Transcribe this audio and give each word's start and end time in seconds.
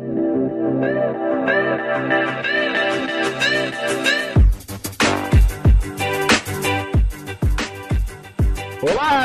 Thank 0.00 0.16
you. 4.06 4.17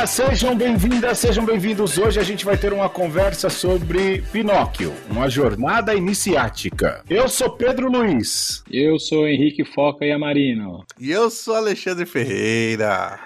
Sejam 0.05 0.53
bem-vindas, 0.53 1.19
sejam 1.19 1.45
bem-vindos. 1.45 1.97
Hoje 1.97 2.19
a 2.19 2.23
gente 2.23 2.43
vai 2.43 2.57
ter 2.57 2.73
uma 2.73 2.89
conversa 2.89 3.49
sobre 3.49 4.21
Pinóquio, 4.33 4.93
uma 5.09 5.29
jornada 5.29 5.95
iniciática. 5.95 7.01
Eu 7.09 7.29
sou 7.29 7.49
Pedro 7.49 7.89
Luiz. 7.89 8.63
Eu 8.69 8.99
sou 8.99 9.25
Henrique 9.25 9.63
Foca 9.63 10.05
e 10.05 10.11
Amarino. 10.11 10.83
E 10.99 11.09
eu 11.09 11.29
sou 11.29 11.55
Alexandre 11.55 12.05
Ferreira. 12.05 13.17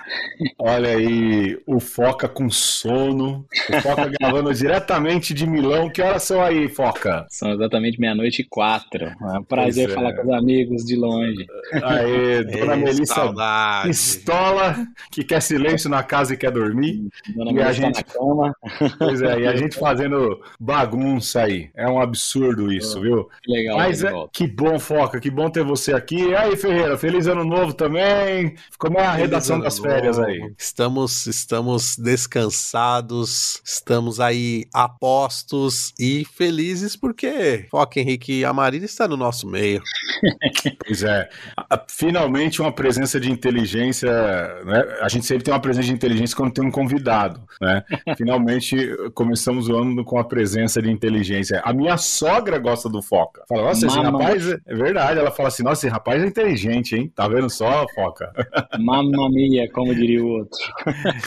Olha 0.59 0.89
aí, 0.89 1.59
o 1.65 1.79
Foca 1.79 2.27
com 2.27 2.47
sono. 2.47 3.43
O 3.69 3.81
Foca 3.81 4.11
gravando 4.19 4.53
diretamente 4.53 5.33
de 5.33 5.47
Milão. 5.47 5.89
Que 5.89 6.03
horas 6.03 6.23
são 6.23 6.43
aí, 6.43 6.69
Foca? 6.69 7.25
São 7.29 7.53
exatamente 7.53 7.99
meia-noite 7.99 8.43
e 8.43 8.45
quatro. 8.45 9.05
É 9.05 9.39
um 9.39 9.43
prazer 9.43 9.89
é. 9.89 9.93
falar 9.93 10.13
com 10.13 10.27
os 10.27 10.33
amigos 10.33 10.85
de 10.85 10.95
longe. 10.95 11.43
Aê, 11.73 12.43
dona 12.43 12.75
Ei, 12.75 12.83
Melissa 12.83 13.15
saudade. 13.15 13.87
pistola, 13.87 14.87
que 15.11 15.23
quer 15.23 15.41
silêncio 15.41 15.89
na 15.89 16.03
casa 16.03 16.35
e 16.35 16.37
quer 16.37 16.51
dormir. 16.51 16.66
Dona 17.35 17.51
E 17.51 17.61
a 17.61 17.71
gente- 17.71 17.97
na 17.97 18.03
cama. 18.03 18.55
Pois 18.97 19.21
é, 19.21 19.41
e 19.41 19.47
a 19.47 19.55
gente 19.55 19.77
fazendo 19.77 20.41
bagunça 20.59 21.41
aí. 21.41 21.69
É 21.75 21.87
um 21.87 21.99
absurdo 21.99 22.71
isso, 22.71 23.01
viu? 23.01 23.29
Que 23.43 23.51
legal. 23.51 23.77
Mas 23.77 24.03
é, 24.03 24.11
que 24.31 24.47
bom, 24.47 24.79
Foca, 24.79 25.19
que 25.19 25.29
bom 25.29 25.49
ter 25.49 25.63
você 25.63 25.93
aqui. 25.93 26.17
E 26.29 26.35
aí, 26.35 26.55
Ferreira, 26.55 26.97
feliz 26.97 27.27
ano 27.27 27.43
novo 27.43 27.73
também. 27.73 28.55
Como 28.77 28.97
é 28.99 29.05
a 29.05 29.13
redação 29.13 29.59
das 29.59 29.79
férias 29.79 30.19
aí? 30.19 30.39
Estamos, 30.57 31.25
estamos 31.27 31.97
descansados, 31.97 33.61
estamos 33.63 34.19
aí 34.19 34.65
apostos 34.73 35.93
e 35.99 36.25
felizes 36.25 36.95
porque 36.95 37.65
Foca 37.69 37.99
Henrique 37.99 38.39
e 38.39 38.45
a 38.45 38.53
Marina 38.53 38.85
está 38.85 39.07
no 39.07 39.17
nosso 39.17 39.47
meio. 39.47 39.81
Pois 40.87 41.03
é, 41.03 41.29
finalmente 41.89 42.61
uma 42.61 42.71
presença 42.71 43.19
de 43.19 43.29
inteligência, 43.31 44.09
né? 44.63 44.83
A 45.01 45.09
gente 45.09 45.25
sempre 45.25 45.43
tem 45.43 45.53
uma 45.53 45.59
presença 45.59 45.87
de 45.87 45.93
inteligência 45.93 46.35
quando 46.35 46.53
tem 46.59 46.67
um 46.67 46.71
convidado, 46.71 47.41
né? 47.61 47.83
Finalmente 48.17 48.75
começamos 49.13 49.69
o 49.69 49.75
ano 49.75 50.03
com 50.03 50.19
a 50.19 50.23
presença 50.23 50.81
de 50.81 50.91
inteligência. 50.91 51.61
A 51.63 51.73
minha 51.73 51.97
sogra 51.97 52.57
gosta 52.57 52.89
do 52.89 53.01
Foca. 53.01 53.43
Fala, 53.47 53.63
nossa, 53.63 53.85
esse 53.85 53.95
Mamãe. 53.95 54.11
rapaz 54.11 54.47
é 54.51 54.57
é 54.65 54.75
verdade. 54.75 55.19
Ela 55.19 55.31
fala 55.31 55.49
assim, 55.49 55.63
nossa, 55.63 55.85
esse 55.85 55.93
rapaz 55.93 56.21
é 56.21 56.25
inteligente, 56.25 56.95
hein? 56.95 57.11
Tá 57.15 57.27
vendo 57.27 57.49
só, 57.49 57.85
Foca? 57.93 58.31
Mamma 58.79 59.29
mia, 59.29 59.69
como 59.71 59.93
diria 59.93 60.23
o 60.23 60.27
outro. 60.27 60.59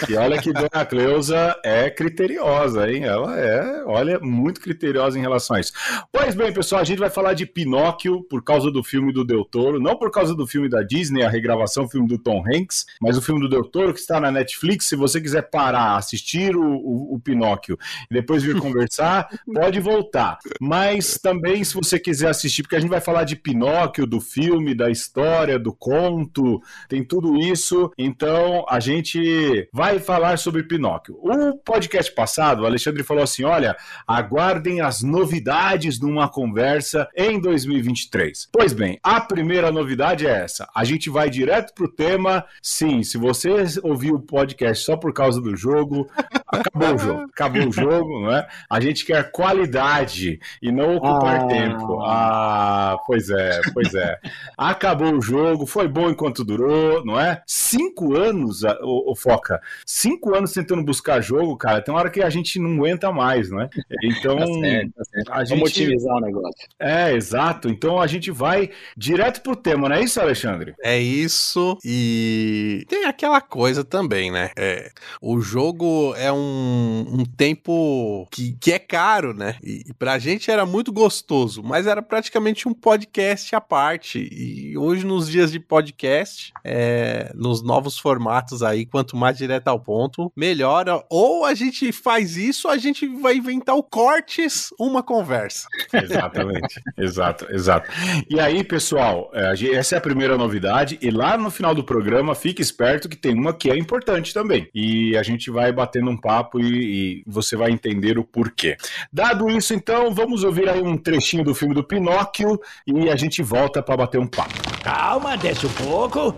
E 0.08 0.14
olha 0.14 0.40
que 0.40 0.52
Dona 0.52 0.84
Cleusa 0.84 1.56
é 1.64 1.88
criteriosa, 1.90 2.90
hein? 2.90 3.04
Ela 3.04 3.38
é, 3.38 3.84
olha, 3.84 4.18
muito 4.20 4.60
criteriosa 4.60 5.18
em 5.18 5.22
relação 5.22 5.56
a 5.56 5.60
isso. 5.60 5.72
Pois 6.12 6.34
bem, 6.34 6.52
pessoal, 6.52 6.80
a 6.80 6.84
gente 6.84 6.98
vai 6.98 7.10
falar 7.10 7.34
de 7.34 7.46
Pinóquio 7.46 8.22
por 8.24 8.42
causa 8.42 8.70
do 8.70 8.82
filme 8.82 9.12
do 9.12 9.24
Del 9.24 9.44
Toro, 9.44 9.80
não 9.80 9.96
por 9.96 10.10
causa 10.10 10.34
do 10.34 10.46
filme 10.46 10.68
da 10.68 10.82
Disney, 10.82 11.22
a 11.22 11.28
regravação, 11.28 11.84
o 11.84 11.88
filme 11.88 12.08
do 12.08 12.18
Tom 12.18 12.42
Hanks, 12.46 12.86
mas 13.00 13.16
o 13.16 13.22
filme 13.22 13.40
do 13.40 13.48
Del 13.48 13.64
Toro 13.64 13.92
que 13.92 14.00
está 14.00 14.20
na 14.20 14.30
Netflix. 14.30 14.86
Se 14.86 14.96
você 14.96 15.19
quiser 15.22 15.42
parar, 15.42 15.96
assistir 15.96 16.56
o, 16.56 16.62
o, 16.62 17.14
o 17.14 17.20
Pinóquio 17.20 17.78
e 18.10 18.14
depois 18.14 18.42
vir 18.42 18.58
conversar, 18.58 19.28
pode 19.52 19.80
voltar. 19.80 20.38
Mas 20.60 21.18
também, 21.18 21.62
se 21.64 21.74
você 21.74 21.98
quiser 21.98 22.28
assistir, 22.28 22.62
porque 22.62 22.76
a 22.76 22.80
gente 22.80 22.90
vai 22.90 23.00
falar 23.00 23.24
de 23.24 23.36
Pinóquio, 23.36 24.06
do 24.06 24.20
filme, 24.20 24.74
da 24.74 24.90
história, 24.90 25.58
do 25.58 25.72
conto, 25.72 26.60
tem 26.88 27.04
tudo 27.04 27.36
isso. 27.36 27.90
Então, 27.98 28.64
a 28.68 28.80
gente 28.80 29.68
vai 29.72 29.98
falar 29.98 30.38
sobre 30.38 30.62
Pinóquio. 30.62 31.18
O 31.20 31.56
podcast 31.58 32.12
passado, 32.12 32.62
o 32.62 32.66
Alexandre 32.66 33.02
falou 33.02 33.22
assim: 33.22 33.44
olha, 33.44 33.76
aguardem 34.06 34.80
as 34.80 35.02
novidades 35.02 36.00
numa 36.00 36.28
conversa 36.28 37.08
em 37.16 37.40
2023. 37.40 38.48
Pois 38.52 38.72
bem, 38.72 38.98
a 39.02 39.20
primeira 39.20 39.70
novidade 39.70 40.26
é 40.26 40.30
essa. 40.30 40.68
A 40.74 40.84
gente 40.84 41.10
vai 41.10 41.30
direto 41.30 41.74
pro 41.74 41.88
tema. 41.88 42.44
Sim, 42.62 43.02
se 43.02 43.18
você 43.18 43.50
ouviu 43.82 44.14
o 44.14 44.20
podcast 44.20 44.84
só 44.84 44.96
por 44.96 45.09
causa 45.12 45.40
do 45.40 45.56
jogo, 45.56 46.08
acabou 46.46 46.94
o 46.94 46.98
jogo. 46.98 47.20
Acabou 47.32 47.68
o 47.68 47.72
jogo, 47.72 48.20
não 48.22 48.32
é? 48.32 48.46
A 48.68 48.80
gente 48.80 49.04
quer 49.04 49.30
qualidade 49.30 50.38
e 50.62 50.70
não 50.72 50.96
ocupar 50.96 51.40
Ah. 51.42 51.46
tempo. 51.46 52.00
Ah, 52.02 52.96
pois 53.06 53.30
é, 53.30 53.60
pois 53.72 53.94
é. 53.94 54.18
Acabou 54.56 55.14
o 55.14 55.22
jogo, 55.22 55.66
foi 55.66 55.88
bom 55.88 56.10
enquanto 56.10 56.44
durou, 56.44 57.04
não 57.04 57.18
é? 57.18 57.42
Cinco 57.46 58.14
anos, 58.16 58.62
o, 58.82 59.14
Foca, 59.16 59.60
cinco 59.86 60.34
anos 60.34 60.52
tentando 60.52 60.82
buscar 60.82 61.20
jogo, 61.20 61.56
cara, 61.56 61.80
tem 61.82 61.92
uma 61.92 62.00
hora 62.00 62.10
que 62.10 62.22
a 62.22 62.30
gente 62.30 62.58
não 62.58 62.74
aguenta 62.74 63.12
mais, 63.12 63.50
não 63.50 63.60
é? 63.60 63.68
Então, 64.02 64.36
Tá 64.38 64.46
certo, 64.46 64.92
tá 64.96 65.04
certo. 65.04 65.30
a 65.32 65.34
Vamos 65.44 65.48
gente. 65.48 65.62
otimizar 65.84 66.16
o 66.16 66.20
negócio. 66.20 66.68
É, 66.78 67.12
exato. 67.12 67.68
Então 67.68 68.00
a 68.00 68.06
gente 68.06 68.30
vai 68.30 68.70
direto 68.96 69.40
pro 69.42 69.56
tema, 69.56 69.88
não 69.88 69.96
é 69.96 70.02
isso, 70.02 70.20
Alexandre? 70.20 70.74
É 70.82 70.98
isso 70.98 71.76
e 71.84 72.84
tem 72.88 73.04
aquela 73.04 73.40
coisa 73.40 73.84
também, 73.84 74.30
né? 74.30 74.50
É, 74.56 74.90
o 75.20 75.40
jogo 75.40 76.14
é 76.16 76.32
um, 76.32 77.06
um 77.08 77.24
tempo 77.24 78.26
que, 78.30 78.56
que 78.60 78.72
é 78.72 78.78
caro, 78.78 79.34
né? 79.34 79.56
E, 79.62 79.84
e 79.88 79.94
pra 79.94 80.18
gente 80.18 80.50
era 80.50 80.64
muito 80.64 80.92
gostoso, 80.92 81.62
mas 81.62 81.86
era 81.86 82.02
praticamente 82.02 82.68
um 82.68 82.74
podcast 82.74 83.54
à 83.54 83.60
parte. 83.60 84.28
E 84.32 84.76
hoje, 84.76 85.04
nos 85.04 85.28
dias 85.28 85.52
de 85.52 85.60
podcast, 85.60 86.52
é, 86.64 87.32
nos 87.34 87.62
novos 87.62 87.98
formatos 87.98 88.62
aí, 88.62 88.86
quanto 88.86 89.16
mais 89.16 89.36
direto 89.36 89.68
ao 89.68 89.80
ponto, 89.80 90.32
melhora. 90.36 91.04
Ou 91.08 91.44
a 91.44 91.54
gente 91.54 91.92
faz 91.92 92.36
isso, 92.36 92.68
ou 92.68 92.74
a 92.74 92.78
gente 92.78 93.06
vai 93.06 93.36
inventar 93.36 93.76
o 93.76 93.82
cortes, 93.82 94.70
uma 94.78 95.02
conversa. 95.02 95.68
Exatamente. 95.92 96.80
exato, 96.96 97.46
exato. 97.50 97.90
E 98.28 98.40
aí, 98.40 98.62
pessoal, 98.64 99.30
é, 99.34 99.52
essa 99.74 99.94
é 99.94 99.98
a 99.98 100.00
primeira 100.00 100.36
novidade. 100.36 100.98
E 101.00 101.10
lá 101.10 101.36
no 101.36 101.50
final 101.50 101.74
do 101.74 101.84
programa, 101.84 102.34
fique 102.34 102.62
esperto 102.62 103.08
que 103.08 103.16
tem 103.16 103.34
uma 103.34 103.52
que 103.52 103.70
é 103.70 103.76
importante 103.76 104.32
também. 104.32 104.68
E 104.74 104.79
a 105.16 105.22
gente 105.22 105.50
vai 105.50 105.72
batendo 105.72 106.10
um 106.10 106.16
papo 106.16 106.60
e, 106.60 107.20
e 107.20 107.24
você 107.26 107.56
vai 107.56 107.70
entender 107.70 108.18
o 108.18 108.24
porquê. 108.24 108.76
Dado 109.12 109.48
isso, 109.50 109.74
então, 109.74 110.14
vamos 110.14 110.44
ouvir 110.44 110.68
aí 110.68 110.82
um 110.82 110.96
trechinho 110.96 111.44
do 111.44 111.54
filme 111.54 111.74
do 111.74 111.84
Pinóquio 111.84 112.60
e 112.86 113.08
a 113.08 113.16
gente 113.16 113.42
volta 113.42 113.82
para 113.82 113.96
bater 113.96 114.18
um 114.18 114.26
papo. 114.26 114.54
Calma, 114.82 115.36
desce 115.36 115.66
um 115.66 115.72
pouco. 115.72 116.34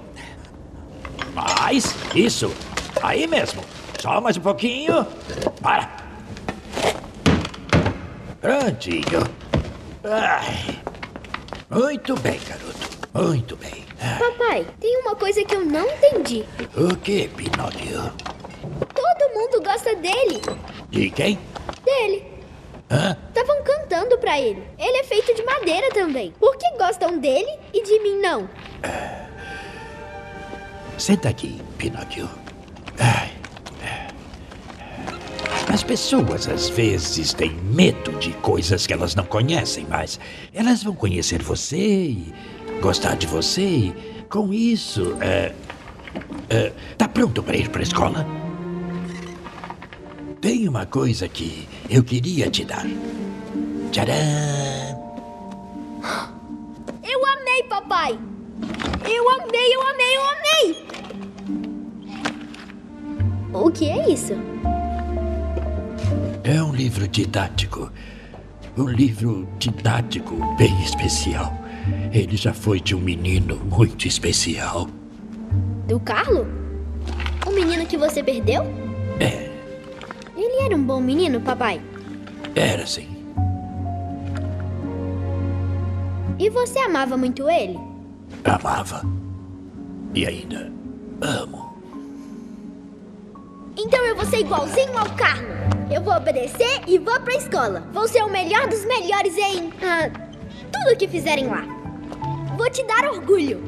Mais, 1.34 1.94
isso. 2.14 2.52
Aí 3.02 3.26
mesmo. 3.26 3.62
Só 4.00 4.20
mais 4.20 4.36
um 4.36 4.41
pouquinho. 4.41 5.06
Para. 5.60 5.88
Prontinho. 8.41 9.22
Ai. 10.04 10.81
Muito 11.70 12.14
bem, 12.16 12.41
garoto. 12.48 13.28
Muito 13.28 13.56
bem. 13.56 13.84
Papai, 14.19 14.66
tem 14.81 14.98
uma 14.98 15.14
coisa 15.14 15.44
que 15.44 15.54
eu 15.54 15.64
não 15.64 15.86
entendi. 15.88 16.44
O 16.76 16.97
que, 16.97 17.28
Pinóquio? 17.28 18.12
Todo 19.32 19.34
mundo 19.34 19.62
gosta 19.62 19.94
dele. 19.97 20.41
De 20.91 21.10
quem? 21.10 21.38
Dele. 21.84 22.25
Hã? 22.91 23.16
Estavam 23.28 23.62
cantando 23.62 24.19
pra 24.19 24.38
ele. 24.38 24.62
Ele 24.78 24.98
é 24.98 25.04
feito 25.04 25.34
de 25.34 25.43
madeira 25.43 25.88
também. 25.91 26.32
Por 26.38 26.56
que 26.56 26.70
gostam 26.76 27.19
dele 27.19 27.50
e 27.72 27.82
de 27.82 27.98
mim 28.00 28.20
não? 28.20 28.48
Senta 30.98 31.31
aqui, 31.31 31.60
Pinóquio. 31.78 32.28
Ai. 32.98 33.31
As 35.72 35.82
pessoas 35.82 36.47
às 36.47 36.69
vezes 36.69 37.32
têm 37.32 37.53
medo 37.54 38.12
de 38.19 38.32
coisas 38.34 38.87
que 38.87 38.93
elas 38.93 39.14
não 39.14 39.25
conhecem, 39.25 39.87
mas 39.88 40.20
elas 40.53 40.82
vão 40.82 40.94
conhecer 40.94 41.43
você 41.43 41.76
e 41.78 42.34
gostar 42.82 43.16
de 43.16 43.26
você 43.26 43.62
e 43.62 43.94
com 44.28 44.53
isso. 44.53 45.16
É, 45.22 45.54
é, 46.50 46.72
tá 46.99 47.09
pronto 47.09 47.43
para 47.43 47.56
ir 47.56 47.70
para 47.70 47.81
a 47.81 47.84
escola? 47.84 48.41
Tem 50.42 50.69
uma 50.69 50.84
coisa 50.84 51.28
que 51.28 51.69
eu 51.88 52.03
queria 52.03 52.50
te 52.50 52.64
dar. 52.64 52.84
Tcharam! 53.92 54.12
Eu 57.05 57.25
amei, 57.25 57.62
papai. 57.69 58.19
Eu 59.08 59.31
amei, 59.31 59.72
eu 59.72 59.82
amei, 59.82 60.16
eu 60.16 60.22
amei. 60.32 60.76
O 63.55 63.70
que 63.70 63.88
é 63.88 64.11
isso? 64.11 64.32
É 66.43 66.61
um 66.61 66.75
livro 66.75 67.06
didático. 67.06 67.93
Um 68.76 68.88
livro 68.88 69.49
didático 69.61 70.34
bem 70.56 70.76
especial. 70.82 71.56
Ele 72.12 72.37
já 72.37 72.52
foi 72.52 72.81
de 72.81 72.96
um 72.96 73.00
menino 73.00 73.58
muito 73.58 74.08
especial. 74.08 74.88
Do 75.87 76.00
Carlo? 76.00 76.49
O 77.46 77.50
menino 77.52 77.87
que 77.87 77.96
você 77.96 78.25
perdeu? 78.25 78.64
É, 79.20 79.51
Ele 80.42 80.64
era 80.66 80.74
um 80.74 80.82
bom 80.82 81.00
menino, 81.00 81.40
papai. 81.40 81.80
era 82.56 82.82
assim. 82.82 83.06
E 86.36 86.50
você 86.50 86.80
amava 86.80 87.16
muito 87.16 87.48
ele? 87.48 87.78
Amava. 88.44 89.02
E 90.12 90.26
ainda 90.26 90.72
amo. 91.20 91.72
Então 93.78 94.04
eu 94.04 94.16
vou 94.16 94.24
ser 94.26 94.40
igualzinho 94.40 94.98
ao 94.98 95.08
Carlo. 95.10 95.46
Eu 95.92 96.02
vou 96.02 96.14
obedecer 96.14 96.80
e 96.88 96.98
vou 96.98 97.20
pra 97.20 97.34
escola. 97.36 97.84
Vou 97.92 98.08
ser 98.08 98.24
o 98.24 98.28
melhor 98.28 98.66
dos 98.66 98.84
melhores 98.84 99.36
em. 99.38 99.72
ah, 99.80 100.10
tudo 100.72 100.96
que 100.98 101.06
fizerem 101.06 101.46
lá. 101.46 101.62
Vou 102.58 102.68
te 102.68 102.84
dar 102.84 103.04
orgulho. 103.12 103.62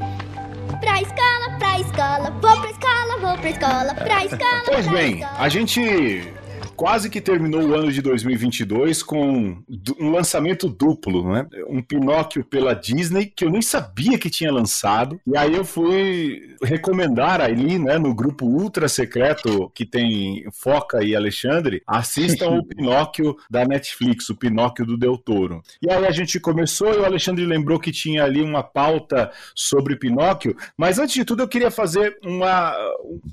Pra 0.80 1.00
escola, 1.00 1.56
pra 1.58 1.78
escola, 1.78 2.30
vou 2.42 2.60
pra 2.60 2.70
escola, 2.70 3.18
vou 3.20 3.38
pra 3.38 3.50
escola, 3.50 3.94
pra 3.94 4.24
escola. 4.24 4.62
Pois 4.66 4.86
pra 4.86 4.96
bem, 4.96 5.20
escola. 5.20 5.36
a 5.38 5.48
gente 5.48 6.34
quase 6.76 7.08
que 7.08 7.20
terminou 7.20 7.62
o 7.62 7.74
ano 7.74 7.90
de 7.90 8.02
2022 8.02 9.02
com 9.02 9.62
um 9.98 10.10
lançamento 10.10 10.68
duplo, 10.68 11.32
né? 11.32 11.46
Um 11.68 11.82
Pinóquio 11.82 12.44
pela 12.44 12.74
Disney 12.74 13.26
que 13.26 13.44
eu 13.44 13.50
nem 13.50 13.62
sabia 13.62 14.18
que 14.18 14.30
tinha 14.30 14.52
lançado. 14.52 15.20
E 15.26 15.36
aí 15.36 15.54
eu 15.54 15.64
fui 15.64 16.56
recomendar 16.62 17.40
ali, 17.40 17.78
né, 17.78 17.98
no 17.98 18.14
grupo 18.14 18.46
ultra 18.46 18.88
secreto 18.88 19.70
que 19.74 19.84
tem 19.84 20.46
Foca 20.52 21.02
e 21.02 21.14
Alexandre, 21.14 21.82
assistam 21.86 22.50
o 22.50 22.64
Pinóquio 22.66 23.36
da 23.50 23.64
Netflix, 23.64 24.28
o 24.30 24.36
Pinóquio 24.36 24.86
do 24.86 24.96
Del 24.96 25.16
Toro. 25.16 25.62
E 25.82 25.90
aí 25.90 26.06
a 26.06 26.10
gente 26.10 26.40
começou 26.40 26.92
e 26.92 26.98
o 26.98 27.04
Alexandre 27.04 27.44
lembrou 27.44 27.78
que 27.78 27.92
tinha 27.92 28.24
ali 28.24 28.42
uma 28.42 28.62
pauta 28.62 29.30
sobre 29.54 29.96
Pinóquio, 29.96 30.56
mas 30.76 30.98
antes 30.98 31.14
de 31.14 31.24
tudo 31.24 31.42
eu 31.42 31.48
queria 31.48 31.70
fazer 31.70 32.18
uma 32.24 32.74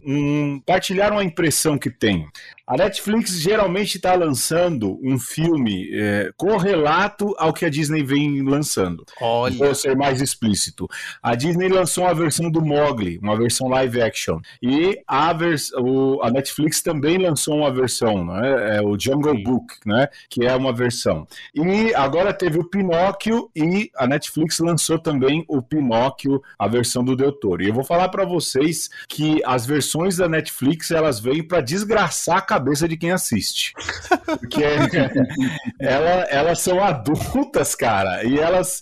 um, 0.05 0.59
partilhar 0.65 1.11
uma 1.11 1.23
impressão 1.23 1.77
que 1.77 1.89
tenho. 1.89 2.29
A 2.71 2.77
Netflix 2.77 3.38
geralmente 3.41 3.97
está 3.97 4.15
lançando 4.15 4.97
um 5.03 5.19
filme 5.19 5.89
é, 5.91 6.31
correlato 6.38 7.35
ao 7.38 7.51
que 7.51 7.65
a 7.65 7.69
Disney 7.69 8.01
vem 8.01 8.41
lançando. 8.44 9.03
Olha, 9.19 9.53
Vou 9.57 9.75
ser 9.75 9.94
mais 9.94 10.21
explícito. 10.21 10.88
A 11.21 11.35
Disney 11.35 11.68
lançou 11.68 12.06
uma 12.06 12.13
versão 12.15 12.50
do 12.50 12.62
Mogli, 12.62 13.19
uma 13.21 13.38
versão 13.38 13.68
live 13.68 14.01
action. 14.01 14.39
E 14.63 14.97
a, 15.06 15.33
vers 15.33 15.69
o- 15.73 16.21
a 16.23 16.31
Netflix 16.31 16.81
também 16.81 17.18
lançou 17.18 17.57
uma 17.57 17.69
versão, 17.73 18.23
né? 18.23 18.77
É 18.77 18.81
o 18.81 18.97
Jungle 18.97 19.35
Sim. 19.35 19.44
Book, 19.44 19.74
né? 19.85 20.07
Que 20.29 20.45
é 20.45 20.56
uma 20.56 20.71
versão. 20.71 21.27
E 21.53 21.94
agora 21.94 22.31
teve 22.33 22.57
o 22.57 22.69
Pinóquio 22.69 23.51
e 23.53 23.91
a 23.97 24.07
Netflix 24.07 24.59
lançou 24.59 24.97
também 24.97 25.44
o 25.50 25.62
Pinóquio, 25.62 26.41
a 26.57 26.69
versão 26.69 27.03
do 27.03 27.17
Del 27.17 27.33
Toro. 27.33 27.62
E 27.63 27.67
eu 27.67 27.74
vou 27.74 27.83
falar 27.83 28.07
para 28.07 28.24
vocês 28.24 28.89
que 29.09 29.41
as 29.45 29.65
versões 29.65 30.15
da 30.15 30.29
Netflix 30.29 30.89
elas 30.89 31.19
vêm 31.19 31.44
para 31.45 31.59
desgraçar 31.59 32.38
a 32.38 32.61
cabeça 32.62 32.88
de 32.88 32.96
quem 32.98 33.12
assiste. 33.12 33.74
Porque 34.25 34.63
ela- 35.80 36.24
elas 36.30 36.60
são 36.60 36.84
adultas, 36.84 37.75
cara, 37.75 38.24
e 38.24 38.38
elas. 38.40 38.81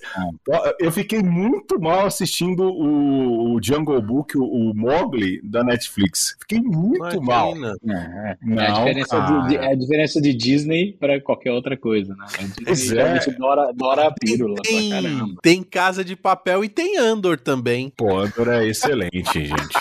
Eu 0.79 0.91
fiquei 0.91 1.21
muito 1.23 1.79
mal 1.79 2.05
assistindo 2.05 2.63
o, 2.63 3.55
o 3.55 3.59
Jungle 3.63 4.01
Book, 4.01 4.37
o, 4.37 4.43
o 4.43 4.73
Mogli 4.75 5.39
da 5.43 5.63
Netflix. 5.63 6.35
Fiquei 6.39 6.59
muito 6.59 7.21
mal. 7.21 7.55
imagina. 7.55 7.75
É, 7.89 8.31
é. 8.31 8.37
Não, 8.43 8.61
é, 8.61 8.67
a 8.67 8.73
diferença 8.73 9.19
de, 9.47 9.55
é 9.55 9.71
a 9.71 9.75
diferença 9.75 10.21
de 10.21 10.33
Disney 10.33 10.93
pra 10.99 11.21
qualquer 11.21 11.51
outra 11.51 11.77
coisa, 11.77 12.13
né? 12.15 12.25
A 12.33 12.41
Disney 12.43 12.65
Pois 12.65 12.91
é. 12.91 13.17
adora, 13.35 13.69
adora 13.69 14.07
a 14.07 14.11
pílula 14.11 14.55
pra 14.55 14.63
Tem, 14.63 14.89
caramba. 14.89 15.35
tem 15.41 15.63
Casa 15.63 16.03
de 16.03 16.15
Papel 16.15 16.63
e 16.63 16.69
tem 16.69 16.97
Andor 16.97 17.39
também. 17.39 17.91
Pô, 17.95 18.17
Andor 18.19 18.49
é 18.49 18.67
excelente, 18.67 19.45
gente. 19.45 19.79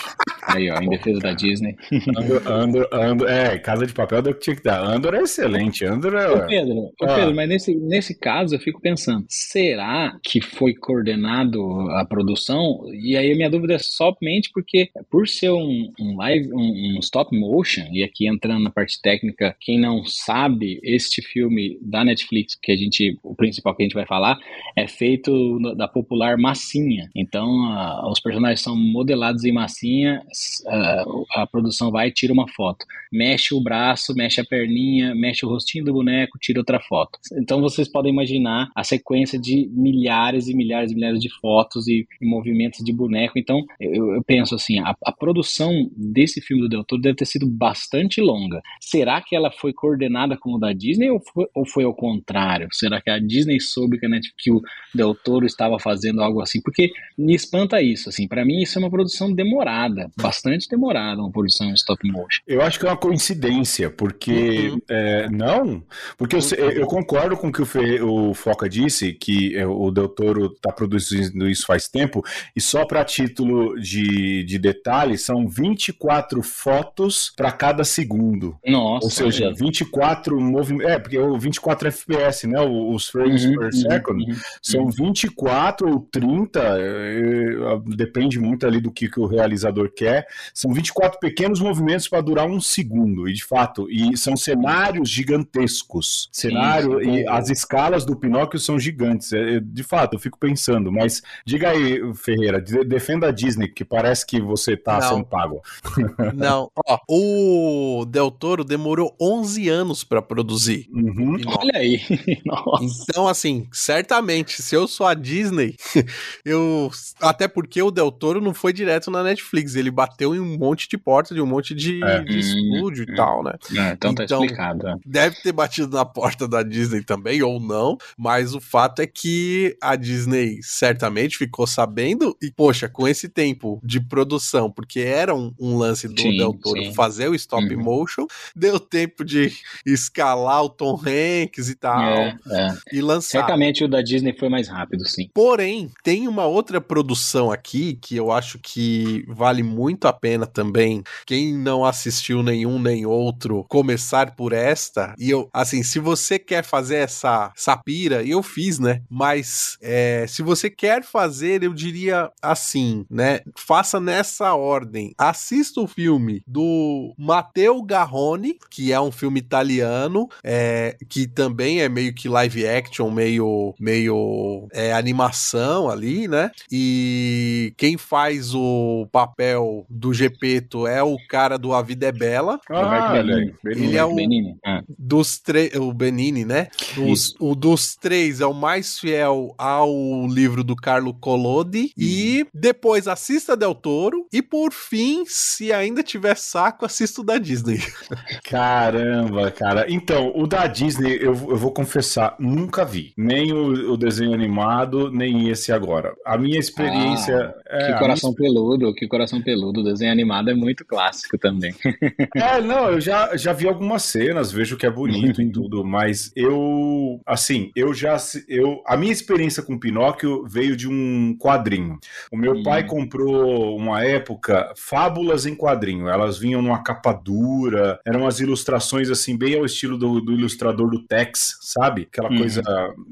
Aí, 0.49 0.69
ó, 0.69 0.79
em 0.81 0.89
defesa 0.89 1.19
da 1.19 1.33
Disney. 1.33 1.75
Andor, 2.17 2.47
Andor, 2.51 2.87
Andor, 2.91 3.29
é, 3.29 3.57
Casa 3.59 3.85
de 3.85 3.93
Papel 3.93 4.21
do 4.21 4.33
que 4.33 4.39
tinha 4.41 4.55
que 4.55 4.63
dar. 4.63 4.83
Andor 4.83 5.13
é 5.15 5.21
excelente. 5.21 5.85
Andor 5.85 6.13
Ô 6.15 6.17
é. 6.17 6.47
Pedro, 6.47 6.75
ô 6.75 6.93
Ah. 7.03 7.15
Pedro, 7.15 7.35
mas 7.35 7.49
nesse, 7.49 7.75
nesse 7.75 8.17
caso 8.19 8.55
eu 8.55 8.59
fico 8.59 8.81
pensando, 8.81 9.25
será 9.29 10.17
que 10.23 10.41
foi 10.41 10.73
coordenado 10.73 11.61
a 11.91 12.05
produção? 12.05 12.81
E 12.93 13.15
aí 13.15 13.31
a 13.31 13.35
minha 13.35 13.49
dúvida 13.49 13.75
é 13.75 13.79
somente 13.79 14.49
porque, 14.53 14.89
por 15.09 15.27
ser 15.27 15.51
um, 15.51 15.91
um 15.99 16.17
live, 16.17 16.51
um, 16.53 16.95
um 16.95 16.99
stop 16.99 17.35
motion, 17.37 17.85
e 17.91 18.03
aqui 18.03 18.27
entrando 18.27 18.63
na 18.63 18.69
parte 18.71 19.01
técnica, 19.01 19.55
quem 19.59 19.79
não 19.79 20.03
sabe, 20.05 20.79
este 20.83 21.21
filme 21.21 21.77
da 21.81 22.03
Netflix, 22.03 22.55
que 22.61 22.71
a 22.71 22.75
gente, 22.77 23.17
o 23.23 23.35
principal 23.35 23.75
que 23.75 23.83
a 23.83 23.85
gente 23.85 23.93
vai 23.93 24.05
falar, 24.05 24.37
é 24.75 24.87
feito 24.87 25.59
da 25.75 25.87
popular 25.87 26.37
massinha. 26.37 27.09
Então, 27.15 27.47
a- 27.71 28.09
os 28.09 28.19
personagens 28.19 28.61
são 28.61 28.75
modelados 28.75 29.43
em 29.43 29.51
massinha, 29.51 30.21
a, 30.67 31.05
a 31.41 31.47
produção 31.47 31.91
vai 31.91 32.07
e 32.07 32.11
tira 32.11 32.33
uma 32.33 32.47
foto. 32.47 32.85
Mexe 33.11 33.53
o 33.53 33.61
braço, 33.61 34.13
mexe 34.13 34.39
a 34.41 34.45
perninha, 34.45 35.15
mexe 35.15 35.45
o 35.45 35.49
rostinho 35.49 35.85
do 35.85 35.93
boneco, 35.93 36.37
tira 36.39 36.59
outra 36.59 36.79
foto. 36.79 37.19
Então, 37.33 37.61
vocês 37.61 37.87
podem 37.87 38.11
imaginar 38.11 38.69
a 38.75 38.83
sequência 38.83 39.39
de 39.39 39.69
milhares 39.71 40.47
e 40.47 40.53
milhares 40.55 40.91
e 40.91 40.95
milhares 40.95 41.19
de 41.19 41.29
fotos 41.39 41.87
e, 41.87 42.07
e 42.21 42.25
movimentos 42.25 42.83
de 42.83 42.93
boneco. 42.93 43.37
Então, 43.37 43.65
eu, 43.79 44.13
eu 44.15 44.23
penso 44.23 44.55
assim, 44.55 44.79
a, 44.79 44.95
a 45.05 45.11
produção 45.11 45.89
desse 45.95 46.41
filme 46.41 46.63
do 46.63 46.69
Del 46.69 46.83
Toro 46.83 47.01
deve 47.01 47.15
ter 47.15 47.25
sido 47.25 47.47
bastante 47.47 48.21
longa. 48.21 48.61
Será 48.79 49.21
que 49.21 49.35
ela 49.35 49.51
foi 49.51 49.73
coordenada 49.73 50.37
como 50.37 50.59
da 50.59 50.73
Disney 50.73 51.09
ou 51.09 51.19
foi, 51.19 51.47
ou 51.53 51.65
foi 51.65 51.83
ao 51.83 51.93
contrário? 51.93 52.67
Será 52.71 53.01
que 53.01 53.09
a 53.09 53.19
Disney 53.19 53.59
soube 53.59 53.99
que, 53.99 54.07
Net- 54.07 54.33
que 54.37 54.51
o 54.51 54.61
Del 54.93 55.15
Toro 55.15 55.45
estava 55.45 55.79
fazendo 55.79 56.21
algo 56.21 56.41
assim? 56.41 56.61
Porque 56.61 56.91
me 57.17 57.33
espanta 57.33 57.81
isso, 57.81 58.09
assim. 58.09 58.27
Para 58.27 58.45
mim, 58.45 58.61
isso 58.61 58.77
é 58.77 58.81
uma 58.81 58.89
produção 58.89 59.33
demorada, 59.33 60.09
bastante 60.29 60.69
demorada, 60.69 61.21
uma 61.21 61.31
produção 61.31 61.67
em 61.69 61.73
stop 61.73 62.07
motion. 62.09 62.41
Eu 62.47 62.61
acho 62.61 62.79
que 62.79 62.85
é 62.85 62.89
uma 62.89 62.97
coincidência, 62.97 63.89
porque. 63.89 64.69
Uhum. 64.69 64.81
é, 64.89 65.29
não, 65.29 65.83
porque 66.17 66.35
eu, 66.35 66.41
sei- 66.41 66.59
eu 66.59 66.85
concordo 66.87 67.35
com 67.35 67.47
o 67.47 67.51
que 67.51 67.61
o, 67.61 67.65
Fe- 67.65 68.01
o 68.01 68.33
Foca 68.33 68.69
disse, 68.69 69.13
que 69.13 69.55
é, 69.55 69.65
o 69.65 69.89
Del 69.91 70.07
Toro 70.09 70.45
está 70.47 70.71
produzindo 70.71 71.49
isso 71.49 71.65
faz 71.65 71.87
tempo, 71.87 72.23
e 72.55 72.61
só 72.61 72.85
para 72.85 73.03
título 73.03 73.79
de, 73.79 74.43
de 74.43 74.57
detalhe, 74.59 75.17
são 75.17 75.47
24 75.47 76.41
fotos 76.43 77.31
para 77.35 77.51
cada 77.51 77.83
segundo. 77.83 78.57
Nossa, 78.65 79.05
Ou 79.05 79.11
seja, 79.11 79.45
olha. 79.47 79.55
24 79.55 80.39
movimentos. 80.39 80.91
É, 80.91 80.99
porque 80.99 81.17
o 81.17 81.37
24 81.39 81.87
FPS, 81.87 82.47
né? 82.47 82.59
Os 82.61 83.07
frames 83.09 83.43
Uhum, 83.45 83.53
per 83.55 83.63
uhum, 83.65 83.71
second. 83.71 84.23
uhum. 84.31 84.37
São 84.61 84.89
24 84.89 85.89
ou 85.89 85.99
30, 86.11 86.59
eh, 86.59 87.79
depende 87.95 88.39
muito 88.39 88.65
ali 88.67 88.79
do 88.79 88.91
que, 88.91 89.09
que 89.09 89.19
o 89.19 89.25
realizador 89.25 89.89
quer. 89.95 90.18
São 90.53 90.73
24 90.73 91.19
pequenos 91.19 91.59
movimentos 91.59 92.07
para 92.07 92.21
durar 92.21 92.45
um 92.45 92.59
segundo, 92.61 93.27
e 93.27 93.33
de 93.33 93.43
fato, 93.43 93.89
e 93.89 94.17
são 94.17 94.35
cenários 94.35 95.09
gigantescos. 95.09 96.29
Cenário 96.31 96.99
sim. 97.03 97.11
e 97.11 97.27
as 97.27 97.49
escalas 97.49 98.05
do 98.05 98.15
Pinóquio 98.15 98.59
são 98.59 98.79
gigantes. 98.79 99.33
É, 99.33 99.55
é, 99.55 99.59
de 99.59 99.83
fato, 99.83 100.15
eu 100.15 100.19
fico 100.19 100.37
pensando, 100.37 100.91
mas 100.91 101.21
diga 101.45 101.69
aí, 101.69 102.01
Ferreira, 102.15 102.61
de- 102.61 102.83
defenda 102.83 103.27
a 103.27 103.31
Disney, 103.31 103.67
que 103.67 103.83
parece 103.85 104.25
que 104.25 104.39
você 104.41 104.75
tá 104.77 104.99
Não. 104.99 105.09
sendo 105.09 105.25
pago. 105.25 105.61
Não, 106.35 106.71
ó, 106.87 106.99
o 107.09 108.05
Del 108.05 108.31
Toro 108.31 108.63
demorou 108.63 109.15
11 109.19 109.69
anos 109.69 110.03
pra 110.03 110.21
produzir. 110.21 110.87
Uhum. 110.91 111.37
Pinóquio. 111.37 111.59
Olha 111.59 111.79
aí. 111.79 112.01
Nossa. 112.45 112.83
Então, 113.09 113.27
assim, 113.27 113.67
certamente, 113.71 114.61
se 114.61 114.75
eu 114.75 114.87
sou 114.87 115.05
a 115.05 115.13
Disney, 115.13 115.75
eu. 116.45 116.89
Até 117.21 117.47
porque 117.47 117.81
o 117.81 117.91
Del 117.91 118.11
Toro 118.11 118.41
não 118.41 118.53
foi 118.53 118.73
direto 118.73 119.11
na 119.11 119.23
Netflix, 119.23 119.75
ele 119.75 119.91
bateu 119.91 120.08
em 120.19 120.39
um 120.39 120.57
monte 120.57 120.87
de 120.89 120.97
portas 120.97 121.35
de 121.35 121.41
um 121.41 121.45
monte 121.45 121.73
de, 121.75 122.03
É. 122.03 122.19
de 122.23 122.35
Hum, 122.35 122.39
estúdio 122.39 123.05
e 123.07 123.11
hum. 123.11 123.15
tal, 123.15 123.43
né? 123.43 123.53
É, 123.75 123.91
então 123.93 124.13
tá 124.13 124.23
Então, 124.23 124.43
explicado. 124.43 124.87
é. 124.87 124.95
Deve 125.05 125.35
ter 125.41 125.51
batido 125.51 125.95
na 125.95 126.05
porta 126.05 126.47
da 126.47 126.63
Disney 126.63 127.01
também, 127.03 127.41
ou 127.41 127.59
não, 127.59 127.97
mas 128.17 128.53
o 128.53 128.59
fato 128.61 129.01
é 129.01 129.07
que 129.07 129.75
a 129.81 129.95
Disney 129.95 130.59
certamente 130.61 131.37
ficou 131.37 131.65
sabendo, 131.67 132.35
e 132.41 132.51
poxa, 132.51 132.87
com 132.89 133.07
esse 133.07 133.27
tempo 133.29 133.79
de 133.83 133.99
produção, 133.99 134.71
porque 134.71 134.99
era 135.01 135.33
um, 135.35 135.53
um 135.59 135.77
lance 135.77 136.07
do 136.07 136.19
Sim, 136.19 136.37
Del 136.37 136.53
Toro 136.53 136.83
sim. 136.83 136.93
fazer 136.93 137.27
o 137.29 137.35
stop 137.35 137.59
Uhum. 137.75 137.83
motion, 137.83 138.25
deu 138.55 138.79
tempo 138.79 139.23
de 139.25 139.51
escalar 139.85 140.63
o 140.63 140.69
Tom 140.69 140.99
Hanks 140.99 141.69
e 141.69 141.75
tal, 141.75 142.01
É, 142.01 142.37
é. 142.51 142.67
e 142.93 143.01
lançar. 143.01 143.39
Certamente 143.39 143.83
o 143.83 143.87
da 143.87 144.01
Disney 144.01 144.33
foi 144.37 144.49
mais 144.49 144.67
rápido, 144.67 145.07
sim. 145.07 145.29
Porém, 145.33 145.89
tem 146.03 146.27
uma 146.27 146.45
outra 146.45 146.79
produção 146.81 147.51
aqui 147.51 147.97
que 148.01 148.15
eu 148.15 148.31
acho 148.31 148.59
que 148.59 149.25
vale 149.27 149.63
muito 149.63 149.98
a 150.07 150.13
pena 150.13 150.45
também. 150.45 151.03
Quem 151.25 151.53
não 151.53 151.85
assistiu 151.85 152.43
nenhum 152.43 152.79
nem 152.79 153.05
outro, 153.05 153.65
começar 153.69 154.35
por 154.35 154.53
esta. 154.53 155.13
E 155.17 155.29
eu, 155.29 155.49
assim, 155.53 155.83
se 155.83 155.99
você 155.99 156.37
quer 156.39 156.63
fazer 156.63 156.97
essa, 156.97 157.51
essa 157.55 157.77
pira, 157.77 158.23
eu 158.23 158.41
fiz, 158.43 158.79
né? 158.79 159.01
Mas 159.09 159.77
é, 159.81 160.25
se 160.27 160.41
você 160.41 160.69
quer 160.69 161.03
fazer, 161.03 161.63
eu 161.63 161.73
diria 161.73 162.31
assim, 162.41 163.05
né? 163.09 163.41
Faça 163.55 163.99
nessa 163.99 164.53
ordem. 164.53 165.13
Assista 165.17 165.81
o 165.81 165.87
filme 165.87 166.41
do 166.47 167.13
Matteo 167.17 167.81
Garrone, 167.83 168.57
que 168.69 168.91
é 168.91 168.99
um 168.99 169.11
filme 169.11 169.39
italiano, 169.39 170.27
é, 170.43 170.97
que 171.07 171.27
também 171.27 171.81
é 171.81 171.89
meio 171.89 172.13
que 172.13 172.29
live 172.29 172.67
action, 172.67 173.09
meio, 173.09 173.73
meio 173.79 174.67
é, 174.71 174.93
animação 174.93 175.89
ali, 175.89 176.27
né? 176.27 176.51
E 176.71 177.73
quem 177.77 177.97
faz 177.97 178.53
o 178.53 179.07
papel 179.11 179.85
do 179.89 180.13
Gepeto 180.13 180.85
é 180.85 181.01
o 181.01 181.17
cara 181.27 181.57
do 181.57 181.73
A 181.73 181.81
Vida 181.81 182.07
é 182.07 182.11
Bela. 182.11 182.59
Ah, 182.69 183.13
aí. 183.13 183.53
Ele 183.65 183.97
é 183.97 184.03
o 184.03 184.13
Benini. 184.13 184.55
Ah. 184.65 184.83
dos 184.97 185.39
três, 185.39 185.73
o 185.75 185.91
Benini, 185.93 186.45
né? 186.45 186.67
Dos- 186.95 187.35
o 187.39 187.55
dos 187.55 187.95
três 187.95 188.41
é 188.41 188.45
o 188.45 188.53
mais 188.53 188.99
fiel 188.99 189.53
ao 189.57 189.89
livro 190.27 190.63
do 190.63 190.75
Carlo 190.75 191.13
Collodi 191.13 191.91
e 191.97 192.45
depois 192.53 193.07
assista 193.07 193.55
Del 193.57 193.73
Toro 193.75 194.27
e 194.31 194.41
por 194.41 194.71
fim, 194.71 195.23
se 195.25 195.71
ainda 195.73 196.03
tiver 196.03 196.35
saco, 196.37 196.85
assista 196.85 197.21
o 197.21 197.23
da 197.23 197.37
Disney. 197.37 197.79
Caramba, 198.49 199.51
cara. 199.51 199.85
Então, 199.89 200.31
o 200.35 200.47
da 200.47 200.67
Disney, 200.67 201.17
eu, 201.21 201.33
eu 201.33 201.55
vou 201.57 201.71
confessar, 201.71 202.35
nunca 202.39 202.83
vi. 202.85 203.13
Nem 203.17 203.51
o, 203.53 203.93
o 203.93 203.97
desenho 203.97 204.33
animado, 204.33 205.11
nem 205.11 205.49
esse 205.49 205.71
agora. 205.71 206.13
A 206.25 206.37
minha 206.37 206.59
experiência. 206.59 207.53
é, 207.67 207.93
que 207.93 207.99
coração 207.99 208.33
peludo, 208.33 208.93
que 208.93 209.07
coração 209.07 209.41
peludo. 209.41 209.68
O 209.77 209.83
desenho 209.83 210.11
animado 210.11 210.49
é 210.49 210.53
muito 210.53 210.85
clássico 210.85 211.37
também. 211.37 211.73
É, 212.35 212.61
não, 212.61 212.89
eu 212.91 213.01
já, 213.01 213.35
já 213.35 213.51
vi 213.53 213.67
algumas 213.67 214.03
cenas, 214.03 214.51
vejo 214.51 214.77
que 214.77 214.85
é 214.85 214.89
bonito 214.89 215.41
e 215.41 215.51
tudo, 215.51 215.83
mas 215.83 216.31
eu, 216.35 217.19
assim, 217.25 217.71
eu 217.75 217.93
já, 217.93 218.15
eu, 218.47 218.81
a 218.85 218.95
minha 218.95 219.11
experiência 219.11 219.61
com 219.63 219.77
Pinóquio 219.77 220.45
veio 220.47 220.75
de 220.75 220.87
um 220.87 221.35
quadrinho. 221.37 221.97
O 222.31 222.37
meu 222.37 222.53
Hum. 222.53 222.63
pai 222.63 222.85
comprou, 222.85 223.75
uma 223.77 224.03
época, 224.03 224.71
fábulas 224.77 225.45
em 225.45 225.55
quadrinho, 225.55 226.07
elas 226.07 226.37
vinham 226.37 226.61
numa 226.61 226.81
capa 226.83 227.11
dura, 227.13 227.99
eram 228.05 228.21
umas 228.21 228.39
ilustrações, 228.39 229.09
assim, 229.09 229.37
bem 229.37 229.57
ao 229.57 229.65
estilo 229.65 229.97
do, 229.97 230.21
do 230.21 230.33
ilustrador 230.33 230.89
do 230.89 231.05
Tex, 231.05 231.57
sabe? 231.61 232.03
Aquela 232.11 232.29
Uhum. 232.29 232.37
coisa, 232.37 232.61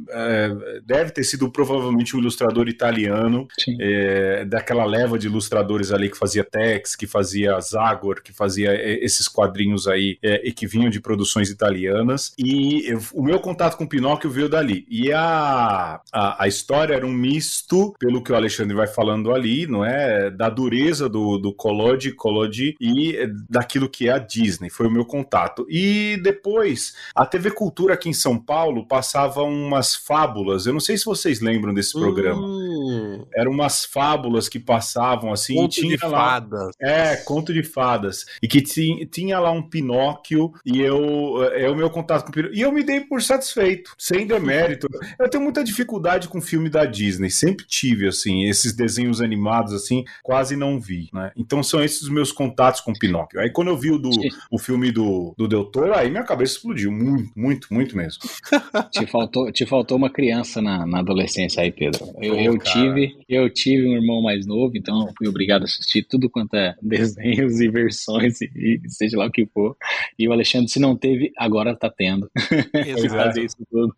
é, 0.10 0.50
deve 0.86 1.12
ter 1.12 1.24
sido 1.24 1.52
provavelmente 1.52 2.16
um 2.16 2.20
ilustrador 2.20 2.68
italiano, 2.70 3.48
é, 3.80 4.46
daquela 4.46 4.86
leva 4.86 5.18
de 5.20 5.28
ilustradores 5.28 5.92
ali 5.92 6.10
que 6.10 6.18
fazia 6.18 6.44
Tex, 6.52 6.96
que 6.96 7.08
fazia 7.08 7.60
Zagor, 7.60 8.22
que 8.22 8.32
fazia 8.34 8.72
é, 8.72 9.04
esses 9.04 9.28
quadrinhos 9.28 9.88
aí 9.88 10.18
é, 10.24 10.48
e 10.48 10.52
que 10.52 10.68
vinham 10.68 10.90
de 10.90 11.00
produções 11.00 11.50
italianas. 11.50 12.34
E 12.38 12.90
eu- 12.92 13.02
o 13.14 13.24
meu 13.24 13.40
contato 13.40 13.78
com 13.78 13.86
Pinóquio 13.88 14.30
veio 14.30 14.50
dali. 14.50 14.86
E 14.90 15.12
a, 15.12 16.02
a, 16.12 16.44
a 16.44 16.48
história 16.48 16.94
era 16.96 17.06
um 17.06 17.12
misto, 17.14 17.94
pelo 18.00 18.22
que 18.24 18.32
o 18.32 18.36
Alexandre 18.36 18.76
vai 18.76 18.88
falando 18.88 19.32
ali, 19.34 19.68
não 19.68 19.84
é? 19.86 20.30
Da 20.30 20.50
dureza 20.50 21.08
do, 21.10 21.38
do 21.38 21.54
Collodi, 21.54 22.12
Collodi 22.12 22.76
e 22.80 23.16
é, 23.16 23.28
daquilo 23.50 23.90
que 23.90 24.08
é 24.08 24.14
a 24.14 24.18
Disney. 24.18 24.70
Foi 24.70 24.88
o 24.88 24.92
meu 24.92 25.06
contato. 25.06 25.66
E 25.70 26.18
depois, 26.24 26.94
a 27.16 27.26
TV 27.26 27.52
Cultura 27.52 27.94
aqui 27.94 28.10
em 28.10 28.14
São 28.14 28.38
Paulo 28.38 28.86
passava 28.88 29.44
umas 29.44 29.96
fábulas. 29.96 30.66
Eu 30.66 30.74
não 30.74 30.80
sei 30.80 30.98
se 30.98 31.06
vocês 31.06 31.40
lembram 31.42 31.74
desse 31.74 31.94
programa. 31.94 32.42
Hum, 32.46 33.26
Eram 33.36 33.52
umas 33.52 33.86
fábulas 33.86 34.48
que 34.50 34.60
passavam 34.60 35.32
assim, 35.32 35.56
conto 35.56 35.72
tinha 35.76 35.98
lá. 36.04 36.37
Fadas. 36.38 36.72
É, 36.82 37.16
conto 37.18 37.54
de 37.54 37.64
fadas. 37.64 38.26
E 38.42 38.48
que 38.48 38.62
ti- 38.62 39.08
tinha 39.12 39.40
lá 39.40 39.52
um 39.52 39.62
Pinóquio, 39.62 40.52
e 40.66 40.80
eu. 40.82 41.44
É 41.54 41.70
o 41.70 41.76
meu 41.76 41.90
contato 41.90 42.24
com 42.24 42.30
o 42.30 42.34
Pinóquio. 42.34 42.58
E 42.58 42.62
eu 42.62 42.72
me 42.72 42.84
dei 42.84 43.02
por 43.02 43.22
satisfeito, 43.22 43.94
sem 43.98 44.26
demérito. 44.28 44.88
Eu 45.20 45.30
tenho 45.30 45.44
muita 45.44 45.64
dificuldade 45.64 46.28
com 46.28 46.42
filme 46.42 46.70
da 46.70 46.86
Disney, 46.86 47.30
sempre 47.30 47.66
tive, 47.66 48.08
assim, 48.08 48.46
esses 48.46 48.74
desenhos 48.76 49.22
animados, 49.22 49.74
assim, 49.74 50.04
quase 50.24 50.56
não 50.56 50.80
vi, 50.80 51.10
né? 51.14 51.32
Então 51.36 51.62
são 51.64 51.84
esses 51.84 52.02
os 52.04 52.10
meus 52.10 52.32
contatos 52.32 52.82
com 52.82 52.94
Pinóquio. 52.94 53.40
Aí 53.40 53.50
quando 53.50 53.70
eu 53.70 53.78
vi 53.78 53.92
o, 53.92 53.98
do, 53.98 54.10
o 54.52 54.58
filme 54.58 54.92
do, 54.92 55.34
do 55.38 55.48
Del 55.48 55.66
Toro, 55.66 55.94
aí 55.94 56.10
minha 56.10 56.24
cabeça 56.24 56.54
explodiu. 56.54 56.92
Muito, 56.92 57.32
muito, 57.36 57.68
muito 57.74 57.98
mesmo. 57.98 58.22
Te 58.92 59.06
faltou, 59.06 59.52
te 59.52 59.66
faltou 59.66 59.98
uma 59.98 60.10
criança 60.10 60.62
na, 60.62 60.86
na 60.86 61.00
adolescência 61.00 61.62
aí, 61.62 61.72
Pedro. 61.72 62.06
Eu, 62.22 62.36
Pô, 62.36 62.42
eu 62.42 62.58
tive, 62.58 63.18
eu 63.28 63.50
tive 63.50 63.88
um 63.88 63.94
irmão 63.96 64.22
mais 64.22 64.46
novo, 64.46 64.74
então 64.76 65.08
eu 65.08 65.14
fui 65.18 65.28
obrigado 65.28 65.64
a 65.64 65.66
assistir 65.66 66.04
tudo 66.04 66.27
quanto 66.30 66.56
é 66.56 66.76
desenhos 66.82 67.60
e 67.60 67.70
versões 67.70 68.42
e, 68.42 68.50
e 68.56 68.90
seja 68.90 69.18
lá 69.18 69.26
o 69.26 69.32
que 69.32 69.46
for. 69.46 69.76
E 70.18 70.28
o 70.28 70.32
Alexandre, 70.32 70.70
se 70.70 70.80
não 70.80 70.96
teve, 70.96 71.32
agora 71.38 71.76
tá 71.76 71.90
tendo. 71.90 72.30
Exato. 72.74 73.16
fazer 73.16 73.46
isso 73.46 73.58
tudo. 73.70 73.94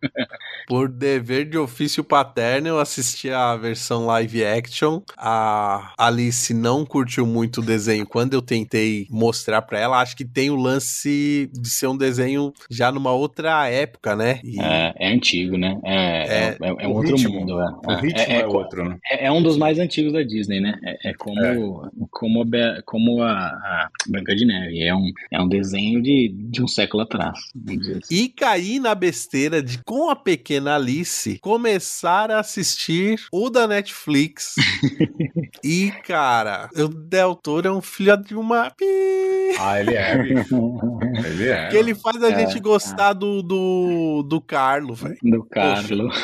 Por 0.70 0.88
dever 0.88 1.50
de 1.50 1.58
ofício 1.58 2.04
paterno, 2.04 2.68
eu 2.68 2.78
assisti 2.78 3.28
a 3.28 3.56
versão 3.56 4.06
live 4.06 4.44
action. 4.44 5.00
A 5.16 5.92
Alice 5.98 6.54
não 6.54 6.86
curtiu 6.86 7.26
muito 7.26 7.60
o 7.60 7.64
desenho 7.64 8.06
quando 8.06 8.34
eu 8.34 8.40
tentei 8.40 9.08
mostrar 9.10 9.62
pra 9.62 9.80
ela. 9.80 10.00
Acho 10.00 10.16
que 10.16 10.24
tem 10.24 10.48
o 10.48 10.54
lance 10.54 11.50
de 11.52 11.68
ser 11.68 11.88
um 11.88 11.96
desenho 11.96 12.52
já 12.70 12.92
numa 12.92 13.10
outra 13.10 13.68
época, 13.68 14.14
né? 14.14 14.38
E 14.44 14.60
É, 14.60 14.94
é 14.96 15.12
antigo, 15.12 15.58
né? 15.58 15.76
É, 15.82 15.96
é, 15.96 16.56
é- 16.60 16.84
é 16.84 16.86
um 16.86 16.92
o 16.92 16.94
outro 16.98 17.16
ritmo. 17.16 17.40
mundo. 17.40 17.60
É, 17.60 17.66
O 17.92 17.96
ritmo 17.96 18.32
é, 18.32 18.36
é, 18.36 18.40
é, 18.42 18.46
outro, 18.46 18.88
né? 18.88 18.96
é- 19.10 19.26
é 19.26 19.32
um 19.32 19.42
dos 19.42 19.56
mais 19.56 19.76
antigos 19.80 20.12
da 20.12 20.22
Disney, 20.22 20.60
né? 20.60 20.78
É, 20.84 21.10
é 21.10 21.14
como, 21.14 21.90
como, 22.12 22.42
a, 22.42 22.82
como 22.84 23.22
a, 23.24 23.32
a 23.32 23.88
Branca 24.06 24.36
de 24.36 24.46
Neve. 24.46 24.80
É 24.82 24.94
um, 24.94 25.10
é 25.32 25.42
um 25.42 25.48
desenho 25.48 26.00
de, 26.00 26.32
de 26.32 26.62
um 26.62 26.68
século 26.68 27.02
atrás. 27.02 27.36
assim. 27.56 28.14
E 28.14 28.28
caí 28.28 28.78
na 28.78 28.94
besteira 28.94 29.60
de, 29.60 29.82
com 29.82 30.08
a 30.08 30.14
pequena 30.14 30.59
Alice, 30.68 31.38
começar 31.40 32.30
a 32.30 32.40
assistir 32.40 33.20
o 33.32 33.48
da 33.50 33.66
Netflix. 33.66 34.54
e, 35.64 35.90
cara, 36.06 36.68
o 36.76 36.88
Del 36.88 37.34
Toro 37.34 37.68
é 37.68 37.72
um 37.72 37.80
filho 37.80 38.16
de 38.16 38.34
uma. 38.34 38.70
pi. 38.70 38.84
Ah, 39.58 39.80
ele 39.80 39.94
é, 39.94 40.16
bicho. 40.22 40.88
Ele 41.26 41.48
é. 41.48 41.68
Que 41.68 41.76
ele 41.76 41.94
faz 41.94 42.22
a 42.22 42.30
É, 42.30 42.38
gente 42.46 42.60
gostar 42.60 43.12
do, 43.12 43.42
do, 43.42 44.22
do 44.22 44.40
Carlo, 44.40 44.94
velho. 44.94 45.16
Do 45.22 45.44
Carlos. 45.44 46.14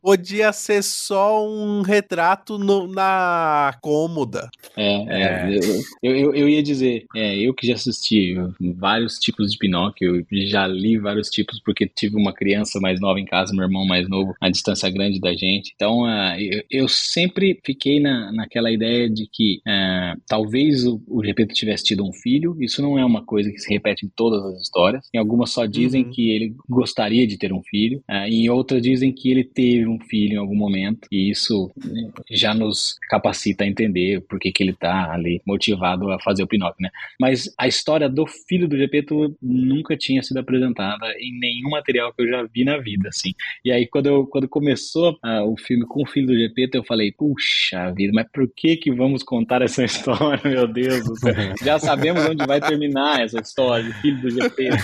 Podia 0.00 0.52
ser 0.52 0.82
só 0.82 1.46
um 1.48 1.82
retrato 1.82 2.58
no- 2.58 2.86
na 2.86 3.74
cômoda. 3.80 4.50
É, 4.76 5.52
é, 5.54 5.58
Eu, 6.02 6.16
eu, 6.16 6.34
eu 6.34 6.48
ia 6.48 6.62
dizer, 6.62 7.06
é, 7.14 7.36
eu 7.38 7.54
que 7.54 7.66
já 7.66 7.74
assisti 7.74 8.34
vários 8.76 9.18
tipos 9.18 9.52
de 9.52 9.58
Pinóquio, 9.58 10.16
eu 10.30 10.46
já 10.46 10.66
li 10.66 10.98
vários 10.98 11.28
tipos, 11.28 11.60
porque 11.60 11.86
tive 11.86 12.16
uma 12.16 12.32
criança 12.32 12.78
mais 12.80 13.00
nova 13.00 13.18
em 13.20 13.24
casa, 13.24 13.51
meu 13.56 13.64
irmão 13.64 13.86
mais 13.86 14.08
novo, 14.08 14.34
a 14.40 14.48
distância 14.50 14.88
grande 14.90 15.20
da 15.20 15.32
gente. 15.34 15.72
Então, 15.74 16.04
ah, 16.04 16.36
eu, 16.40 16.62
eu 16.70 16.88
sempre 16.88 17.58
fiquei 17.64 18.00
na, 18.00 18.32
naquela 18.32 18.70
ideia 18.70 19.08
de 19.08 19.26
que 19.30 19.60
ah, 19.66 20.14
talvez 20.26 20.86
o, 20.86 21.02
o 21.08 21.24
Gepeto 21.24 21.54
tivesse 21.54 21.84
tido 21.84 22.04
um 22.06 22.12
filho, 22.12 22.56
isso 22.60 22.82
não 22.82 22.98
é 22.98 23.04
uma 23.04 23.24
coisa 23.24 23.50
que 23.50 23.58
se 23.58 23.72
repete 23.72 24.06
em 24.06 24.10
todas 24.14 24.44
as 24.44 24.62
histórias. 24.62 25.08
Em 25.14 25.18
algumas 25.18 25.50
só 25.50 25.66
dizem 25.66 26.04
Uhum. 26.04 26.10
que 26.10 26.30
ele 26.30 26.54
gostaria 26.68 27.26
de 27.26 27.36
ter 27.36 27.52
um 27.52 27.62
filho, 27.62 28.02
ah, 28.08 28.28
em 28.28 28.48
outras 28.48 28.82
dizem 28.82 29.12
que 29.12 29.30
ele 29.30 29.44
teve 29.44 29.86
um 29.86 29.98
filho 30.00 30.34
em 30.34 30.36
algum 30.36 30.54
momento, 30.54 31.06
e 31.10 31.30
isso 31.30 31.70
né, 31.84 32.10
já 32.30 32.54
nos 32.54 32.96
capacita 33.08 33.64
a 33.64 33.66
entender 33.66 34.20
por 34.22 34.38
que, 34.38 34.50
que 34.52 34.62
ele 34.62 34.72
tá 34.72 35.12
ali 35.12 35.40
motivado 35.46 36.10
a 36.10 36.18
fazer 36.20 36.42
o 36.42 36.46
Pinóquio, 36.46 36.82
né? 36.82 36.90
Mas 37.20 37.52
a 37.58 37.66
história 37.68 38.08
do 38.08 38.26
filho 38.26 38.68
do 38.68 38.76
Gepeto 38.76 39.36
nunca 39.40 39.96
tinha 39.96 40.22
sido 40.22 40.38
apresentada 40.38 41.06
em 41.18 41.38
nenhum 41.38 41.70
material 41.70 42.12
que 42.12 42.22
eu 42.22 42.28
já 42.28 42.42
vi 42.44 42.64
na 42.64 42.78
vida, 42.78 43.08
assim. 43.08 43.32
E 43.64 43.70
aí, 43.72 43.86
quando, 43.86 44.06
eu, 44.06 44.26
quando 44.26 44.48
começou 44.48 45.16
ah, 45.22 45.44
o 45.44 45.56
filme 45.56 45.84
com 45.86 46.02
o 46.02 46.06
filho 46.06 46.28
do 46.28 46.36
Gepeto, 46.36 46.76
eu 46.76 46.84
falei, 46.84 47.12
puxa 47.12 47.90
vida, 47.92 48.12
mas 48.14 48.26
por 48.32 48.48
que 48.54 48.76
que 48.76 48.92
vamos 48.92 49.22
contar 49.22 49.62
essa 49.62 49.84
história, 49.84 50.40
meu 50.44 50.66
Deus 50.66 51.04
do 51.04 51.16
céu? 51.18 51.34
Já 51.62 51.78
sabemos 51.78 52.24
onde 52.26 52.44
vai 52.46 52.60
terminar 52.60 53.22
essa 53.22 53.38
história 53.40 53.84
do 53.84 53.92
filho 53.94 54.20
do 54.20 54.30
Gepeto. 54.30 54.76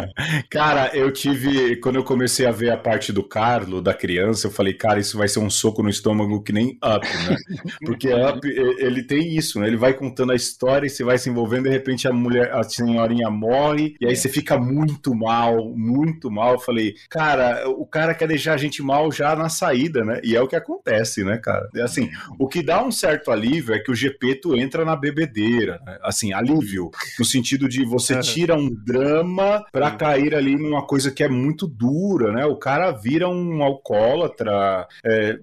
Cara, 0.50 0.90
eu 0.94 1.12
tive. 1.12 1.76
Quando 1.76 1.96
eu 1.96 2.04
comecei 2.04 2.46
a 2.46 2.50
ver 2.50 2.70
a 2.70 2.76
parte 2.76 3.12
do 3.12 3.22
Carlo, 3.22 3.80
da 3.80 3.94
criança, 3.94 4.46
eu 4.46 4.50
falei, 4.50 4.74
cara, 4.74 4.98
isso 5.00 5.16
vai 5.18 5.28
ser 5.28 5.38
um 5.40 5.50
soco 5.50 5.82
no 5.82 5.88
estômago 5.88 6.42
que 6.42 6.52
nem 6.52 6.78
Up, 6.84 7.06
né? 7.28 7.36
Porque 7.84 8.08
Up, 8.12 8.46
ele 8.78 9.02
tem 9.02 9.36
isso, 9.36 9.60
né? 9.60 9.66
Ele 9.66 9.76
vai 9.76 9.92
contando 9.94 10.32
a 10.32 10.36
história 10.36 10.86
e 10.86 10.90
você 10.90 11.04
vai 11.04 11.18
se 11.18 11.28
envolvendo, 11.30 11.64
de 11.64 11.70
repente 11.70 12.06
a 12.08 12.12
mulher, 12.12 12.52
a 12.52 12.62
senhorinha 12.62 13.30
morre, 13.30 13.94
e 14.00 14.06
aí 14.06 14.12
É. 14.12 14.14
você 14.14 14.28
fica 14.28 14.58
muito 14.58 15.14
mal, 15.14 15.72
muito 15.76 16.30
mal. 16.30 16.54
Eu 16.54 16.58
falei, 16.58 16.94
cara, 17.10 17.68
o 17.68 17.86
cara 17.96 18.14
quer 18.14 18.28
deixar 18.28 18.52
a 18.54 18.56
gente 18.58 18.82
mal 18.82 19.10
já 19.10 19.34
na 19.34 19.48
saída, 19.48 20.04
né? 20.04 20.20
E 20.22 20.36
é 20.36 20.40
o 20.40 20.46
que 20.46 20.54
acontece, 20.54 21.24
né, 21.24 21.38
cara? 21.38 21.68
É 21.74 21.86
Assim, 21.86 22.10
o 22.38 22.46
que 22.48 22.62
dá 22.62 22.84
um 22.84 22.90
certo 22.90 23.30
alívio 23.30 23.74
é 23.74 23.78
que 23.78 23.90
o 23.90 23.94
Gepeto 23.94 24.56
entra 24.56 24.84
na 24.84 24.96
bebedeira, 24.96 25.80
né? 25.86 25.98
assim, 26.02 26.32
alívio, 26.32 26.90
no 27.18 27.24
sentido 27.24 27.68
de 27.68 27.84
você 27.84 28.14
Aham. 28.14 28.22
tira 28.22 28.54
um 28.56 28.68
drama 28.68 29.64
pra 29.72 29.92
Sim. 29.92 29.96
cair 29.96 30.34
ali 30.34 30.56
numa 30.56 30.84
coisa 30.84 31.10
que 31.10 31.22
é 31.22 31.28
muito 31.28 31.66
dura, 31.66 32.32
né? 32.32 32.44
O 32.44 32.56
cara 32.56 32.90
vira 32.90 33.28
um 33.28 33.62
alcoólatra, 33.62 34.86
é, 35.04 35.38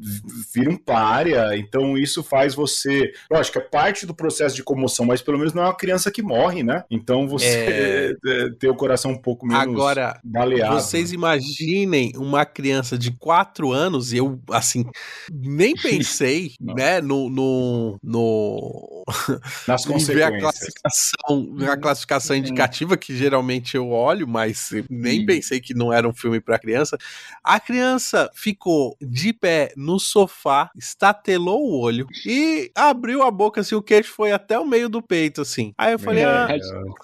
vira 0.54 0.70
um 0.70 0.78
pária, 0.78 1.58
então 1.58 1.98
isso 1.98 2.22
faz 2.22 2.54
você. 2.54 3.14
Lógico, 3.32 3.58
é 3.58 3.62
parte 3.62 4.06
do 4.06 4.14
processo 4.14 4.56
de 4.56 4.64
comoção, 4.64 5.06
mas 5.06 5.22
pelo 5.22 5.38
menos 5.38 5.54
não 5.54 5.64
é 5.64 5.68
uma 5.68 5.78
criança 5.78 6.12
que 6.12 6.22
morre, 6.22 6.62
né? 6.62 6.84
Então 6.92 7.28
você 7.28 8.14
é, 8.26 8.50
ter 8.60 8.70
o 8.70 8.76
coração 8.76 9.12
um 9.12 9.18
pouco 9.18 9.48
menos 9.48 9.64
Agora, 9.64 10.20
baleado. 10.24 10.76
Vocês 10.76 11.12
imaginem 11.12 12.12
uma 12.16 12.43
criança 12.46 12.98
de 12.98 13.12
4 13.12 13.72
anos, 13.72 14.14
e 14.14 14.18
eu, 14.18 14.40
assim, 14.52 14.86
nem 15.32 15.74
pensei, 15.82 16.54
né, 16.60 17.02
no, 17.02 17.30
no, 17.30 17.98
no 18.04 19.03
Nas 19.68 19.84
ver 19.86 20.24
a 20.24 20.40
classificação, 20.40 21.56
a 21.72 21.78
classificação 21.78 22.36
indicativa, 22.36 22.98
que 22.98 23.16
geralmente 23.16 23.76
eu 23.76 23.90
olho, 23.90 24.28
mas 24.28 24.70
nem 24.90 25.22
Hum. 25.22 25.26
pensei 25.26 25.60
que 25.60 25.74
não 25.74 25.92
era 25.92 26.08
um 26.08 26.14
filme 26.14 26.40
pra 26.40 26.60
criança. 26.60 26.98
A 27.44 27.60
criança 27.60 28.30
ficou 28.34 28.96
de 29.02 29.34
pé 29.34 29.74
no 29.76 30.00
sofá, 30.00 30.70
estatelou 30.76 31.62
o 31.64 31.80
olho 31.80 32.08
e 32.26 32.72
abriu 32.76 33.24
a 33.24 33.32
boca, 33.32 33.62
assim, 33.62 33.76
o 33.76 33.82
queixo 33.82 34.14
foi 34.14 34.32
até 34.32 34.58
o 34.58 34.66
meio 34.66 34.88
do 34.88 35.02
peito, 35.02 35.42
assim. 35.42 35.74
Aí 35.78 35.94
eu 35.94 36.00
falei, 36.00 36.24
É, 36.24 36.28
ah, 36.28 36.48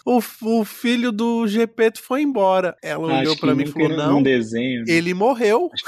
o, 0.05 0.21
o 0.41 0.65
filho 0.65 1.11
do 1.11 1.47
Gepeto 1.47 2.01
foi 2.01 2.21
embora. 2.21 2.75
Ela 2.81 3.19
olhou 3.19 3.37
pra 3.37 3.53
mim 3.53 3.63
e 3.63 3.67
falou, 3.67 3.89
não, 3.89 4.23
desenho. 4.23 4.85
né? 4.85 4.87
ele 4.87 5.13
morreu. 5.13 5.69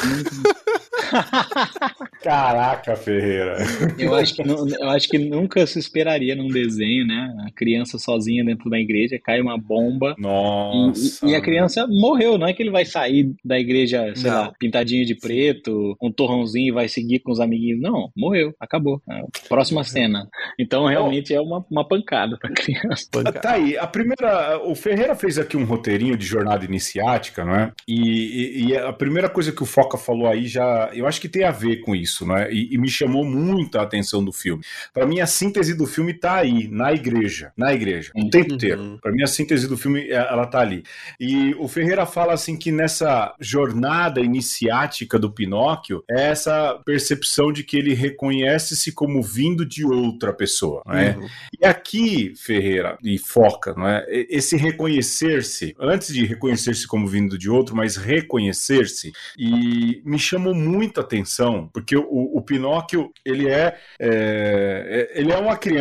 Caraca, 2.24 2.96
Ferreira. 2.96 3.58
Eu 3.98 4.16
acho, 4.16 4.36
que, 4.36 4.42
eu 4.42 4.90
acho 4.90 5.10
que 5.10 5.18
nunca 5.18 5.66
se 5.66 5.80
esperaria 6.02 6.36
num 6.36 6.48
desenho, 6.48 7.06
né? 7.06 7.34
A 7.48 7.52
criança 7.52 7.98
sozinha 8.00 8.44
dentro 8.44 8.70
da 8.70 8.80
igreja, 8.80 9.20
cai 9.24 9.40
uma 9.40 9.58
bomba. 9.58 10.16
E, 10.18 10.22
Nossa. 10.22 11.26
e- 11.26 11.32
e 11.32 11.36
a 11.36 11.42
criança 11.42 11.86
morreu, 11.88 12.38
não 12.38 12.48
é 12.48 12.54
que 12.54 12.62
ele 12.64 12.72
vai 12.72 12.86
sair 12.86 13.32
da 13.46 13.60
igreja, 13.60 14.12
sei 14.16 14.30
Não. 14.30 14.38
lá, 14.42 14.54
pintadinho 14.60 15.06
de 15.06 15.16
preto, 15.16 15.96
um 16.02 16.12
torrãozinho 16.12 16.70
e 16.70 16.72
vai 16.72 16.88
seguir 16.88 17.20
com 17.20 17.32
os 17.32 17.40
amiguinhos. 17.40 17.80
Não, 17.82 18.10
morreu, 18.18 18.54
acabou. 18.60 19.02
Próxima 19.48 19.84
cena. 19.84 20.28
Então 20.60 20.86
realmente 20.88 21.34
é 21.34 21.40
uma, 21.40 21.64
uma 21.70 21.88
pancada 21.88 22.38
pra 22.40 22.50
criança. 22.52 23.08
Tá 23.42 23.54
aí, 23.54 23.78
a 23.78 23.86
primeira. 23.88 24.60
O 24.66 24.76
Ferreira 24.76 25.16
fez 25.16 25.38
aqui 25.38 25.56
um 25.56 25.64
roteirinho 25.66 26.18
de 26.18 26.26
jornada 26.26 26.66
iniciática, 26.66 27.46
não 27.46 27.56
é? 27.56 27.72
E, 27.88 28.00
e- 28.02 28.66
e 28.70 28.78
a 28.78 28.92
primeira 28.94 29.30
coisa 29.30 29.52
que 29.52 29.62
o 29.64 29.66
Foca 29.66 29.98
falou 29.98 30.28
aí 30.28 30.48
já. 30.48 30.90
Eu 30.94 31.06
acho 31.06 31.22
que 31.22 31.30
tem 31.30 31.44
a 31.44 31.52
ver 31.52 31.78
com 31.82 31.96
isso, 31.96 32.26
não 32.26 32.36
é? 32.38 32.52
E, 32.52 32.74
e 32.74 32.78
me 32.78 32.90
chamou 32.90 33.24
muito 33.24 33.78
a 33.78 33.84
atenção 33.84 34.24
do 34.24 34.32
filme. 34.32 34.64
Pra 34.94 35.06
mim, 35.06 35.20
a 35.20 35.26
síntese 35.28 35.76
do 35.78 35.86
filme 35.92 36.14
tá 36.14 36.36
aí, 36.38 36.68
na 36.68 36.92
igreja. 36.92 37.52
Na 37.56 37.74
igreja. 37.74 38.12
O 38.16 38.30
tempo 38.30 38.50
Uhum. 38.50 38.56
inteiro. 38.56 39.00
Pra 39.02 39.12
mim, 39.12 39.22
a 39.24 39.28
síntese 39.28 39.68
do 39.68 39.78
filme, 39.78 40.10
é- 40.10 40.14
ela 40.16 40.46
tá 40.48 40.60
ali. 40.60 40.84
E 41.20 41.54
o 41.60 41.68
Ferreira 41.68 42.06
fala 42.06 42.34
assim 42.34 42.58
que 42.58 42.72
nessa 42.72 43.36
jornada 43.40 44.20
iniciática 44.22 45.20
do 45.20 45.32
Pinóquio, 45.32 46.04
é 46.10 46.30
essa 46.30 46.80
percepção 46.86 47.52
de 47.52 47.64
que 47.64 47.78
ele 47.78 47.94
reconhece-se 47.94 48.92
como 48.92 49.22
vindo 49.22 49.66
de 49.66 49.86
outra 49.86 50.32
pessoa, 50.34 50.82
não 50.86 50.96
é? 50.96 51.16
Uhum. 51.18 51.28
E 51.62 51.66
aqui, 51.66 52.34
Ferreira 52.36 52.98
e 53.04 53.18
Foca, 53.18 53.74
não 53.76 53.88
é? 53.88 54.06
Esse 54.10 54.56
reconhecer-se, 54.58 55.76
antes 55.80 56.14
de 56.14 56.26
reconhecer-se 56.26 56.88
como 56.88 57.08
vindo 57.08 57.38
de 57.38 57.50
outro, 57.50 57.76
mas 57.76 57.96
reconhecer-se, 57.98 59.12
e 59.38 60.02
me 60.06 60.18
chamou 60.20 60.54
muita 60.56 61.02
atenção, 61.02 61.70
porque 61.74 61.96
o, 61.96 62.06
o 62.38 62.42
Pinóquio, 62.42 63.12
ele 63.26 63.48
é, 63.50 63.76
é, 64.00 65.10
é- 65.16 65.20
ele 65.20 65.32
é 65.32 65.38
uma 65.38 65.58
criança 65.58 65.81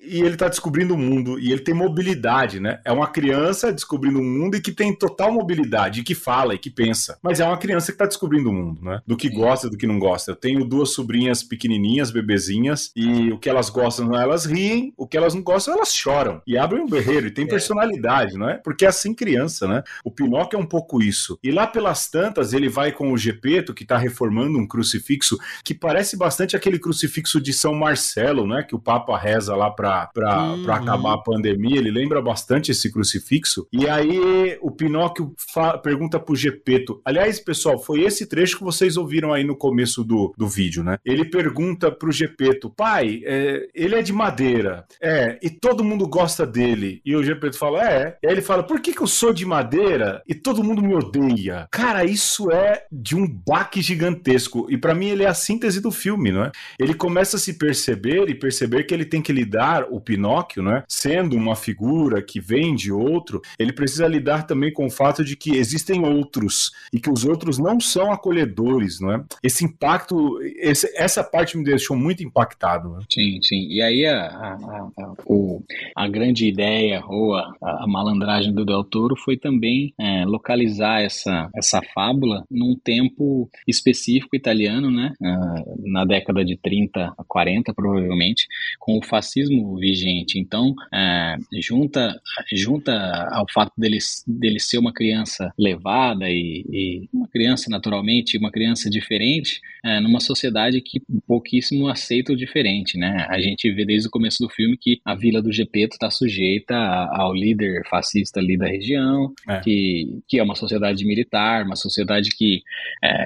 e 0.00 0.20
ele 0.20 0.34
está 0.34 0.48
descobrindo 0.48 0.94
o 0.94 0.98
mundo, 0.98 1.38
e 1.38 1.52
ele 1.52 1.60
tem 1.60 1.74
mobilidade, 1.74 2.60
né? 2.60 2.80
É 2.84 2.92
uma 2.92 3.06
criança 3.06 3.72
descobrindo 3.72 4.18
o 4.18 4.24
mundo 4.24 4.56
e 4.56 4.60
que 4.60 4.72
tem 4.72 4.94
total 4.94 5.32
mobilidade, 5.32 6.00
e 6.00 6.02
que 6.02 6.14
fala 6.14 6.54
e 6.54 6.58
que 6.58 6.70
pensa. 6.70 7.18
Mas 7.22 7.40
é 7.40 7.46
uma 7.46 7.56
criança 7.56 7.86
que 7.86 7.92
está 7.92 8.06
descobrindo 8.06 8.50
o 8.50 8.52
mundo, 8.52 8.82
né? 8.82 9.00
Do 9.06 9.16
que 9.16 9.28
gosta, 9.28 9.68
do 9.68 9.76
que 9.76 9.86
não 9.86 9.98
gosta. 9.98 10.32
Eu 10.32 10.36
tenho 10.36 10.64
duas 10.64 10.92
sobrinhas 10.92 11.42
pequenininhas, 11.42 12.10
bebezinhas, 12.10 12.90
e 12.94 13.30
o 13.32 13.38
que 13.38 13.48
elas 13.48 13.70
gostam, 13.70 14.14
elas 14.14 14.44
riem, 14.44 14.92
o 14.96 15.06
que 15.06 15.16
elas 15.16 15.34
não 15.34 15.42
gostam, 15.42 15.74
elas 15.74 15.94
choram. 15.94 16.42
E 16.46 16.56
abrem 16.56 16.82
um 16.82 16.88
berreiro, 16.88 17.26
e 17.26 17.30
tem 17.30 17.46
personalidade, 17.48 18.36
não 18.36 18.48
é? 18.48 18.54
Porque 18.54 18.84
é 18.84 18.88
assim 18.88 19.14
criança, 19.14 19.66
né? 19.66 19.82
O 20.04 20.10
Pinóquio 20.10 20.56
é 20.56 20.60
um 20.60 20.66
pouco 20.66 21.02
isso. 21.02 21.38
E 21.42 21.50
lá 21.50 21.66
pelas 21.66 22.08
tantas, 22.08 22.52
ele 22.52 22.68
vai 22.68 22.92
com 22.92 23.12
o 23.12 23.18
Gepeto, 23.18 23.74
que 23.74 23.82
está 23.82 23.96
reformando 23.96 24.58
um 24.58 24.66
crucifixo, 24.66 25.38
que 25.64 25.74
parece 25.74 26.16
bastante 26.16 26.56
aquele 26.56 26.78
crucifixo 26.78 27.40
de 27.40 27.52
São 27.52 27.74
Marcelo, 27.74 28.46
né? 28.46 28.62
Que 28.62 28.74
o 28.74 28.78
Papa 28.78 29.16
reza 29.16 29.39
lá 29.48 29.70
para 29.70 30.10
Uhum. 30.16 30.70
acabar 30.72 31.14
a 31.14 31.18
pandemia. 31.18 31.78
Ele 31.78 31.90
lembra 31.90 32.20
bastante 32.20 32.70
esse 32.70 32.90
crucifixo. 32.92 33.66
E 33.72 33.88
aí 33.88 34.58
o 34.60 34.70
Pinóquio 34.70 35.34
pergunta 35.82 36.18
pro 36.18 36.34
Gepeto. 36.36 37.00
Aliás, 37.04 37.40
pessoal, 37.40 37.78
foi 37.78 38.02
esse 38.02 38.26
trecho 38.26 38.58
que 38.58 38.64
vocês 38.64 38.96
ouviram 38.96 39.32
aí 39.32 39.44
no 39.44 39.56
começo 39.56 40.04
do, 40.04 40.32
do 40.36 40.46
vídeo, 40.48 40.82
né? 40.82 40.98
Ele 41.04 41.24
pergunta 41.24 41.90
pro 41.90 42.12
Gepeto, 42.12 42.70
pai, 42.70 43.22
é, 43.24 43.68
ele 43.74 43.94
é 43.94 44.02
de 44.02 44.12
madeira. 44.12 44.84
É, 45.00 45.38
e 45.42 45.50
todo 45.50 45.84
mundo 45.84 46.06
gosta 46.06 46.46
dele. 46.46 47.00
E 47.04 47.14
o 47.16 47.22
Gepeto 47.22 47.56
fala, 47.58 47.82
é. 47.88 48.16
E 48.22 48.26
aí 48.26 48.32
ele 48.34 48.42
fala, 48.42 48.62
por 48.62 48.80
que, 48.80 48.92
que 48.92 49.00
eu 49.02 49.06
sou 49.06 49.32
de 49.32 49.44
madeira 49.44 50.22
e 50.28 50.34
todo 50.34 50.62
mundo 50.64 50.82
me 50.82 50.94
odeia? 50.94 51.66
Cara, 51.70 52.04
isso 52.04 52.50
é 52.50 52.84
de 52.90 53.16
um 53.16 53.26
baque 53.26 53.80
gigantesco. 53.80 54.66
E 54.70 54.76
pra 54.76 54.94
mim 54.94 55.08
ele 55.08 55.24
é 55.24 55.28
a 55.28 55.34
síntese 55.34 55.80
do 55.80 55.90
filme, 55.90 56.30
não 56.32 56.44
é? 56.44 56.52
Ele 56.78 56.94
começa 56.94 57.36
a 57.36 57.40
se 57.40 57.54
perceber 57.54 58.28
e 58.28 58.34
perceber 58.34 58.84
que 58.84 58.94
ele 58.94 59.04
tem 59.04 59.22
que 59.22 59.29
lidar, 59.32 59.86
o 59.90 60.00
Pinóquio, 60.00 60.62
né? 60.62 60.82
Sendo 60.88 61.36
uma 61.36 61.54
figura 61.56 62.22
que 62.22 62.40
vem 62.40 62.74
de 62.74 62.92
outro, 62.92 63.40
ele 63.58 63.72
precisa 63.72 64.06
lidar 64.06 64.46
também 64.46 64.72
com 64.72 64.86
o 64.86 64.90
fato 64.90 65.24
de 65.24 65.36
que 65.36 65.56
existem 65.56 66.04
outros 66.04 66.70
e 66.92 67.00
que 67.00 67.10
os 67.10 67.24
outros 67.24 67.58
não 67.58 67.78
são 67.80 68.12
acolhedores, 68.12 69.00
não 69.00 69.12
é? 69.12 69.24
Esse 69.42 69.64
impacto, 69.64 70.40
esse- 70.56 70.92
essa 70.96 71.22
parte 71.24 71.56
me 71.56 71.64
deixou 71.64 71.96
muito 71.96 72.22
impactado. 72.22 72.90
né? 72.90 72.98
Sim, 73.10 73.38
sim. 73.42 73.66
E 73.70 73.80
aí 73.82 74.06
a, 74.06 74.26
a, 74.26 74.54
a, 74.98 76.04
a- 76.04 76.08
grande 76.08 76.46
ideia 76.46 77.02
ou 77.06 77.34
a, 77.34 77.52
a 77.62 77.86
malandragem 77.86 78.52
do 78.52 78.64
Del 78.64 78.84
Toro 78.84 79.14
foi 79.16 79.36
também 79.36 79.92
é, 79.98 80.24
localizar 80.24 81.00
essa, 81.02 81.48
essa 81.54 81.80
fábula 81.94 82.44
num 82.50 82.76
tempo 82.82 83.48
específico 83.66 84.34
italiano, 84.36 84.90
né? 84.90 85.12
Ah, 85.22 85.54
na 85.84 86.04
década 86.04 86.44
de 86.44 86.56
30 86.56 87.12
a 87.16 87.24
40, 87.24 87.72
provavelmente, 87.74 88.46
com 88.78 88.98
o 88.98 89.02
fascismo 89.20 89.76
vigente. 89.76 90.38
Então, 90.38 90.74
é, 90.92 91.36
junta, 91.60 92.18
junta 92.52 92.92
ao 93.32 93.46
fato 93.52 93.72
dele, 93.76 93.98
dele 94.26 94.58
ser 94.58 94.78
uma 94.78 94.92
criança 94.92 95.52
levada 95.58 96.28
e, 96.28 96.64
e 96.70 97.08
uma 97.12 97.28
criança 97.28 97.68
naturalmente, 97.70 98.38
uma 98.38 98.50
criança 98.50 98.88
diferente, 98.88 99.60
é, 99.84 100.00
numa 100.00 100.20
sociedade 100.20 100.80
que 100.80 101.00
pouquíssimo 101.26 101.88
aceita 101.88 102.32
o 102.32 102.36
diferente, 102.36 102.96
né? 102.98 103.26
A 103.28 103.40
gente 103.40 103.70
vê 103.70 103.84
desde 103.84 104.08
o 104.08 104.10
começo 104.10 104.42
do 104.42 104.48
filme 104.48 104.76
que 104.76 105.00
a 105.04 105.14
vila 105.14 105.40
do 105.42 105.52
Gepeto 105.52 105.94
está 105.94 106.10
sujeita 106.10 106.74
a- 106.74 107.20
ao 107.22 107.34
líder 107.34 107.82
fascista 107.88 108.40
ali 108.40 108.56
da 108.56 108.66
região, 108.66 109.32
É. 109.48 109.60
que, 109.60 110.18
que 110.28 110.38
é 110.38 110.42
uma 110.42 110.54
sociedade 110.54 111.04
militar, 111.04 111.64
uma 111.64 111.76
sociedade 111.76 112.30
que 112.30 112.62
é, 113.02 113.24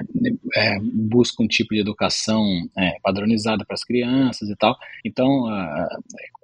é, 0.57 0.79
busca 0.81 1.41
um 1.43 1.47
tipo 1.47 1.73
de 1.73 1.79
educação 1.81 2.45
é, 2.77 2.97
padronizada 3.03 3.63
para 3.65 3.73
as 3.75 3.83
crianças 3.83 4.49
e 4.49 4.55
tal. 4.55 4.75
Então, 5.03 5.47
ah, 5.47 5.84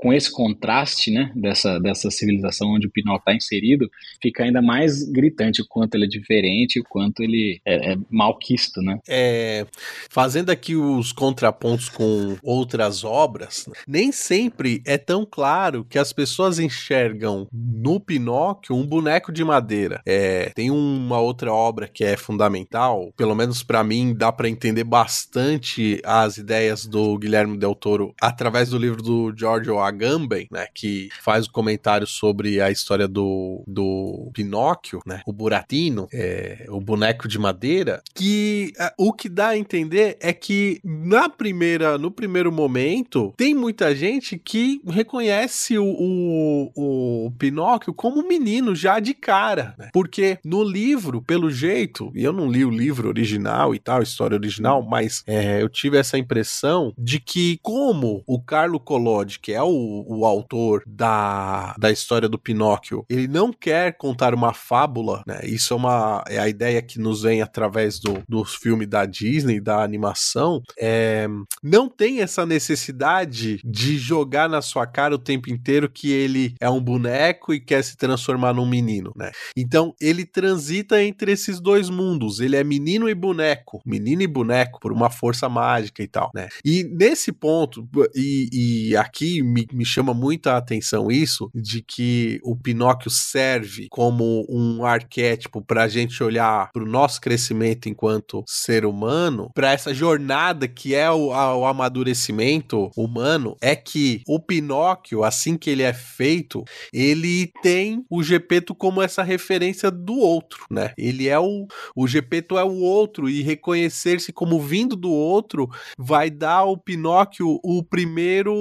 com 0.02 0.12
esse 0.12 0.32
contraste, 0.32 1.12
né, 1.12 1.32
dessa, 1.36 1.80
dessa 1.80 2.10
civilização 2.10 2.70
onde 2.70 2.88
o 2.88 2.92
Pinóquio 2.92 3.20
está 3.20 3.36
inserido, 3.36 3.88
fica 4.20 4.44
ainda 4.44 4.60
mais 4.60 5.04
gritante 5.04 5.62
o 5.62 5.68
quanto 5.68 5.94
ele 5.94 6.06
é 6.06 6.08
diferente, 6.08 6.80
o 6.80 6.84
quanto 6.84 7.22
ele 7.22 7.62
é, 7.64 7.94
é 7.94 7.98
malquisto, 8.10 8.82
né? 8.82 9.00
É, 9.08 9.68
fazendo 10.10 10.50
aqui 10.50 10.76
os 10.76 11.12
contrapontos 11.12 11.88
com 11.88 12.36
outras 12.42 13.04
obras, 13.04 13.70
nem 13.88 14.12
sempre 14.12 14.82
é 14.88 14.98
tão 14.98 15.24
claro 15.24 15.86
que 15.86 16.00
as 16.00 16.12
pessoas 16.12 16.58
enxergam 16.58 17.48
no 17.52 18.00
Pinóquio 18.00 18.76
um 18.76 18.86
boneco 18.86 19.32
de 19.32 19.44
madeira. 19.44 20.02
É, 20.04 20.52
tem 20.56 20.72
uma 20.72 21.20
outra 21.20 21.54
obra 21.54 21.88
que 21.88 22.04
é 22.04 22.18
fundamental, 22.18 23.14
pelo 23.16 23.36
menos 23.36 23.62
pra 23.62 23.84
mim 23.84 24.16
dá 24.16 24.32
pra 24.32 24.50
entender 24.50 24.84
bastante 24.84 26.02
as 26.04 26.38
ideias 26.38 26.88
do 26.88 27.18
Guilherme 27.20 27.58
Del 27.58 27.76
Toro 27.76 28.16
através 28.20 28.70
do 28.70 28.80
livro 28.80 29.04
do 29.04 29.31
Giorgio 29.36 29.80
Agamben, 29.80 30.48
né, 30.52 30.68
que 30.74 31.10
faz 31.22 31.46
o 31.46 31.52
comentário 31.52 32.08
sobre 32.08 32.62
a 32.62 32.72
história 32.72 33.08
do, 33.08 33.64
do 33.68 34.30
Pinóquio, 34.34 35.02
né, 35.06 35.22
o 35.26 35.34
Buratino, 35.34 36.08
é, 36.14 36.66
o 36.70 36.80
boneco 36.80 37.28
de 37.28 37.40
madeira, 37.40 38.02
que 38.14 38.74
ah, 38.80 38.94
o 38.98 39.14
que 39.14 39.30
dá 39.30 39.50
a 39.50 39.58
entender 39.58 40.18
é 40.20 40.34
que 40.34 40.80
na 40.84 41.30
primeira, 41.30 41.98
no 41.98 42.12
primeiro 42.12 42.52
momento, 42.52 43.34
tem 43.38 43.54
muita 43.54 43.96
gente 43.96 44.38
que 44.38 44.82
reconhece 44.88 45.78
o, 45.78 45.86
o, 45.86 47.26
o 47.26 47.32
Pinóquio 47.32 47.94
como 47.94 48.20
um 48.20 48.28
menino 48.28 48.76
já 48.76 49.00
de 49.00 49.14
cara, 49.14 49.76
né? 49.78 49.90
porque 49.94 50.40
no 50.44 50.64
livro, 50.64 51.22
pelo 51.22 51.52
jeito, 51.52 52.12
e 52.16 52.24
eu 52.24 52.34
não 52.34 52.50
li 52.50 52.66
o 52.66 52.70
livro 52.70 53.08
original 53.08 53.74
e 53.76 53.80
tal, 53.80 54.02
história 54.02 54.36
original, 54.36 54.82
mas 54.82 55.24
é, 55.28 55.62
eu 55.62 55.70
tive 55.70 55.98
essa 55.98 56.18
impressão 56.18 56.94
de 56.98 57.20
que 57.20 57.60
como 57.62 58.24
o 58.26 58.42
Carlo 58.42 58.80
Collodi, 59.12 59.40
que 59.40 59.52
é 59.52 59.62
o, 59.62 60.06
o 60.08 60.26
autor 60.26 60.84
da, 60.88 61.76
da 61.78 61.92
história 61.92 62.30
do 62.30 62.40
Pinóquio, 62.40 63.06
ele 63.10 63.28
não 63.28 63.52
quer 63.52 63.98
contar 63.98 64.34
uma 64.34 64.54
fábula, 64.54 65.24
né? 65.28 65.42
Isso 65.44 65.74
é 65.74 65.78
uma 65.78 66.24
é 66.28 66.40
a 66.40 66.48
ideia 66.48 66.82
que 66.82 67.00
nos 67.00 67.24
vem 67.24 67.42
através 67.42 68.00
do, 68.00 68.24
dos 68.28 68.56
filmes 68.56 68.88
da 68.88 69.06
Disney, 69.06 69.60
da 69.60 69.84
animação, 69.84 70.62
é, 70.80 71.28
não 71.62 71.90
tem 71.90 72.22
essa 72.22 72.46
necessidade 72.46 73.60
de 73.64 73.98
jogar 73.98 74.48
na 74.48 74.62
sua 74.62 74.88
cara 74.88 75.16
o 75.16 75.20
tempo 75.20 75.50
inteiro 75.50 75.90
que 75.90 76.12
ele 76.12 76.56
é 76.60 76.70
um 76.70 76.82
boneco 76.82 77.54
e 77.54 77.60
quer 77.60 77.84
se 77.84 77.98
transformar 77.98 78.54
num 78.54 78.68
menino, 78.68 79.12
né? 79.16 79.32
Então 79.56 79.94
ele 80.00 80.26
transita 80.26 81.04
entre 81.04 81.32
esses 81.32 81.60
dois 81.60 81.90
mundos. 81.90 82.40
Ele 82.40 82.56
é 82.56 82.64
menino 82.64 83.10
e 83.10 83.16
boneco, 83.16 83.82
menino 83.86 84.22
e 84.22 84.28
boneco, 84.28 84.80
por 84.80 84.92
uma 84.92 85.10
força 85.10 85.50
mágica 85.50 86.02
e 86.02 86.08
tal, 86.08 86.32
né? 86.34 86.48
E 86.64 86.84
nesse 86.84 87.32
ponto, 87.32 87.88
e, 88.16 88.50
e 88.92 88.96
aqui 89.02 89.42
me, 89.42 89.68
me 89.72 89.86
chama 89.86 90.14
muita 90.14 90.56
atenção 90.56 91.12
isso, 91.12 91.50
de 91.54 91.82
que 91.82 92.40
o 92.44 92.56
Pinóquio 92.56 93.10
serve 93.10 93.88
como 93.90 94.46
um 94.50 94.86
arquétipo 94.86 95.62
para 95.62 95.84
a 95.84 95.88
gente 95.88 96.24
olhar 96.24 96.72
para 96.72 96.84
o 96.84 96.88
nosso 96.88 97.20
crescimento 97.20 97.90
enquanto 97.90 98.44
ser 98.48 98.86
humano, 98.86 99.52
para 99.54 99.72
essa 99.72 99.94
jornada 99.94 100.68
que 100.68 100.96
é 100.96 101.10
o, 101.12 101.34
a, 101.34 101.56
o 101.56 101.66
amadurecimento 101.66 102.90
humano, 102.96 103.56
é 103.62 103.76
que 103.76 104.22
o 104.28 104.40
Pinóquio, 104.40 105.24
assim 105.24 105.58
que 105.58 105.70
ele 105.70 105.84
é 105.84 105.94
feito, 105.94 106.64
ele 106.94 107.52
tem 107.62 108.04
o 108.10 108.24
Gepeto 108.24 108.74
como 108.76 109.02
essa 109.02 109.24
referência 109.24 109.92
do 109.92 110.18
outro, 110.18 110.66
né? 110.70 110.94
Ele 110.98 111.28
é 111.28 111.40
o, 111.40 111.68
o 111.96 112.08
Gepeto 112.08 112.58
é 112.58 112.64
o 112.64 112.80
outro 112.80 113.30
e 113.30 113.42
reconhecer-se 113.42 114.32
como 114.32 114.60
vindo 114.60 114.96
do 114.96 115.12
outro 115.12 115.70
vai 115.98 116.30
dar 116.30 116.58
ao 116.58 116.78
Pinóquio 116.78 117.60
o 117.64 117.84
primeiro 117.84 118.54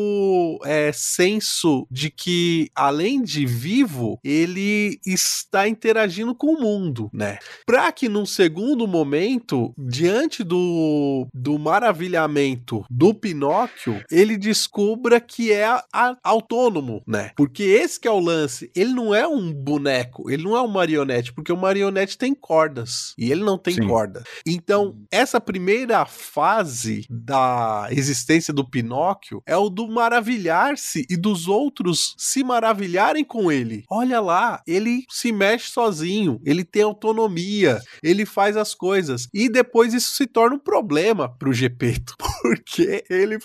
é, 0.65 0.93
senso 0.93 1.87
de 1.91 2.11
que, 2.11 2.71
além 2.75 3.23
de 3.23 3.47
vivo, 3.47 4.19
ele 4.25 4.99
está 5.07 5.69
interagindo 5.69 6.35
com 6.35 6.55
o 6.55 6.61
mundo, 6.61 7.11
né? 7.13 7.39
Para 7.67 7.91
que 7.93 8.09
num 8.09 8.27
segundo 8.27 8.87
momento, 8.87 9.73
diante 9.79 10.43
do, 10.43 11.27
do 11.33 11.59
maravilhamento 11.59 12.85
do 12.91 13.15
Pinóquio, 13.15 14.03
ele 14.11 14.37
descubra 14.37 15.21
que 15.21 15.53
é 15.53 15.65
a, 15.65 15.85
a, 15.93 16.17
autônomo, 16.23 17.03
né? 17.07 17.31
Porque 17.37 17.63
esse 17.63 18.01
que 18.01 18.09
é 18.09 18.11
o 18.11 18.21
lance. 18.21 18.71
Ele 18.75 18.93
não 18.93 19.15
é 19.15 19.27
um 19.27 19.53
boneco, 19.53 20.31
ele 20.31 20.45
não 20.45 20.57
é 20.57 20.63
um 20.63 20.69
marionete, 20.69 21.33
porque 21.33 21.53
o 21.53 21.57
marionete 21.57 22.17
tem 22.17 22.35
cordas 22.35 23.15
e 23.19 23.31
ele 23.31 23.43
não 23.43 23.59
tem 23.59 23.75
Sim. 23.75 23.87
corda. 23.87 24.23
Então, 24.47 24.97
essa 25.11 25.41
primeira 25.41 26.05
fase 26.07 27.07
da 27.09 27.89
existência 27.91 28.53
do 28.53 28.69
Pinóquio 28.69 29.43
é 29.47 29.57
o 29.57 29.69
do 29.69 29.89
maravilhar-se 30.21 31.07
e 31.09 31.17
dos 31.17 31.49
outros 31.49 32.15
se 32.17 32.45
maravilharem 32.45 33.25
com 33.25 33.51
ele. 33.51 33.85
Olha 33.91 34.21
lá, 34.21 34.63
ele 34.67 35.05
se 35.09 35.33
mexe 35.33 35.71
sozinho, 35.71 36.41
ele 36.45 36.63
tem 36.63 36.83
autonomia, 36.83 37.81
ele 38.03 38.27
faz 38.27 38.57
as 38.57 38.75
coisas. 38.75 39.29
E 39.33 39.49
depois 39.49 39.95
isso 39.95 40.13
se 40.15 40.27
torna 40.27 40.57
um 40.57 40.59
problema 40.59 41.29
pro 41.29 41.53
Gepeto, 41.53 42.15
porque 42.43 43.05
ele 43.09 43.39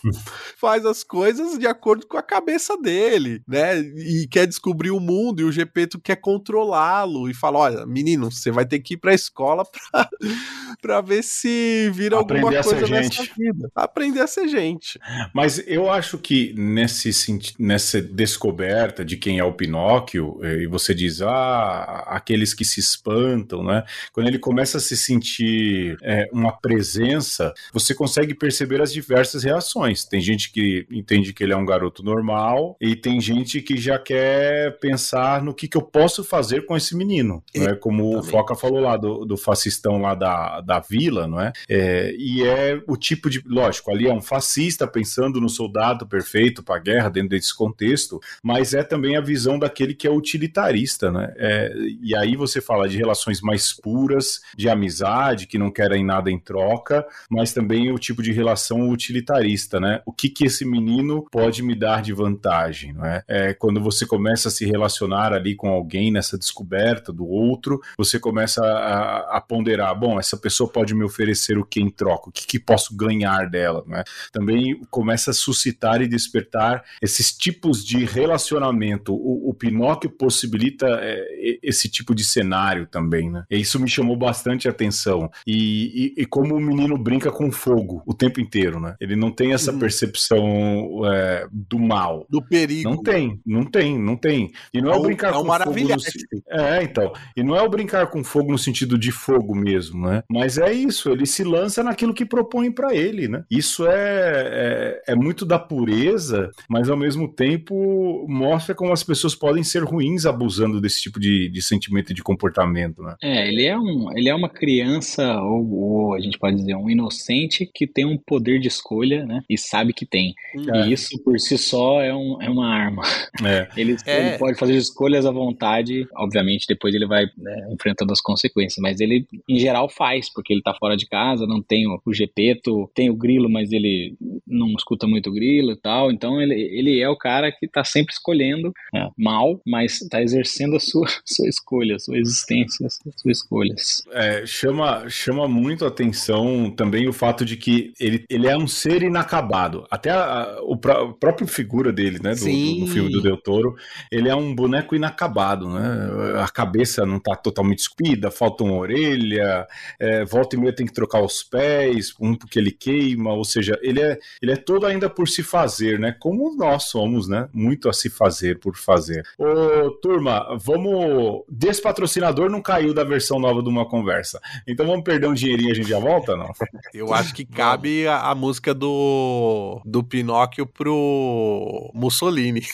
faz 0.57 0.85
as 0.85 1.03
coisas 1.03 1.57
de 1.57 1.67
acordo 1.67 2.07
com 2.07 2.17
a 2.17 2.23
cabeça 2.23 2.77
dele, 2.77 3.41
né? 3.47 3.79
E 3.79 4.27
quer 4.29 4.47
descobrir 4.47 4.91
o 4.91 4.99
mundo 4.99 5.41
e 5.41 5.43
o 5.43 5.51
Gepeto 5.51 5.99
quer 5.99 6.17
controlá-lo 6.17 7.29
e 7.29 7.33
fala: 7.33 7.59
olha, 7.59 7.85
menino, 7.85 8.31
você 8.31 8.51
vai 8.51 8.65
ter 8.65 8.79
que 8.79 8.95
ir 8.95 8.97
pra 8.97 9.13
escola 9.13 9.65
pra, 9.65 10.09
pra 10.81 11.01
ver 11.01 11.23
se 11.23 11.89
vira 11.93 12.19
Aprender 12.19 12.45
alguma 12.45 12.63
coisa 12.63 12.87
nessa 12.87 13.23
vida. 13.37 13.71
Aprender 13.75 14.21
a 14.21 14.27
ser 14.27 14.47
gente. 14.47 14.99
Mas 15.33 15.61
eu 15.67 15.89
acho 15.89 16.17
que 16.17 16.53
nesse, 16.57 17.11
nessa 17.59 18.01
descoberta 18.01 19.03
de 19.03 19.17
quem 19.17 19.39
é 19.39 19.43
o 19.43 19.53
Pinóquio, 19.53 20.39
eh, 20.43 20.63
e 20.63 20.67
você 20.67 20.93
diz, 20.93 21.21
ah, 21.21 22.03
aqueles 22.07 22.53
que 22.53 22.65
se 22.65 22.79
espantam, 22.79 23.63
né? 23.63 23.83
Quando 24.13 24.27
ele 24.27 24.39
começa 24.39 24.77
a 24.77 24.81
se 24.81 24.95
sentir 24.95 25.97
é, 26.01 26.27
uma 26.31 26.51
presença, 26.51 27.53
você 27.73 27.93
consegue 27.93 28.33
perceber 28.33 28.81
as 28.85 28.93
diversas 28.93 29.43
reações. 29.43 30.05
Tem 30.05 30.21
gente 30.21 30.51
que 30.51 30.87
entende 30.89 31.33
que 31.33 31.43
ele 31.43 31.53
é 31.53 31.57
um 31.57 31.65
garoto 31.65 32.03
normal, 32.03 32.77
e 32.79 32.95
tem 32.95 33.19
gente 33.19 33.61
que 33.61 33.77
já 33.77 33.99
quer 33.99 34.79
pensar 34.79 35.43
no 35.43 35.53
que, 35.53 35.67
que 35.67 35.77
eu 35.77 35.81
posso 35.81 36.23
fazer 36.23 36.65
com 36.65 36.77
esse 36.77 36.95
menino. 36.95 37.43
Né? 37.53 37.75
Como 37.75 38.17
o 38.17 38.23
Foca 38.23 38.55
falou 38.55 38.79
lá 38.79 38.95
do, 38.97 39.25
do 39.25 39.37
fascistão 39.37 39.97
lá 39.97 40.15
da, 40.15 40.61
da 40.61 40.79
vila, 40.79 41.27
não 41.27 41.39
é? 41.39 41.51
é? 41.69 42.13
E 42.17 42.43
é 42.43 42.81
o 42.87 42.95
tipo 42.95 43.29
de. 43.29 43.41
Lógico, 43.45 43.91
ali 43.91 44.07
é 44.07 44.13
um 44.13 44.21
fascista 44.21 44.87
pensando 44.87 45.41
no 45.41 45.49
soldado 45.49 46.07
perfeito 46.07 46.63
para 46.63 46.75
a 46.75 46.79
guerra 46.79 47.09
dentro 47.09 47.29
desse 47.29 47.55
contexto, 47.55 48.19
mas 48.43 48.73
é 48.73 48.83
também 48.83 49.17
a 49.17 49.21
visão 49.21 49.57
daquele 49.57 49.93
que 49.93 50.07
é 50.07 50.11
utilitarista, 50.11 51.11
né? 51.11 51.33
É, 51.37 51.73
e 52.01 52.15
aí 52.15 52.35
você 52.35 52.61
fala 52.61 52.87
de 52.87 52.97
relações 52.97 53.41
mais 53.41 53.73
puras, 53.73 54.41
de 54.55 54.69
amizade, 54.69 55.47
que 55.47 55.57
não 55.57 55.71
querem 55.71 56.03
nada 56.03 56.29
em 56.31 56.39
troca, 56.39 57.05
mas 57.29 57.53
também 57.53 57.91
o 57.91 57.99
tipo 57.99 58.21
de 58.21 58.31
relação 58.31 58.74
utilitarista, 58.89 59.79
né? 59.79 60.01
O 60.05 60.11
que, 60.11 60.29
que 60.29 60.45
esse 60.45 60.65
menino 60.65 61.25
pode 61.31 61.63
me 61.63 61.75
dar 61.75 62.01
de 62.01 62.13
vantagem, 62.13 62.93
não 62.93 63.05
é? 63.05 63.23
é 63.27 63.53
quando 63.53 63.81
você 63.81 64.05
começa 64.05 64.47
a 64.47 64.51
se 64.51 64.65
relacionar 64.65 65.33
ali 65.33 65.55
com 65.55 65.69
alguém 65.69 66.11
nessa 66.11 66.37
descoberta 66.37 67.11
do 67.11 67.27
outro, 67.27 67.79
você 67.97 68.19
começa 68.19 68.63
a, 68.63 69.37
a 69.37 69.41
ponderar, 69.41 69.97
bom, 69.97 70.19
essa 70.19 70.37
pessoa 70.37 70.69
pode 70.69 70.93
me 70.93 71.03
oferecer 71.03 71.57
o 71.57 71.65
que 71.65 71.81
em 71.81 71.89
troca, 71.89 72.29
o 72.29 72.31
que, 72.31 72.45
que 72.45 72.59
posso 72.59 72.95
ganhar 72.95 73.49
dela, 73.49 73.83
né? 73.87 74.03
Também 74.31 74.81
começa 74.89 75.31
a 75.31 75.33
suscitar 75.33 76.01
e 76.01 76.07
despertar 76.07 76.83
esses 77.01 77.31
tipos 77.31 77.85
de 77.85 78.03
relacionamento. 78.05 79.13
O, 79.13 79.49
o 79.49 79.53
Pinóquio 79.53 80.09
possibilita 80.09 80.87
é, 81.01 81.59
esse 81.61 81.89
tipo 81.89 82.13
de 82.13 82.23
cenário 82.23 82.87
também, 82.87 83.29
né? 83.29 83.43
E 83.49 83.59
isso 83.59 83.79
me 83.79 83.87
chamou 83.87 84.15
bastante 84.15 84.67
atenção. 84.67 85.29
E, 85.45 86.13
e, 86.17 86.21
e, 86.21 86.25
como 86.25 86.55
o 86.55 86.59
menino 86.59 86.97
brinca 86.97 87.31
com 87.31 87.51
fogo 87.51 88.01
o 88.05 88.13
tempo 88.13 88.39
inteiro, 88.39 88.64
né? 88.73 88.95
Ele 88.99 89.15
não 89.15 89.31
tem 89.31 89.53
essa 89.53 89.71
uhum. 89.71 89.79
percepção 89.79 91.01
é, 91.05 91.47
do 91.51 91.79
mal. 91.79 92.25
Do 92.29 92.41
perigo. 92.41 92.89
Não 92.89 93.01
tem, 93.01 93.39
não 93.45 93.65
tem, 93.65 93.99
não 93.99 94.15
tem. 94.15 94.51
E 94.73 94.81
não 94.81 94.91
é, 94.91 94.95
é 94.95 94.97
o 94.97 95.01
brincar 95.01 95.29
é 95.29 95.33
com 95.33 95.45
fogo. 95.45 95.79
No... 95.79 96.59
É, 96.59 96.83
então. 96.83 97.13
E 97.35 97.43
não 97.43 97.55
é 97.55 97.61
o 97.61 97.69
brincar 97.69 98.07
com 98.07 98.23
fogo 98.23 98.51
no 98.51 98.57
sentido 98.57 98.97
de 98.97 99.11
fogo 99.11 99.55
mesmo, 99.55 100.07
né? 100.07 100.23
Mas 100.29 100.57
é 100.57 100.71
isso, 100.73 101.09
ele 101.09 101.25
se 101.25 101.43
lança 101.43 101.83
naquilo 101.83 102.13
que 102.13 102.25
propõe 102.25 102.71
para 102.71 102.95
ele, 102.95 103.27
né? 103.27 103.43
Isso 103.49 103.85
é, 103.87 105.01
é, 105.07 105.13
é 105.13 105.15
muito 105.15 105.45
da 105.45 105.59
pureza, 105.59 106.51
mas 106.69 106.89
ao 106.89 106.97
mesmo 106.97 107.27
tempo 107.27 108.25
mostra 108.27 108.73
como 108.73 108.91
as 108.91 109.03
pessoas 109.03 109.35
podem 109.35 109.63
ser 109.63 109.83
ruins 109.83 110.25
abusando 110.25 110.81
desse 110.81 111.01
tipo 111.01 111.19
de, 111.19 111.49
de 111.49 111.61
sentimento 111.61 112.11
e 112.11 112.15
de 112.15 112.23
comportamento, 112.23 113.01
né? 113.01 113.15
É, 113.21 113.47
ele 113.47 113.65
é, 113.65 113.77
um, 113.77 114.09
ele 114.15 114.29
é 114.29 114.35
uma 114.35 114.49
criança, 114.49 115.41
ou, 115.41 115.73
ou, 115.73 116.13
a 116.13 116.19
gente 116.19 116.37
pode 116.37 116.55
dizer, 116.55 116.75
um 116.75 116.89
inocente 116.89 117.69
que 117.73 117.87
tem 117.87 118.05
um 118.05 118.17
poder 118.17 118.54
de 118.59 118.67
escolha, 118.67 119.25
né? 119.25 119.41
E 119.49 119.57
sabe 119.57 119.93
que 119.93 120.05
tem. 120.05 120.33
É. 120.73 120.87
E 120.87 120.93
isso 120.93 121.21
por 121.23 121.39
si 121.39 121.57
só 121.57 122.01
é, 122.01 122.13
um, 122.13 122.41
é 122.41 122.49
uma 122.49 122.67
arma. 122.67 123.03
É. 123.43 123.67
Ele, 123.75 123.95
é. 124.05 124.27
ele 124.29 124.37
pode 124.37 124.57
fazer 124.57 124.75
escolhas 124.75 125.25
à 125.25 125.31
vontade, 125.31 126.07
obviamente 126.15 126.65
depois 126.67 126.93
ele 126.93 127.05
vai 127.05 127.25
né, 127.37 127.67
enfrentando 127.71 128.11
as 128.13 128.21
consequências, 128.21 128.77
mas 128.81 128.99
ele 128.99 129.27
em 129.47 129.59
geral 129.59 129.89
faz, 129.89 130.31
porque 130.31 130.53
ele 130.53 130.61
tá 130.61 130.73
fora 130.73 130.95
de 130.95 131.05
casa, 131.07 131.45
não 131.45 131.61
tem 131.61 131.87
o, 131.87 131.99
o 132.05 132.13
Gepeto, 132.13 132.89
tem 132.93 133.09
o 133.09 133.15
grilo, 133.15 133.49
mas 133.49 133.71
ele 133.71 134.15
não 134.47 134.73
escuta 134.77 135.07
muito 135.07 135.31
grilo 135.31 135.71
e 135.71 135.75
tal, 135.75 136.11
então 136.11 136.41
ele, 136.41 136.55
ele 136.55 136.99
é 136.99 137.09
o 137.09 137.17
cara 137.17 137.51
que 137.51 137.67
tá 137.67 137.83
sempre 137.83 138.13
escolhendo 138.13 138.73
é. 138.93 139.07
mal, 139.17 139.61
mas 139.65 139.99
tá 140.09 140.21
exercendo 140.21 140.75
a 140.75 140.79
sua, 140.79 141.07
sua 141.25 141.47
escolha, 141.47 141.95
a 141.95 141.99
sua 141.99 142.17
existência, 142.17 142.85
as 142.85 142.95
suas 142.95 143.37
escolhas. 143.37 144.03
É, 144.11 144.45
chama, 144.45 145.09
chama 145.09 145.47
muito 145.47 145.85
atenção 145.85 146.71
também 146.71 147.07
o 147.07 147.13
fato 147.13 147.45
de 147.45 147.57
que 147.57 147.93
ele, 147.99 148.25
ele 148.29 148.44
é 148.47 148.57
um 148.57 148.67
ser 148.67 149.03
inacabado, 149.03 149.85
até 149.89 150.11
a, 150.11 150.23
a, 150.23 150.63
o, 150.63 150.73
a 150.73 151.13
própria 151.13 151.47
figura 151.47 151.91
dele, 151.91 152.19
né, 152.21 152.33
do, 152.35 152.45
do, 152.45 152.79
no 152.81 152.87
filme 152.87 153.11
do 153.11 153.21
Del 153.21 153.37
Toro, 153.37 153.75
ele 154.11 154.29
é 154.29 154.35
um 154.35 154.53
boneco 154.53 154.95
inacabado, 154.95 155.69
né, 155.69 156.41
a 156.41 156.47
cabeça 156.47 157.05
não 157.05 157.19
tá 157.19 157.35
totalmente 157.35 157.79
esculpida, 157.79 158.31
falta 158.31 158.63
uma 158.63 158.75
orelha, 158.75 159.67
é, 159.99 160.25
volta 160.25 160.55
e 160.55 160.59
meia 160.59 160.75
tem 160.75 160.85
que 160.85 160.93
trocar 160.93 161.21
os 161.21 161.43
pés, 161.43 162.13
um 162.19 162.35
porque 162.35 162.59
ele 162.59 162.71
queima, 162.71 163.33
ou 163.33 163.43
seja, 163.43 163.79
ele 163.81 164.01
é, 164.01 164.17
ele 164.41 164.51
é 164.51 164.55
todo 164.55 164.85
ainda 164.85 165.09
por 165.09 165.27
se 165.27 165.43
fazer, 165.43 165.99
né? 165.99 166.15
Como 166.19 166.55
nós 166.55 166.83
somos, 166.83 167.27
né? 167.27 167.47
Muito 167.53 167.89
a 167.89 167.93
se 167.93 168.09
fazer 168.09 168.59
por 168.59 168.75
fazer. 168.75 169.25
Ô, 169.37 169.91
turma, 170.01 170.57
vamos. 170.59 171.43
Desse 171.49 171.81
patrocinador 171.81 172.49
não 172.49 172.61
caiu 172.61 172.93
da 172.93 173.03
versão 173.03 173.39
nova 173.39 173.61
de 173.61 173.69
uma 173.69 173.87
conversa. 173.87 174.39
Então 174.67 174.85
vamos 174.85 175.03
perder 175.03 175.27
um 175.27 175.33
dinheirinho 175.33 175.69
e 175.69 175.71
a 175.71 175.75
gente 175.75 175.89
já 175.89 175.99
volta, 175.99 176.35
não? 176.35 176.51
Eu 176.93 177.13
acho 177.13 177.33
que 177.33 177.45
cabe 177.45 178.07
a, 178.07 178.29
a 178.29 178.34
música 178.35 178.73
do, 178.73 179.81
do 179.85 180.03
Pinóquio 180.03 180.65
pro 180.65 181.89
Mussolini. 181.93 182.67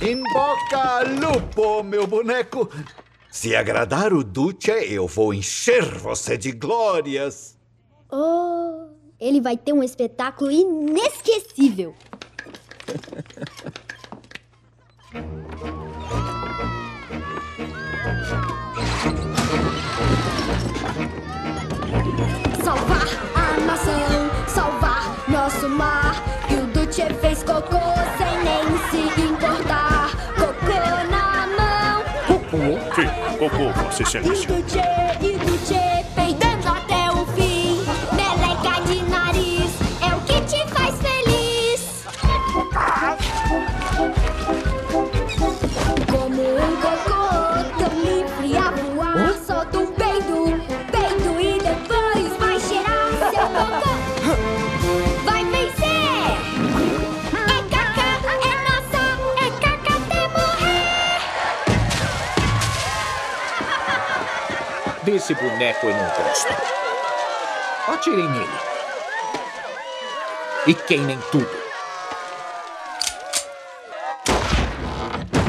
Em 0.00 0.22
boca 0.22 1.02
lupo, 1.02 1.82
meu 1.82 2.06
boneco. 2.06 2.70
Se 3.30 3.56
agradar 3.56 4.12
o 4.12 4.22
Duce, 4.22 4.70
eu 4.70 5.06
vou 5.06 5.32
encher 5.32 5.84
você 5.98 6.36
de 6.36 6.52
glórias. 6.52 7.56
Oh, 8.10 8.88
ele 9.18 9.40
vai 9.40 9.56
ter 9.56 9.72
um 9.72 9.82
espetáculo 9.82 10.50
inesquecível. 10.50 11.94
Cocô? 33.42 33.72
Sim, 33.90 34.04
cocô, 34.04 35.31
Esse 65.14 65.34
boneco 65.34 65.88
eu 65.88 65.94
não 65.94 66.08
gosto. 66.08 66.48
Atirem 67.86 68.26
nele. 68.30 68.60
E 70.66 70.72
queimem 70.72 71.18
tudo. 71.30 71.50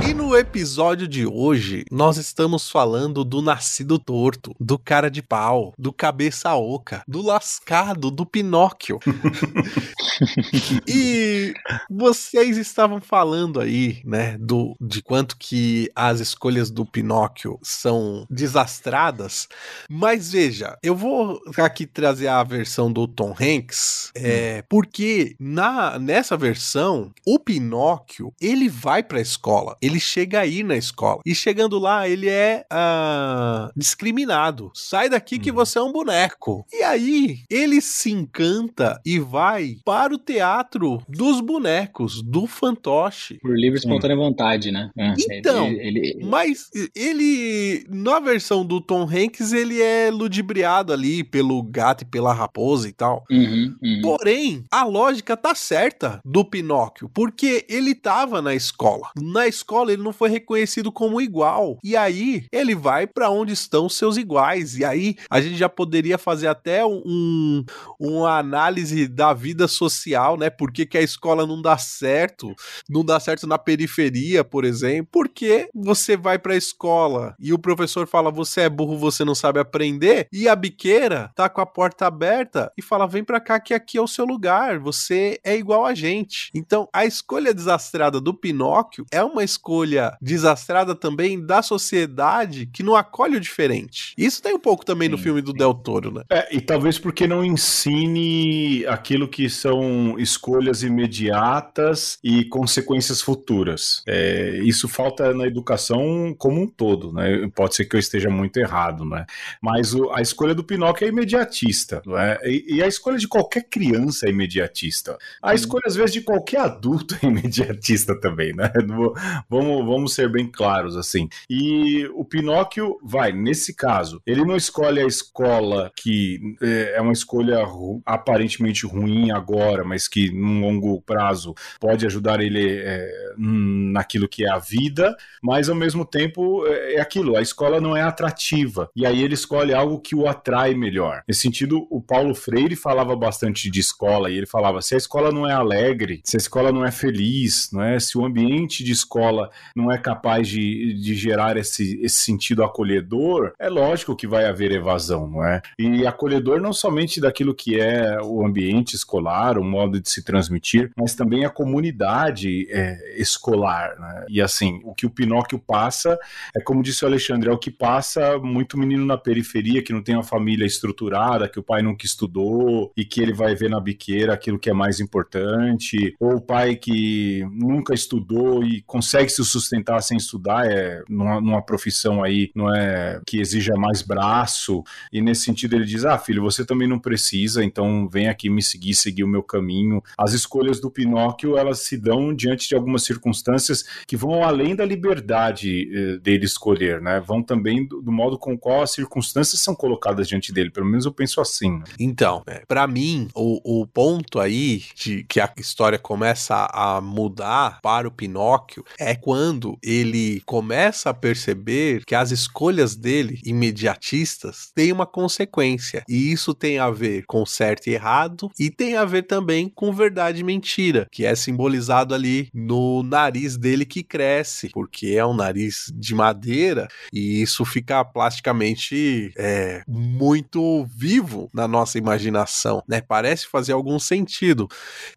E 0.06 0.14
no 0.34 0.40
episódio 0.40 1.08
de 1.08 1.28
hoje, 1.28 1.86
nós 1.92 2.18
estamos 2.18 2.68
falando 2.68 3.24
do 3.24 3.40
nascido 3.40 4.00
torto, 4.00 4.56
do 4.60 4.80
cara 4.80 5.08
de 5.08 5.22
pau, 5.22 5.76
do 5.78 5.94
cabeça 5.94 6.56
oca, 6.56 7.04
do 7.08 7.22
lascado, 7.22 8.10
do 8.10 8.26
Pinóquio. 8.26 8.98
e 10.90 11.54
vocês 11.88 12.58
estavam 12.58 13.00
falando 13.00 13.62
aí, 13.62 14.02
né, 14.04 14.36
do 14.40 14.76
de 14.82 15.04
quanto 15.04 15.38
que 15.38 15.92
as 15.96 16.20
escolhas 16.20 16.72
do 16.72 16.84
Pinóquio 16.84 17.60
são 17.62 18.26
desastradas, 18.28 19.48
mas 19.88 20.32
veja, 20.32 20.76
eu 20.82 20.96
vou 20.96 21.40
aqui 21.58 21.86
trazer 21.86 22.28
a 22.28 22.44
versão 22.44 22.92
do 22.92 23.08
Tom 23.08 23.36
Hanks, 23.40 24.10
é, 24.16 24.64
porque 24.68 25.36
na 25.40 26.00
nessa 26.00 26.36
versão 26.36 27.12
o 27.24 27.38
Pinóquio 27.38 28.34
ele 28.42 28.68
vai 28.68 29.04
para 29.04 29.20
a 29.20 29.22
escola, 29.22 29.78
ele 29.80 30.00
chega 30.00 30.23
aí 30.36 30.64
na 30.64 30.76
escola 30.76 31.22
e 31.26 31.34
chegando 31.36 31.78
lá 31.80 32.08
ele 32.08 32.30
é 32.30 32.66
ah, 32.72 33.70
discriminado. 33.76 34.72
Sai 34.74 35.10
daqui 35.10 35.40
que 35.40 35.52
você 35.52 35.78
é 35.80 35.82
um 35.82 35.92
boneco. 35.92 36.66
E 36.72 36.82
aí 36.84 37.40
ele 37.50 37.82
se 37.82 38.12
encanta 38.12 39.00
e 39.06 39.20
vai 39.20 39.78
para 39.86 40.14
o 40.14 40.18
teatro 40.18 41.02
dos 41.08 41.40
bonecos 41.42 42.22
do 42.22 42.48
fantoche. 42.48 43.40
Por 43.42 43.56
livre 43.58 43.78
e 43.78 43.80
espontânea 43.80 44.16
vontade, 44.16 44.72
né? 44.72 44.90
É, 44.98 45.14
Então, 45.38 45.68
ele- 45.68 46.00
ele- 46.00 46.26
Mas 46.26 46.70
ele, 46.96 47.86
na 47.90 48.20
versão 48.20 48.66
do 48.66 48.80
Tom 48.82 49.04
Hanks, 49.04 49.52
ele 49.54 49.82
é 49.82 50.10
ludibriado 50.12 50.94
ali 50.94 51.24
pelo 51.24 51.62
gato 51.64 52.02
e 52.04 52.06
pela 52.06 52.34
raposa 52.34 52.88
e 52.88 52.92
tal. 52.94 53.24
Uhum, 53.30 53.76
uhum. 53.82 54.02
Porém, 54.02 54.64
a 54.72 54.84
lógica 54.84 55.36
tá 55.38 55.54
certa 55.56 56.20
do 56.26 56.44
Pinóquio, 56.46 57.10
porque 57.14 57.66
ele 57.70 57.94
tava 57.96 58.42
na 58.42 58.54
escola. 58.56 59.10
Na 59.20 59.48
escola 59.48 59.92
ele 59.92 60.02
não 60.04 60.13
foi 60.14 60.30
reconhecido 60.30 60.92
como 60.92 61.20
igual. 61.20 61.78
E 61.84 61.96
aí 61.96 62.46
ele 62.52 62.76
vai 62.76 63.08
pra 63.08 63.30
onde 63.30 63.54
estão 63.54 63.90
seus 63.90 64.18
iguais. 64.18 64.78
E 64.78 64.86
aí 64.86 65.16
a 65.30 65.42
gente 65.42 65.56
já 65.58 65.68
poderia 65.70 66.18
fazer 66.18 66.48
até 66.48 66.86
um 66.86 67.64
uma 68.00 68.38
análise 68.38 69.08
da 69.08 69.34
vida 69.34 69.68
social, 69.68 70.38
né? 70.38 70.50
Por 70.50 70.72
que, 70.72 70.86
que 70.86 70.98
a 70.98 71.02
escola 71.02 71.46
não 71.46 71.62
dá 71.62 71.78
certo? 71.78 72.54
Não 72.90 73.04
dá 73.04 73.20
certo 73.20 73.48
na 73.48 73.58
periferia, 73.58 74.44
por 74.44 74.66
exemplo. 74.66 75.10
Porque 75.12 75.70
você 75.74 76.16
vai 76.18 76.38
pra 76.40 76.56
escola 76.56 77.36
e 77.40 77.54
o 77.54 77.60
professor 77.60 78.08
fala: 78.08 78.32
"Você 78.32 78.62
é 78.62 78.70
burro, 78.70 78.98
você 78.98 79.24
não 79.24 79.36
sabe 79.36 79.60
aprender", 79.60 80.28
e 80.32 80.48
a 80.48 80.56
biqueira 80.56 81.32
tá 81.36 81.50
com 81.50 81.62
a 81.62 81.66
porta 81.66 82.06
aberta 82.08 82.72
e 82.78 82.82
fala: 82.82 83.08
"Vem 83.08 83.24
pra 83.24 83.40
cá 83.40 83.60
que 83.60 83.74
aqui 83.74 83.98
é 83.98 84.02
o 84.02 84.08
seu 84.08 84.26
lugar, 84.26 84.80
você 84.80 85.40
é 85.44 85.56
igual 85.56 85.86
a 85.86 85.94
gente". 85.94 86.50
Então, 86.54 86.88
a 86.94 87.06
escolha 87.06 87.54
desastrada 87.54 88.20
do 88.20 88.34
Pinóquio 88.34 89.06
é 89.12 89.24
uma 89.24 89.44
escolha 89.44 90.03
desastrada 90.22 90.96
também 90.96 91.44
da 91.44 91.62
sociedade 91.62 92.66
que 92.68 92.84
não 92.84 92.96
acolhe 92.96 93.38
o 93.38 93.40
diferente. 93.40 94.14
Isso 94.18 94.42
tem 94.42 94.54
um 94.54 94.60
pouco 94.60 94.86
também 94.86 95.10
no 95.10 95.18
Sim, 95.18 95.24
filme 95.24 95.42
do 95.42 95.54
Del 95.54 95.74
Toro, 95.74 96.12
né? 96.12 96.24
É, 96.32 96.56
e 96.56 96.62
talvez 96.62 96.98
porque 96.98 97.28
não 97.28 97.44
ensine 97.44 98.86
aquilo 98.88 99.28
que 99.28 99.50
são 99.50 100.18
escolhas 100.18 100.84
imediatas 100.84 102.18
e 102.24 102.46
consequências 102.46 103.22
futuras. 103.22 104.02
É, 104.08 104.60
isso 104.64 104.88
falta 104.88 105.34
na 105.34 105.46
educação 105.48 106.34
como 106.38 106.62
um 106.62 106.68
todo, 106.68 107.12
né? 107.14 107.48
Pode 107.56 107.76
ser 107.76 107.86
que 107.86 107.96
eu 107.96 108.00
esteja 108.00 108.30
muito 108.30 108.58
errado, 108.58 109.06
né? 109.06 109.26
Mas 109.62 109.94
o- 109.94 110.12
a 110.12 110.22
escolha 110.22 110.54
do 110.56 110.64
Pinóquio 110.64 111.06
é 111.06 111.10
imediatista, 111.10 112.02
não 112.06 112.18
é? 112.18 112.40
E, 112.44 112.76
e 112.78 112.84
a 112.84 112.88
escolha 112.88 113.18
de 113.18 113.28
qualquer 113.28 113.64
criança 113.70 114.26
é 114.28 114.30
imediatista. 114.30 115.18
A 115.42 115.54
escolha, 115.54 115.84
às 115.88 115.96
vezes, 115.96 116.14
de 116.14 116.22
qualquer 116.22 116.60
adulto 116.62 117.16
é 117.22 117.28
imediatista 117.28 118.20
também, 118.20 118.54
né? 118.54 118.72
Não- 118.86 119.14
Vamos, 119.50 119.86
vamos 119.94 120.14
ser 120.14 120.30
bem 120.30 120.48
claros, 120.48 120.96
assim. 120.96 121.28
E 121.50 122.06
o 122.14 122.24
Pinóquio 122.24 122.98
vai, 123.04 123.32
nesse 123.32 123.76
caso, 123.76 124.22
ele 124.26 124.46
não 124.46 124.56
escolhe 124.56 125.00
a 125.00 125.08
escola 125.08 125.92
que 125.96 126.40
é, 126.62 126.96
é 126.98 127.02
uma 127.02 127.14
escolha 127.14 127.64
aparentemente 128.06 128.86
ruim 128.86 129.32
agora, 129.32 129.84
mas 129.84 130.08
que 130.08 130.32
num 130.32 130.62
longo 130.62 131.02
prazo 131.02 131.54
pode 131.80 132.06
ajudar 132.06 132.40
ele 132.40 132.80
é, 132.80 133.34
naquilo 133.38 134.28
que 134.28 134.46
é 134.46 134.50
a 134.50 134.58
vida, 134.58 135.16
mas 135.42 135.70
ao 135.70 135.76
mesmo 135.76 136.06
tempo 136.06 136.66
é 136.68 136.94
é 136.94 137.02
aquilo, 137.02 137.36
a 137.36 137.42
escola 137.42 137.80
não 137.82 137.96
é 137.96 138.02
atrativa. 138.02 138.90
E 138.96 139.06
aí 139.06 139.22
ele 139.22 139.34
escolhe 139.34 139.74
algo 139.74 140.00
que 140.00 140.16
o 140.16 140.28
atrai 140.28 140.74
melhor. 140.74 141.24
Nesse 141.28 141.42
sentido, 141.42 141.88
o 141.90 142.02
Paulo 142.02 142.36
Freire 142.36 142.76
falava 142.76 143.16
bastante 143.16 143.70
de 143.70 143.80
escola 143.80 144.30
e 144.30 144.38
ele 144.38 144.46
falava: 144.46 144.82
se 144.82 144.96
a 144.96 144.98
escola 144.98 145.32
não 145.32 145.48
é 145.48 145.54
alegre, 145.54 146.22
se 146.24 146.38
a 146.38 146.40
escola 146.40 146.72
não 146.72 146.86
é 146.86 146.92
feliz, 146.92 147.70
não 147.72 147.82
é? 147.82 148.00
se 148.00 148.18
o 148.18 148.26
ambiente 148.26 148.84
de 148.84 148.92
escola 148.92 149.50
não 149.76 149.92
é 149.92 149.98
capaz 149.98 150.48
de, 150.48 150.94
de 150.94 151.16
gerar 151.16 151.58
esse, 151.58 152.00
esse 152.02 152.20
sentido 152.20 152.64
acolhedor, 152.64 153.54
é 153.60 153.70
lógico 153.70 154.16
que 154.16 154.28
vai 154.28 154.46
haver 154.46 154.72
evasão, 154.72 155.28
não 155.28 155.46
é? 155.46 155.62
E 155.78 156.06
acolhedor 156.06 156.62
não 156.62 156.72
somente 156.72 157.20
daquilo 157.20 157.56
que 157.56 157.80
é 157.80 158.20
o 158.22 158.46
ambiente 158.46 158.96
escolar, 158.96 159.58
o 159.58 159.64
modo 159.64 160.00
de 160.00 160.10
se 160.10 160.24
transmitir, 160.24 160.92
mas 160.96 161.16
também 161.16 161.46
a 161.46 161.50
comunidade 161.50 162.68
é, 162.70 163.20
escolar, 163.20 164.00
né? 164.00 164.26
E 164.30 164.42
assim, 164.42 164.80
o 164.84 164.94
que 164.94 165.06
o 165.06 165.10
Pinóquio 165.10 165.60
passa, 165.60 166.18
é 166.56 166.62
como 166.62 166.84
disse 166.84 167.04
o 167.04 167.08
Alexandre, 167.08 167.50
é 167.50 167.52
o 167.52 167.58
que 167.58 167.72
passa 167.72 168.38
muito 168.38 168.78
menino 168.78 169.06
na 169.06 169.18
periferia, 169.18 169.84
que 169.84 169.94
não 169.94 170.04
tem 170.04 170.16
uma 170.16 170.24
família 170.24 170.66
estruturada, 170.66 171.50
que 171.50 171.60
o 171.60 171.64
pai 171.64 171.82
nunca 171.82 172.06
estudou 172.06 172.92
e 172.96 173.04
que 173.04 173.22
ele 173.22 173.34
vai 173.34 173.56
ver 173.56 173.70
na 173.70 173.80
biqueira 173.80 174.34
aquilo 174.34 174.60
que 174.60 174.70
é 174.70 174.74
mais 174.74 175.00
importante, 175.00 176.16
ou 176.20 176.36
o 176.36 176.42
pai 176.42 176.76
que 176.76 177.46
nunca 177.52 177.94
estudou 177.94 178.64
e 178.64 178.82
consegue 178.84 179.30
se 179.30 179.44
sustentar 179.44 179.63
sem 180.02 180.18
estudar, 180.18 180.66
é 180.66 181.02
numa, 181.10 181.42
numa 181.42 181.62
profissão 181.62 182.24
aí, 182.24 182.52
não 182.56 182.74
é 182.74 183.20
que 183.26 183.40
exija 183.40 183.74
mais 183.76 184.02
braço, 184.02 184.84
e 185.12 185.22
nesse 185.22 185.42
sentido 185.42 185.76
ele 185.76 185.86
diz: 185.86 186.06
Ah, 186.06 186.18
filho, 186.18 186.42
você 186.42 186.66
também 186.66 186.88
não 186.88 187.00
precisa, 187.00 187.64
então 187.64 188.08
vem 188.08 188.28
aqui 188.28 188.50
me 188.50 188.62
seguir, 188.62 188.94
seguir 188.94 189.24
o 189.24 189.28
meu 189.28 189.44
caminho. 189.44 190.02
As 190.18 190.34
escolhas 190.34 190.80
do 190.80 190.90
Pinóquio, 190.90 191.58
elas 191.58 191.80
se 191.80 191.98
dão 191.98 192.34
diante 192.34 192.68
de 192.68 192.76
algumas 192.76 193.04
circunstâncias 193.04 193.84
que 194.08 194.18
vão 194.18 194.44
além 194.44 194.76
da 194.76 194.86
liberdade 194.86 195.90
eh, 195.94 196.18
dele 196.20 196.46
escolher, 196.46 197.02
né? 197.02 197.20
Vão 197.20 197.42
também 197.42 197.86
do, 197.86 198.02
do 198.02 198.12
modo 198.12 198.38
com 198.38 198.58
qual 198.58 198.82
as 198.82 198.92
circunstâncias 198.92 199.60
são 199.60 199.76
colocadas 199.76 200.28
diante 200.28 200.52
dele. 200.52 200.70
Pelo 200.70 200.86
menos 200.86 201.06
eu 201.06 201.12
penso 201.12 201.42
assim. 201.42 201.80
né? 201.80 201.84
Então, 202.00 202.44
é, 202.48 202.64
para 202.68 202.88
mim, 202.88 203.28
o, 203.36 203.82
o 203.82 203.88
ponto 203.88 204.40
aí 204.40 204.84
de 204.96 205.24
que 205.24 205.40
a 205.40 205.52
história 205.58 205.98
começa 205.98 206.68
a 206.72 207.02
mudar 207.02 207.80
para 207.82 208.08
o 208.08 208.12
Pinóquio 208.12 208.84
é 209.00 209.16
quando 209.16 209.53
ele 209.84 210.42
começa 210.46 211.10
a 211.10 211.14
perceber 211.14 212.04
que 212.06 212.16
as 212.16 212.32
escolhas 212.32 212.96
dele, 212.96 213.40
imediatistas, 213.46 214.72
têm 214.74 214.92
uma 214.92 215.06
consequência. 215.06 216.04
E 216.08 216.32
isso 216.32 216.54
tem 216.54 216.80
a 216.80 216.90
ver 216.90 217.26
com 217.26 217.46
certo 217.46 217.88
e 217.88 217.94
errado, 217.94 218.50
e 218.60 218.70
tem 218.70 218.96
a 218.96 219.06
ver 219.06 219.24
também 219.24 219.70
com 219.70 219.92
verdade 219.92 220.42
e 220.42 220.44
mentira, 220.44 221.08
que 221.12 221.26
é 221.26 221.36
simbolizado 221.36 222.14
ali 222.14 222.50
no 222.54 223.04
nariz 223.04 223.58
dele 223.58 223.86
que 223.86 224.04
cresce, 224.04 224.70
porque 224.70 225.08
é 225.18 225.26
um 225.26 225.34
nariz 225.34 225.92
de 225.96 226.16
madeira, 226.16 226.88
e 227.12 227.42
isso 227.42 227.66
fica 227.66 228.04
plasticamente 228.04 229.32
é, 229.38 229.84
muito 229.88 230.86
vivo 230.86 231.50
na 231.54 231.68
nossa 231.68 231.98
imaginação, 231.98 232.84
né? 232.88 233.02
Parece 233.02 233.48
fazer 233.48 233.74
algum 233.74 234.00
sentido. 234.00 234.68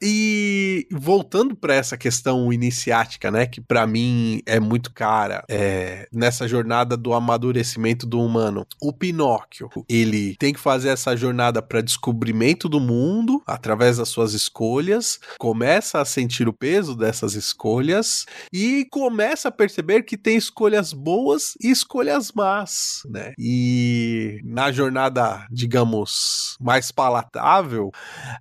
E 0.02 0.86
voltando 0.92 1.54
para 1.56 1.74
essa 1.74 1.96
questão 1.96 2.52
iniciática, 2.52 3.30
né, 3.30 3.46
que 3.46 3.60
para 3.60 3.86
mim 3.86 4.25
é 4.46 4.58
muito 4.60 4.92
cara, 4.92 5.44
é, 5.48 6.08
nessa 6.12 6.46
jornada 6.48 6.96
do 6.96 7.12
amadurecimento 7.12 8.06
do 8.06 8.20
humano, 8.20 8.66
o 8.80 8.92
Pinóquio, 8.92 9.68
ele 9.88 10.36
tem 10.36 10.52
que 10.52 10.60
fazer 10.60 10.88
essa 10.88 11.16
jornada 11.16 11.62
para 11.62 11.80
descobrimento 11.80 12.68
do 12.68 12.80
mundo 12.80 13.42
através 13.46 13.96
das 13.98 14.08
suas 14.08 14.32
escolhas, 14.32 15.18
começa 15.38 16.00
a 16.00 16.04
sentir 16.04 16.48
o 16.48 16.52
peso 16.52 16.96
dessas 16.96 17.34
escolhas 17.34 18.26
e 18.52 18.86
começa 18.90 19.48
a 19.48 19.52
perceber 19.52 20.02
que 20.02 20.16
tem 20.16 20.36
escolhas 20.36 20.92
boas 20.92 21.54
e 21.62 21.70
escolhas 21.70 22.32
más, 22.32 23.02
né? 23.08 23.32
E 23.38 24.40
na 24.44 24.72
jornada, 24.72 25.46
digamos, 25.50 26.56
mais 26.60 26.90
palatável, 26.90 27.90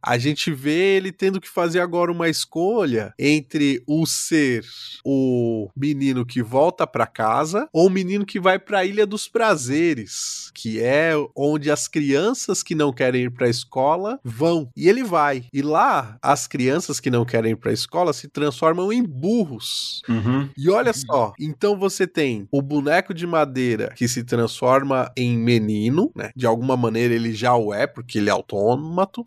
a 0.01 0.17
gente 0.17 0.51
vê 0.51 0.95
ele 0.95 1.11
tendo 1.11 1.41
que 1.41 1.49
fazer 1.49 1.79
agora 1.79 2.11
uma 2.11 2.29
escolha 2.29 3.13
entre 3.19 3.83
o 3.87 4.05
ser 4.05 4.65
o 5.03 5.69
menino 5.75 6.25
que 6.25 6.41
volta 6.41 6.87
para 6.87 7.07
casa 7.07 7.67
ou 7.73 7.87
um 7.87 7.89
menino 7.89 8.25
que 8.25 8.39
vai 8.39 8.59
para 8.59 8.79
a 8.79 8.85
Ilha 8.85 9.05
dos 9.05 9.27
Prazeres, 9.27 10.51
que 10.53 10.81
é 10.81 11.13
onde 11.35 11.69
as 11.69 11.87
crianças 11.87 12.63
que 12.63 12.75
não 12.75 12.93
querem 12.93 13.23
ir 13.23 13.31
para 13.31 13.47
a 13.47 13.49
escola 13.49 14.19
vão. 14.23 14.69
E 14.75 14.87
ele 14.87 15.03
vai. 15.03 15.45
E 15.53 15.61
lá, 15.61 16.17
as 16.21 16.47
crianças 16.47 16.99
que 16.99 17.09
não 17.09 17.25
querem 17.25 17.51
ir 17.51 17.55
para 17.55 17.71
a 17.71 17.73
escola 17.73 18.13
se 18.13 18.27
transformam 18.27 18.91
em 18.91 19.03
burros. 19.03 20.01
Uhum. 20.07 20.49
E 20.57 20.69
olha 20.69 20.93
só, 20.93 21.33
então 21.39 21.77
você 21.77 22.07
tem 22.07 22.47
o 22.51 22.61
boneco 22.61 23.13
de 23.13 23.27
madeira 23.27 23.93
que 23.95 24.07
se 24.07 24.23
transforma 24.23 25.11
em 25.15 25.37
menino, 25.37 26.11
né? 26.15 26.31
De 26.35 26.45
alguma 26.45 26.77
maneira 26.77 27.13
ele 27.13 27.33
já 27.33 27.55
o 27.55 27.73
é, 27.73 27.85
porque 27.87 28.17
ele 28.17 28.29
é 28.29 28.31
autômato. 28.31 29.23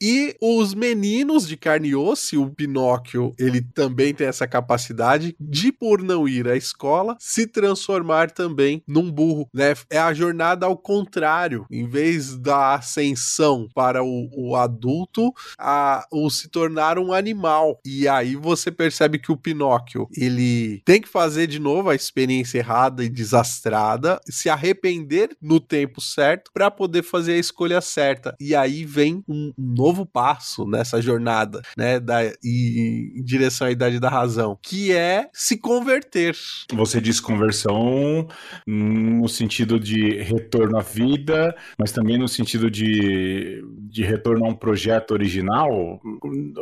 E 0.00 0.36
os 0.40 0.74
meninos 0.74 1.46
de 1.46 1.56
carne 1.56 1.88
e 1.88 1.96
osso, 1.96 2.42
o 2.42 2.50
Pinóquio, 2.50 3.34
ele 3.38 3.60
também 3.60 4.14
tem 4.14 4.26
essa 4.26 4.46
capacidade 4.46 5.34
de, 5.38 5.72
por 5.80 6.02
não 6.02 6.28
ir 6.28 6.46
à 6.46 6.54
escola, 6.54 7.16
se 7.18 7.46
transformar 7.46 8.30
também 8.30 8.82
num 8.86 9.10
burro, 9.10 9.48
né? 9.54 9.74
É 9.88 9.98
a 9.98 10.12
jornada 10.12 10.66
ao 10.66 10.76
contrário. 10.76 11.64
Em 11.70 11.88
vez 11.88 12.36
da 12.36 12.74
ascensão 12.74 13.66
para 13.74 14.04
o, 14.04 14.28
o 14.36 14.54
adulto, 14.56 15.32
a, 15.58 16.06
o 16.12 16.28
se 16.28 16.48
tornar 16.48 16.98
um 16.98 17.14
animal. 17.14 17.80
E 17.84 18.06
aí 18.06 18.36
você 18.36 18.70
percebe 18.70 19.18
que 19.18 19.32
o 19.32 19.36
Pinóquio, 19.36 20.06
ele 20.14 20.82
tem 20.84 21.00
que 21.00 21.08
fazer 21.08 21.46
de 21.46 21.58
novo 21.58 21.88
a 21.88 21.94
experiência 21.94 22.58
errada 22.58 23.02
e 23.02 23.08
desastrada, 23.08 24.20
se 24.26 24.50
arrepender 24.50 25.30
no 25.40 25.58
tempo 25.58 26.00
certo 26.00 26.50
para 26.52 26.70
poder 26.70 27.02
fazer 27.02 27.32
a 27.32 27.38
escolha 27.38 27.80
certa. 27.80 28.34
E 28.38 28.54
aí 28.54 28.84
vem 28.84 29.24
um 29.26 29.52
novo 29.56 30.04
passo 30.04 30.66
nessa 30.66 31.00
jornada, 31.00 31.62
né, 31.76 31.98
da, 31.98 32.24
e, 32.42 33.14
em 33.16 33.24
direção 33.24 33.66
à 33.66 33.70
idade 33.70 33.98
da 33.98 34.08
razão, 34.08 34.58
que 34.62 34.92
é 34.92 35.28
se 35.32 35.56
converter. 35.70 36.34
Você 36.72 37.00
diz 37.00 37.20
conversão 37.20 38.26
no 38.66 39.28
sentido 39.28 39.78
de 39.78 40.20
retorno 40.20 40.76
à 40.76 40.80
vida, 40.80 41.54
mas 41.78 41.92
também 41.92 42.18
no 42.18 42.26
sentido 42.26 42.68
de, 42.68 43.62
de 43.88 44.02
retorno 44.02 44.46
a 44.46 44.48
um 44.48 44.54
projeto 44.54 45.12
original? 45.12 46.00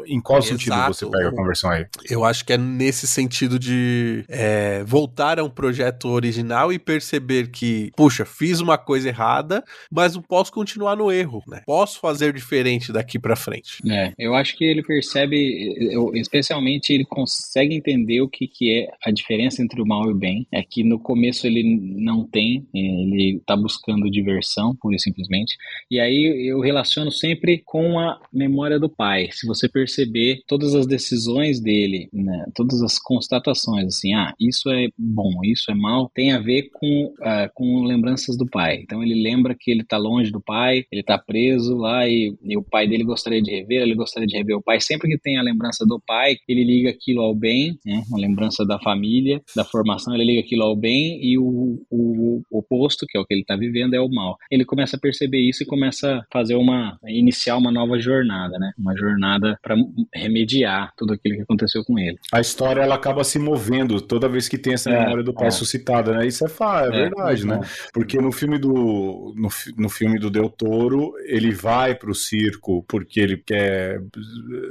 Em 0.07 0.21
qual 0.21 0.41
Exato. 0.41 0.59
sentido 0.59 0.77
você 0.89 1.07
pega 1.07 1.29
a 1.31 1.35
conversão 1.35 1.71
aí? 1.71 1.87
Eu 2.11 2.23
acho 2.23 2.45
que 2.45 2.53
é 2.53 2.59
nesse 2.59 3.07
sentido 3.07 3.59
de 3.59 4.27
é, 4.29 4.85
voltar 4.85 5.39
a 5.39 5.45
um 5.45 5.49
projeto 5.49 6.09
original 6.09 6.71
e 6.71 6.79
perceber 6.79 7.49
que, 7.49 7.91
puxa, 7.97 8.27
fiz 8.27 8.61
uma 8.61 8.77
coisa 8.77 9.09
errada, 9.09 9.65
mas 9.91 10.17
não 10.17 10.23
posso 10.23 10.53
continuar 10.53 10.97
no 10.97 11.11
erro, 11.11 11.43
né? 11.49 11.63
Posso 11.65 11.99
fazer 11.99 12.35
diferente 12.35 12.93
daqui 12.93 13.19
para 13.19 13.35
frente. 13.35 13.79
É, 13.91 14.13
eu 14.19 14.35
acho 14.35 14.55
que 14.55 14.67
ele 14.67 14.83
percebe, 14.83 15.95
eu, 15.95 16.13
especialmente 16.15 16.93
ele 16.93 17.07
consegue 17.07 17.75
entender 17.75 18.21
o 18.21 18.29
que, 18.29 18.47
que 18.47 18.81
é 18.81 18.98
a 19.05 19.11
diferença 19.11 19.63
entre 19.63 19.81
o 19.81 19.87
mal 19.87 20.09
e 20.09 20.13
o 20.13 20.17
bem. 20.17 20.47
É 20.53 20.63
que 20.63 20.83
no 20.83 20.99
começo 20.99 21.47
ele 21.47 21.63
não 21.97 22.25
tem, 22.25 22.67
ele 22.75 23.41
tá 23.47 23.57
buscando 23.57 24.11
diversão, 24.11 24.77
pura 24.77 24.97
e 24.97 25.01
simplesmente. 25.01 25.57
E 25.91 25.99
aí 26.01 26.49
eu 26.49 26.61
relaciono 26.61 27.11
sempre 27.11 27.63
com 27.65 27.99
a 27.99 28.21
memória 28.33 28.79
do 28.79 28.89
pai. 28.89 29.29
Se 29.33 29.47
você 29.47 29.69
perceber 29.69 30.43
todas 30.47 30.75
as 30.75 30.87
decisões 30.87 31.61
dele, 31.61 32.09
né, 32.13 32.47
todas 32.55 32.83
as 32.83 32.99
constatações, 32.99 33.87
assim, 33.87 34.15
ah, 34.15 34.35
isso 34.39 34.71
é 34.71 34.89
bom, 34.97 35.45
isso 35.45 35.71
é 35.71 35.75
mal, 35.75 36.11
tem 36.15 36.33
a 36.33 36.39
ver 36.39 36.71
com, 36.73 37.05
uh, 37.21 37.51
com 37.55 37.85
lembranças 37.85 38.37
do 38.37 38.47
pai. 38.47 38.81
Então 38.83 39.03
ele 39.03 39.15
lembra 39.15 39.55
que 39.59 39.71
ele 39.71 39.85
tá 39.85 39.97
longe 39.97 40.31
do 40.31 40.41
pai, 40.41 40.85
ele 40.91 41.03
tá 41.03 41.19
preso 41.19 41.77
lá 41.77 42.09
e, 42.09 42.35
e 42.43 42.57
o 42.57 42.63
pai 42.63 42.89
dele 42.89 43.05
gostaria 43.05 43.43
de 43.43 43.51
rever, 43.51 43.83
ele 43.83 43.95
gostaria 43.95 44.27
de 44.27 44.37
rever 44.37 44.57
o 44.57 44.63
pai. 44.63 44.81
Sempre 44.81 45.09
que 45.09 45.19
tem 45.19 45.39
a 45.39 45.43
lembrança 45.43 45.85
do 45.87 46.01
pai, 46.01 46.37
ele 46.49 46.65
liga 46.65 46.91
aquilo 46.91 47.21
ao 47.21 47.35
bem, 47.35 47.79
né, 47.85 48.03
uma 48.09 48.19
lembrança 48.19 48.65
da 48.65 48.78
família, 48.79 49.41
da 49.55 49.65
formação, 49.65 50.15
ele 50.15 50.25
liga 50.25 50.41
aquilo 50.41 50.63
ao 50.63 50.77
bem 50.77 51.19
e 51.23 51.39
o, 51.39 51.81
o, 51.91 52.43
o 52.51 52.59
oposto, 52.59 53.07
que 53.07 53.17
é 53.17 53.21
o 53.21 53.25
que 53.25 53.35
ele 53.35 53.45
tá 53.45 53.57
vivendo, 53.57 53.95
é 53.95 54.01
o 54.01 54.09
mal. 54.09 54.37
Ele 54.51 54.65
começa 54.65 54.97
a 54.97 55.01
perceber 55.01 55.39
isso 55.41 55.63
e 55.63 55.67
começa 55.67 56.17
a 56.17 56.25
fazer 56.33 56.55
uma, 56.55 56.99
iniciar 57.07 57.57
uma 57.57 57.71
nova 57.71 57.99
jornada, 57.99 58.59
né, 58.59 58.73
uma 58.79 58.97
jornada 58.97 59.59
para 59.63 59.77
remediar 60.15 60.93
tudo 60.97 61.13
aquilo 61.15 61.37
que 61.37 61.43
aconteceu 61.43 61.85
com 61.85 61.99
ele. 61.99 62.19
A 62.33 62.41
história 62.41 62.81
ela 62.83 62.95
acaba 62.95 63.25
se 63.25 63.39
movendo 63.39 64.01
toda 64.01 64.29
vez 64.29 64.49
que 64.49 64.59
tem 64.59 64.75
essa 64.75 64.91
É, 64.91 64.99
memória 65.01 65.23
do 65.25 65.33
pai 65.35 65.49
é. 65.49 65.51
suscitada, 65.51 66.13
né? 66.17 66.27
Isso 66.27 66.45
é, 66.45 66.49
fa 66.49 66.85
é, 66.85 66.89
É, 66.89 66.91
verdade, 66.91 67.47
né? 67.47 67.61
Porque 67.93 68.19
no 68.21 68.33
filme 68.33 68.59
do 68.59 69.35
no, 69.37 69.49
no 69.77 69.89
filme 69.89 70.19
do 70.19 70.31
Del 70.31 70.49
Toro, 70.49 71.13
ele 71.27 71.53
vai 71.53 71.95
pro 71.95 72.15
circo 72.15 72.85
porque 72.89 73.21
ele 73.21 73.37
quer 73.39 74.01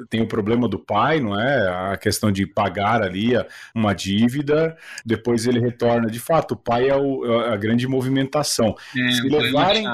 tem 0.10 0.22
o 0.22 0.28
problema 0.28 0.68
do 0.68 0.80
pai, 0.80 1.20
não 1.20 1.40
é? 1.40 1.68
A 1.94 1.98
questão 1.98 2.32
de 2.32 2.46
pagar 2.46 3.02
ali 3.02 3.36
a- 3.36 3.46
uma 3.76 3.94
dívida, 3.98 4.78
depois 5.06 5.46
ele 5.48 5.60
retorna. 5.60 6.08
De 6.10 6.20
fato, 6.20 6.54
o 6.54 6.58
pai 6.58 6.90
é, 6.90 6.96
o- 6.96 7.26
é 7.26 7.54
a 7.54 7.58
grande 7.58 7.88
movimentação. 7.88 8.76
É, 8.98 9.12
Se 9.12 9.22
levarem- 9.46 9.86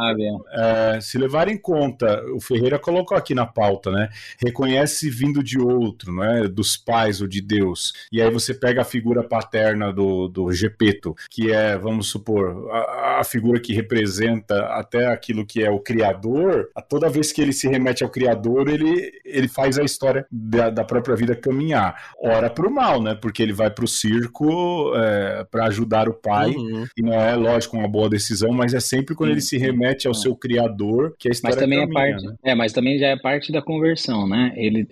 é. 0.54 0.96
É, 0.98 1.02
se 1.02 1.18
levar 1.18 1.48
em 1.48 1.58
conta, 1.58 2.22
o 2.36 2.40
Ferreira 2.40 2.78
colocou 2.80 3.18
aqui 3.18 3.34
na 3.34 3.46
pauta, 3.46 3.92
né? 3.92 4.10
Reconhece 4.44 5.10
vindo 5.10 5.44
de 5.44 5.60
outro, 5.60 6.14
né? 6.14 6.48
Dos 6.48 6.76
pais 6.78 7.22
ou 7.22 7.28
de 7.28 7.42
Deus. 7.42 7.94
E 8.12 8.22
aí 8.22 8.30
você 8.30 8.54
pega 8.54 8.82
a 8.82 8.86
figura 8.86 9.24
paterna 9.24 9.92
do, 9.92 10.28
do 10.28 10.52
Gepeto, 10.52 11.16
que 11.30 11.52
é, 11.52 11.78
vamos 11.78 12.08
supor, 12.08 12.70
a, 12.72 13.20
a 13.20 13.24
figura 13.24 13.60
que 13.60 13.74
representa 13.74 14.66
até 14.68 15.08
aquilo 15.08 15.46
que 15.46 15.64
é 15.64 15.70
o 15.70 15.80
Criador. 15.80 16.70
A 16.76 16.82
toda 16.82 17.10
vez 17.10 17.32
que 17.32 17.42
ele 17.42 17.54
se 17.54 17.68
remete 17.68 18.04
ao 18.04 18.10
Criador, 18.10 18.68
ele, 18.70 19.12
ele 19.24 19.48
faz 19.48 19.78
a 19.78 19.84
história 19.84 20.26
da, 20.32 20.70
da 20.70 20.84
própria 20.84 21.16
vida 21.16 21.36
caminhar. 21.36 22.14
Ora 22.22 22.50
pro 22.50 22.70
mal, 22.72 23.02
né? 23.02 23.16
Porque 23.16 23.42
ele 23.42 23.54
vai 23.54 23.70
pro 23.70 23.88
circo 23.94 24.94
é, 24.96 25.46
para 25.50 25.66
ajudar 25.66 26.08
o 26.10 26.14
pai. 26.14 26.52
Uhum. 26.52 26.86
E 26.98 27.02
não 27.02 27.14
é, 27.14 27.36
lógico, 27.36 27.78
uma 27.78 27.88
boa 27.88 28.10
decisão, 28.10 28.52
mas 28.52 28.74
é 28.74 28.80
sempre 28.80 29.16
quando 29.16 29.30
Sim, 29.30 29.34
ele 29.34 29.42
se 29.42 29.58
remete 29.58 30.08
ao 30.08 30.12
É. 30.12 30.16
seu 30.16 30.36
criador 30.36 31.16
que 31.18 31.28
a 31.28 31.30
Mas 31.30 31.38
história 31.38 31.58
também 31.60 31.80
é 31.82 31.88
parte, 31.88 32.26
né? 32.26 32.36
é, 32.44 32.56
mas 32.56 32.74
também 32.74 32.98
já 32.98 33.08
é 33.08 33.18
parte 33.18 33.52
da 33.52 33.62
conversão, 33.62 34.28
né? 34.28 34.54
Ele, 34.56 34.88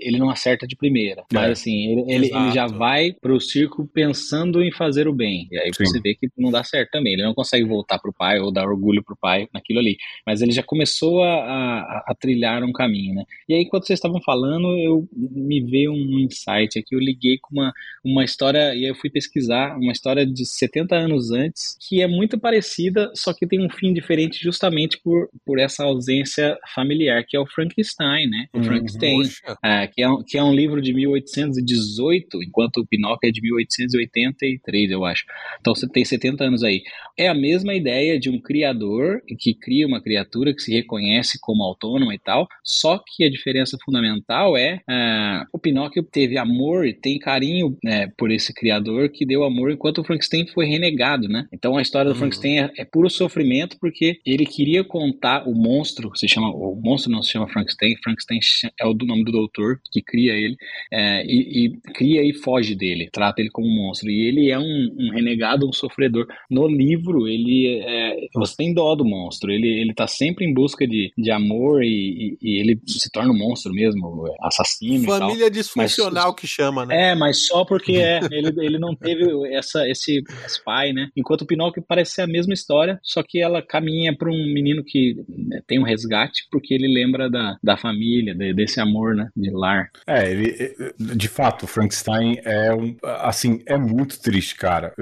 ele 0.00 0.18
não 0.18 0.30
acerta 0.30 0.66
de 0.66 0.76
primeira, 0.76 1.24
mas 1.32 1.48
É. 1.48 1.52
assim, 1.52 1.86
ele, 1.92 2.00
ele, 2.12 2.26
ele 2.34 2.52
já 2.52 2.66
vai 2.66 3.12
pro 3.12 3.40
circo 3.40 3.88
pensando 3.92 4.62
em 4.62 4.70
fazer 4.72 5.08
o 5.08 5.12
bem. 5.12 5.48
E 5.50 5.58
aí 5.58 5.70
Sim. 5.74 5.84
você 5.86 6.00
vê 6.00 6.14
que 6.14 6.28
não 6.36 6.50
dá 6.50 6.62
certo 6.64 6.90
também. 6.90 7.14
Ele 7.14 7.22
não 7.22 7.34
consegue 7.34 7.64
voltar 7.64 7.98
pro 7.98 8.12
pai 8.12 8.38
ou 8.38 8.52
dar 8.52 8.66
orgulho 8.66 9.02
pro 9.02 9.16
pai 9.16 9.48
naquilo 9.52 9.78
ali. 9.80 9.96
Mas 10.26 10.40
ele 10.42 10.52
já 10.52 10.62
começou 10.62 11.22
a, 11.22 11.34
a, 11.34 12.04
a 12.08 12.14
trilhar 12.18 12.62
um 12.64 12.72
caminho, 12.72 13.14
né? 13.14 13.24
E 13.48 13.54
aí, 13.54 13.66
quando 13.68 13.86
vocês 13.86 13.98
estavam 13.98 14.20
falando, 14.22 14.76
eu 14.76 15.06
me 15.14 15.60
veio 15.60 15.92
um 15.92 16.18
insight 16.20 16.78
aqui. 16.78 16.94
Eu 16.94 17.00
liguei 17.00 17.38
com 17.40 17.54
uma, 17.54 17.72
uma 18.04 18.24
história, 18.24 18.45
e 18.54 18.84
aí 18.84 18.84
eu 18.84 18.94
fui 18.94 19.10
pesquisar, 19.10 19.76
uma 19.76 19.92
história 19.92 20.24
de 20.26 20.44
70 20.46 20.94
anos 20.94 21.30
antes, 21.30 21.76
que 21.88 22.02
é 22.02 22.06
muito 22.06 22.38
parecida, 22.38 23.10
só 23.14 23.32
que 23.32 23.46
tem 23.46 23.64
um 23.64 23.70
fim 23.70 23.92
diferente 23.92 24.42
justamente 24.42 24.98
por, 25.02 25.28
por 25.44 25.58
essa 25.58 25.84
ausência 25.84 26.56
familiar, 26.74 27.24
que 27.26 27.36
é 27.36 27.40
o 27.40 27.46
Frankenstein, 27.46 28.28
né? 28.28 28.46
O 28.54 28.58
Uhum. 28.58 28.64
Frankenstein, 28.64 29.22
é, 29.64 29.86
que, 29.86 30.02
é 30.02 30.08
um, 30.08 30.22
que 30.22 30.38
é 30.38 30.42
um 30.42 30.54
livro 30.54 30.80
de 30.80 30.92
1818, 30.92 32.42
enquanto 32.42 32.78
o 32.78 32.86
Pinóquio 32.86 33.28
é 33.28 33.32
de 33.32 33.40
1883, 33.42 34.90
eu 34.90 35.04
acho. 35.04 35.24
Então 35.60 35.74
você 35.74 35.88
tem 35.88 36.04
70 36.04 36.44
anos 36.44 36.62
aí. 36.62 36.82
É 37.18 37.28
a 37.28 37.34
mesma 37.34 37.74
ideia 37.74 38.18
de 38.18 38.28
um 38.30 38.40
criador 38.40 39.22
que 39.38 39.54
cria 39.54 39.86
uma 39.86 40.02
criatura 40.02 40.54
que 40.54 40.60
se 40.62 40.72
reconhece 40.72 41.38
como 41.40 41.62
autônoma 41.62 42.14
e 42.14 42.18
tal, 42.18 42.46
só 42.62 42.98
que 42.98 43.24
a 43.24 43.30
diferença 43.30 43.76
fundamental 43.84 44.56
é 44.56 44.80
ah, 44.88 45.46
o 45.52 45.58
Pinóquio 45.58 46.02
teve 46.02 46.36
amor 46.38 46.86
e 46.86 46.94
tem 46.94 47.18
carinho 47.18 47.76
né, 47.82 48.08
por 48.16 48.30
esse 48.36 48.52
criador 48.54 49.08
que 49.08 49.26
deu 49.26 49.44
amor, 49.44 49.70
enquanto 49.70 49.98
o 49.98 50.04
Frankenstein 50.04 50.46
foi 50.46 50.66
renegado, 50.66 51.28
né? 51.28 51.46
Então 51.52 51.76
a 51.76 51.82
história 51.82 52.10
do 52.10 52.14
Uhum. 52.14 52.18
Frankenstein 52.20 52.58
é, 52.60 52.70
é 52.78 52.84
puro 52.84 53.10
sofrimento 53.10 53.76
porque 53.80 54.18
ele 54.24 54.46
queria 54.46 54.84
contar 54.84 55.46
o 55.48 55.54
monstro, 55.54 56.10
se 56.14 56.28
chama 56.28 56.48
o 56.50 56.80
monstro 56.82 57.10
não 57.10 57.22
se 57.22 57.32
chama 57.32 57.48
Frankenstein, 57.48 57.96
Frankenstein 58.02 58.40
é 58.80 58.86
o 58.86 58.94
do 58.94 59.04
nome 59.06 59.24
do 59.24 59.32
doutor 59.32 59.80
que 59.92 60.00
cria 60.02 60.32
ele 60.34 60.56
é, 60.92 61.24
e, 61.26 61.66
e 61.66 61.92
cria 61.94 62.22
e 62.22 62.32
foge 62.32 62.74
dele, 62.74 63.08
trata 63.12 63.40
ele 63.40 63.50
como 63.50 63.66
um 63.66 63.74
monstro 63.74 64.08
e 64.10 64.28
ele 64.28 64.50
é 64.50 64.58
um, 64.58 64.94
um 64.98 65.10
renegado, 65.12 65.68
um 65.68 65.72
sofredor. 65.72 66.26
No 66.50 66.66
livro 66.68 67.26
ele 67.28 67.80
é, 67.84 68.16
você 68.34 68.54
tem 68.56 68.72
dó 68.74 68.94
do 68.94 69.04
monstro, 69.04 69.50
ele 69.50 69.66
ele 69.66 69.92
tá 69.94 70.06
sempre 70.06 70.44
em 70.44 70.54
busca 70.54 70.86
de, 70.86 71.12
de 71.16 71.30
amor 71.30 71.82
e, 71.82 71.88
e- 71.88 72.38
e 72.42 72.60
ele 72.60 72.80
se 72.86 73.10
torna 73.10 73.32
um 73.32 73.36
monstro 73.38 73.72
mesmo, 73.72 74.24
assassino 74.42 75.04
e 75.04 75.06
tal. 75.06 75.18
Família 75.20 75.50
disfuncional 75.50 76.34
que 76.34 76.46
chama, 76.46 76.86
né? 76.86 77.10
É, 77.10 77.14
mas 77.14 77.46
só 77.46 77.64
porque 77.64 77.92
é, 77.96 78.20
ele, 78.30 78.52
ele 78.58 78.78
não 78.78 78.94
teve 78.94 79.24
essa, 79.54 79.88
esse, 79.88 80.22
esse 80.44 80.62
pai, 80.64 80.92
né? 80.92 81.08
Enquanto 81.16 81.42
o 81.42 81.46
Pinóquio 81.46 81.84
parece 81.86 82.12
ser 82.12 82.22
a 82.22 82.26
mesma 82.26 82.54
história, 82.54 82.98
só 83.02 83.22
que 83.22 83.40
ela 83.40 83.62
caminha 83.62 84.16
para 84.16 84.30
um 84.30 84.52
menino 84.52 84.82
que 84.84 85.16
né, 85.28 85.60
tem 85.66 85.78
um 85.78 85.84
resgate 85.84 86.46
porque 86.50 86.74
ele 86.74 86.88
lembra 86.88 87.30
da, 87.30 87.56
da 87.62 87.76
família, 87.76 88.34
de- 88.34 88.54
desse 88.54 88.80
amor, 88.80 89.14
né? 89.14 89.28
De 89.36 89.50
lar. 89.50 89.90
É, 90.06 90.30
ele, 90.30 90.54
de 90.98 91.28
fato, 91.28 91.66
Frankenstein 91.66 92.38
é 92.44 92.74
um, 92.74 92.96
assim, 93.02 93.62
é 93.66 93.76
muito 93.76 94.20
triste, 94.20 94.54
cara. 94.56 94.92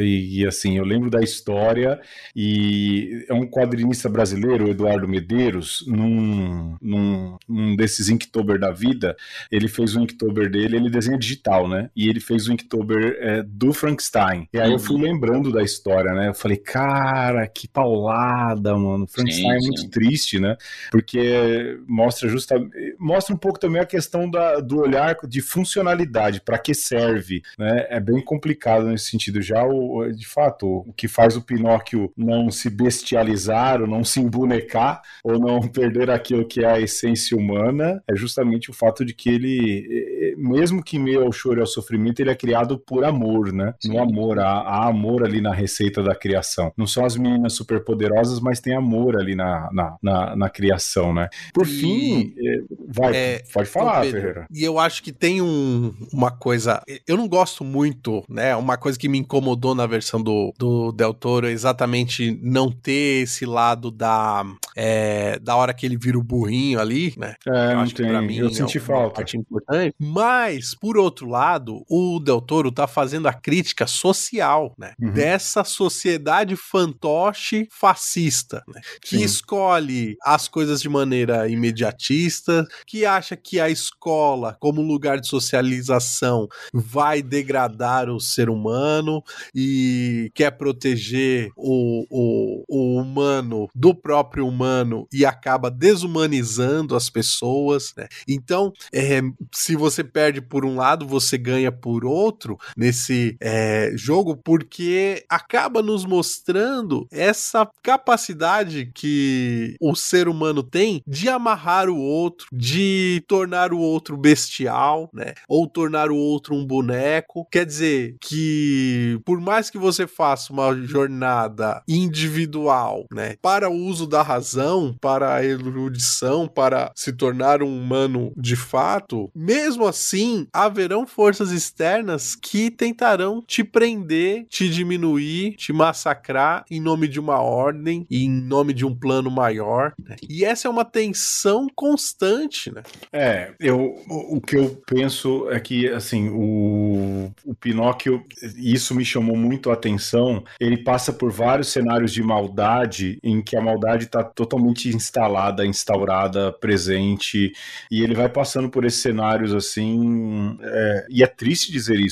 E, 0.00 0.40
e, 0.40 0.46
assim, 0.46 0.76
eu 0.76 0.84
lembro 0.84 1.10
da 1.10 1.20
história 1.20 2.00
e 2.34 3.24
é 3.28 3.34
um 3.34 3.46
quadrinista 3.46 4.08
brasileiro, 4.08 4.68
Eduardo 4.68 5.08
Medeiros, 5.08 5.84
num, 5.86 6.76
num, 6.80 7.36
num 7.48 7.76
desses 7.76 8.08
Inktober 8.08 8.58
da 8.58 8.70
vida, 8.70 9.16
ele 9.50 9.68
fez 9.68 9.94
o 9.96 10.00
Inktober 10.00 10.50
dele, 10.50 10.76
ele 10.76 10.90
desenha 10.90 11.18
digital, 11.18 11.68
né? 11.68 11.90
E 11.96 12.08
ele 12.08 12.20
fez 12.20 12.46
o 12.48 12.52
Inktober 12.52 12.67
Inktober 12.68 13.16
é, 13.20 13.42
do 13.42 13.72
Frankenstein. 13.72 14.48
E 14.52 14.60
aí 14.60 14.70
eu 14.70 14.78
fui 14.78 14.96
Uhum. 14.96 15.02
lembrando 15.02 15.50
da 15.50 15.62
história, 15.62 16.12
né? 16.12 16.28
Eu 16.28 16.34
falei, 16.34 16.58
cara, 16.58 17.46
que 17.46 17.66
paulada, 17.66 18.76
mano. 18.76 19.06
Frankenstein 19.06 19.50
é 19.50 19.58
muito 19.58 19.80
sim. 19.80 19.90
triste, 19.90 20.38
né? 20.38 20.56
Porque 20.90 21.78
mostra 21.86 22.28
justamente. 22.28 22.68
Mostra 22.98 23.34
um 23.34 23.38
pouco 23.38 23.58
também 23.58 23.80
a 23.80 23.86
questão 23.86 24.30
da, 24.30 24.60
do 24.60 24.78
olhar 24.80 25.16
de 25.26 25.40
funcionalidade, 25.40 26.40
para 26.40 26.58
que 26.58 26.74
serve, 26.74 27.42
né? 27.58 27.86
É 27.88 27.98
bem 27.98 28.20
complicado 28.22 28.86
nesse 28.86 29.10
sentido. 29.10 29.40
Já, 29.40 29.64
o, 29.64 30.10
de 30.12 30.26
fato, 30.26 30.84
o 30.86 30.92
que 30.92 31.08
faz 31.08 31.36
o 31.36 31.42
Pinóquio 31.42 32.12
não 32.16 32.50
se 32.50 32.68
bestializar, 32.68 33.80
ou 33.80 33.86
não 33.86 34.04
se 34.04 34.20
embonecar, 34.20 35.00
ou 35.24 35.38
não 35.38 35.60
perder 35.68 36.10
aquilo 36.10 36.46
que 36.46 36.64
é 36.64 36.70
a 36.70 36.80
essência 36.80 37.36
humana, 37.36 38.02
é 38.08 38.14
justamente 38.14 38.70
o 38.70 38.74
fato 38.74 39.04
de 39.04 39.14
que 39.14 39.28
ele, 39.28 40.34
mesmo 40.36 40.82
que 40.82 40.98
meio 40.98 41.22
ao 41.22 41.32
choro 41.32 41.58
e 41.58 41.60
ao 41.60 41.66
sofrimento, 41.66 42.20
ele 42.20 42.30
é 42.30 42.34
criado 42.34 42.57
por 42.66 43.04
amor, 43.04 43.52
né? 43.52 43.74
No 43.84 44.00
amor, 44.00 44.38
há, 44.38 44.50
há 44.60 44.88
amor 44.88 45.24
ali 45.24 45.40
na 45.40 45.52
receita 45.52 46.02
da 46.02 46.14
criação. 46.14 46.72
Não 46.76 46.86
são 46.86 47.04
as 47.04 47.16
meninas 47.16 47.52
superpoderosas, 47.52 48.40
mas 48.40 48.60
tem 48.60 48.74
amor 48.74 49.16
ali 49.16 49.34
na, 49.34 49.68
na, 49.72 49.96
na, 50.02 50.36
na 50.36 50.48
criação, 50.50 51.12
né? 51.12 51.28
Por 51.54 51.66
E- 51.66 51.70
fim, 51.70 52.34
eh, 52.38 52.60
vai, 52.88 53.14
É, 53.16 53.42
pode 53.52 53.68
falar, 53.68 54.00
Pedro, 54.02 54.20
Ferreira. 54.20 54.46
E 54.52 54.64
eu 54.64 54.78
acho 54.78 55.02
que 55.02 55.12
tem 55.12 55.40
um- 55.42 55.92
uma 56.12 56.30
coisa. 56.30 56.82
Eu 57.06 57.16
não 57.16 57.28
gosto 57.28 57.62
muito, 57.64 58.22
né? 58.28 58.54
Uma 58.56 58.76
coisa 58.76 58.98
que 58.98 59.08
me 59.08 59.18
incomodou 59.18 59.74
na 59.74 59.86
versão 59.86 60.22
do, 60.22 60.52
do 60.58 60.92
Del 60.92 61.14
Toro 61.14 61.46
é 61.46 61.50
exatamente 61.52 62.38
não 62.42 62.70
ter 62.70 63.22
esse 63.22 63.44
lado 63.46 63.90
da. 63.90 64.44
é, 64.76 65.38
da 65.40 65.56
hora 65.56 65.74
que 65.74 65.84
ele 65.84 65.96
vira 65.96 66.18
o 66.18 66.22
burrinho 66.22 66.78
ali, 66.80 67.12
né? 67.16 67.34
É, 67.46 67.50
Eu 67.72 67.74
não 67.74 67.80
acho 67.82 67.94
que 67.94 68.02
pra 68.06 68.22
mim 68.22 68.36
eu 68.36 68.46
é 68.46 68.50
senti 68.52 68.78
uma 68.78 68.86
falta. 68.86 69.14
parte 69.16 69.36
importante. 69.36 69.94
Mas, 69.98 70.74
por 70.74 70.96
outro 70.96 71.28
lado, 71.28 71.84
o 71.88 72.20
Del 72.20 72.40
Toro 72.48 72.72
tá 72.72 72.86
fazendo 72.86 73.28
a 73.28 73.32
crítica 73.34 73.86
social, 73.86 74.74
né? 74.78 74.94
Uhum. 74.98 75.12
Dessa 75.12 75.62
sociedade 75.62 76.56
fantoche 76.56 77.68
fascista, 77.70 78.64
né? 78.66 78.80
Que 79.02 79.18
Sim. 79.18 79.22
escolhe 79.22 80.16
as 80.24 80.48
coisas 80.48 80.80
de 80.80 80.88
maneira 80.88 81.46
imediatista, 81.46 82.66
que 82.86 83.04
acha 83.04 83.36
que 83.36 83.60
a 83.60 83.68
escola, 83.68 84.56
como 84.58 84.80
lugar 84.80 85.20
de 85.20 85.28
socialização, 85.28 86.48
vai 86.72 87.20
degradar 87.20 88.08
o 88.08 88.18
ser 88.18 88.48
humano 88.48 89.22
e 89.54 90.30
quer 90.34 90.52
proteger 90.52 91.50
o, 91.54 92.06
o, 92.08 92.64
o 92.66 92.98
humano 92.98 93.68
do 93.74 93.94
próprio 93.94 94.48
humano 94.48 95.06
e 95.12 95.26
acaba 95.26 95.70
desumanizando 95.70 96.96
as 96.96 97.10
pessoas, 97.10 97.92
né? 97.94 98.08
Então, 98.26 98.72
é, 98.90 99.20
se 99.52 99.76
você 99.76 100.02
perde 100.02 100.40
por 100.40 100.64
um 100.64 100.76
lado, 100.76 101.06
você 101.06 101.36
ganha 101.36 101.70
por 101.70 102.06
outro 102.06 102.27
nesse 102.76 103.36
é, 103.40 103.92
jogo, 103.94 104.36
porque 104.36 105.24
acaba 105.28 105.82
nos 105.82 106.04
mostrando 106.04 107.06
essa 107.10 107.68
capacidade 107.82 108.90
que 108.94 109.76
o 109.80 109.94
ser 109.94 110.28
humano 110.28 110.62
tem 110.62 111.02
de 111.06 111.28
amarrar 111.28 111.88
o 111.88 111.98
outro, 111.98 112.46
de 112.52 113.22
tornar 113.26 113.72
o 113.72 113.78
outro 113.78 114.16
bestial, 114.16 115.08
né? 115.12 115.34
Ou 115.48 115.66
tornar 115.66 116.10
o 116.10 116.16
outro 116.16 116.54
um 116.54 116.66
boneco. 116.66 117.46
Quer 117.50 117.64
dizer 117.66 118.16
que 118.20 119.20
por 119.24 119.40
mais 119.40 119.70
que 119.70 119.78
você 119.78 120.06
faça 120.06 120.52
uma 120.52 120.74
jornada 120.74 121.82
individual, 121.88 123.06
né, 123.12 123.36
para 123.40 123.70
o 123.70 123.74
uso 123.74 124.06
da 124.06 124.22
razão, 124.22 124.96
para 125.00 125.34
a 125.34 125.44
erudição, 125.44 126.48
para 126.48 126.92
se 126.94 127.12
tornar 127.12 127.62
um 127.62 127.78
humano 127.78 128.32
de 128.36 128.56
fato, 128.56 129.30
mesmo 129.34 129.86
assim, 129.86 130.46
haverão 130.52 131.06
forças 131.06 131.50
externas 131.50 132.17
que 132.34 132.70
tentarão 132.70 133.42
te 133.46 133.62
prender, 133.64 134.46
te 134.48 134.68
diminuir, 134.68 135.54
te 135.56 135.72
massacrar 135.72 136.64
em 136.70 136.80
nome 136.80 137.08
de 137.08 137.20
uma 137.20 137.40
ordem 137.40 138.06
e 138.10 138.24
em 138.24 138.30
nome 138.30 138.72
de 138.72 138.84
um 138.84 138.94
plano 138.94 139.30
maior. 139.30 139.92
né? 140.02 140.16
E 140.28 140.44
essa 140.44 140.68
é 140.68 140.70
uma 140.70 140.84
tensão 140.84 141.66
constante, 141.74 142.72
né? 142.72 142.82
É, 143.12 143.52
eu, 143.60 143.96
o 144.08 144.40
que 144.40 144.56
eu 144.56 144.82
penso 144.86 145.50
é 145.50 145.60
que, 145.60 145.88
assim, 145.88 146.28
o, 146.28 147.30
o 147.44 147.54
Pinóquio, 147.54 148.22
isso 148.56 148.94
me 148.94 149.04
chamou 149.04 149.36
muito 149.36 149.70
a 149.70 149.74
atenção, 149.74 150.44
ele 150.58 150.78
passa 150.78 151.12
por 151.12 151.30
vários 151.30 151.68
cenários 151.68 152.12
de 152.12 152.22
maldade 152.22 153.18
em 153.22 153.42
que 153.42 153.56
a 153.56 153.60
maldade 153.60 154.04
está 154.04 154.22
totalmente 154.22 154.88
instalada, 154.88 155.66
instaurada, 155.66 156.52
presente, 156.52 157.52
e 157.90 158.02
ele 158.02 158.14
vai 158.14 158.28
passando 158.28 158.68
por 158.68 158.84
esses 158.84 159.00
cenários, 159.00 159.54
assim, 159.54 160.58
é, 160.62 161.06
e 161.08 161.22
é 161.22 161.26
triste 161.26 161.70
dizer 161.72 161.98
isso, 161.98 162.07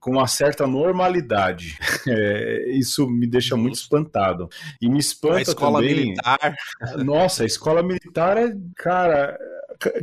com 0.00 0.12
uma 0.12 0.26
certa 0.26 0.66
normalidade. 0.66 1.78
É, 2.08 2.70
isso 2.70 3.08
me 3.08 3.26
deixa 3.26 3.56
muito 3.56 3.74
espantado. 3.74 4.48
E 4.80 4.88
me 4.88 4.98
espanta 4.98 5.36
A 5.36 5.42
escola 5.42 5.80
também... 5.80 5.94
militar. 5.94 6.56
Nossa, 7.04 7.42
a 7.42 7.46
escola 7.46 7.82
militar 7.82 8.38
é, 8.38 8.52
cara, 8.74 9.38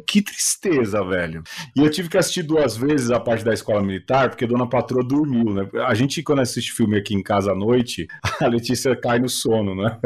que 0.06 0.22
tristeza, 0.22 1.04
velho. 1.04 1.44
E 1.76 1.80
eu 1.82 1.90
tive 1.90 2.10
que 2.10 2.18
assistir 2.18 2.44
duas 2.44 2.76
vezes 2.76 3.12
a 3.12 3.20
parte 3.20 3.44
da 3.44 3.54
escola 3.54 3.82
militar, 3.82 4.30
porque 4.30 4.48
Dona 4.48 4.68
Patroa 4.68 5.04
dormiu, 5.04 5.54
né? 5.54 5.68
A 5.86 5.94
gente, 5.94 6.24
quando 6.24 6.40
assiste 6.42 6.72
filme 6.72 6.98
aqui 6.98 7.14
em 7.14 7.22
casa 7.24 7.52
à 7.52 7.56
noite, 7.56 8.08
a 8.42 8.48
Letícia 8.48 8.96
cai 8.96 9.20
no 9.20 9.30
sono, 9.30 9.76
né? 9.76 9.98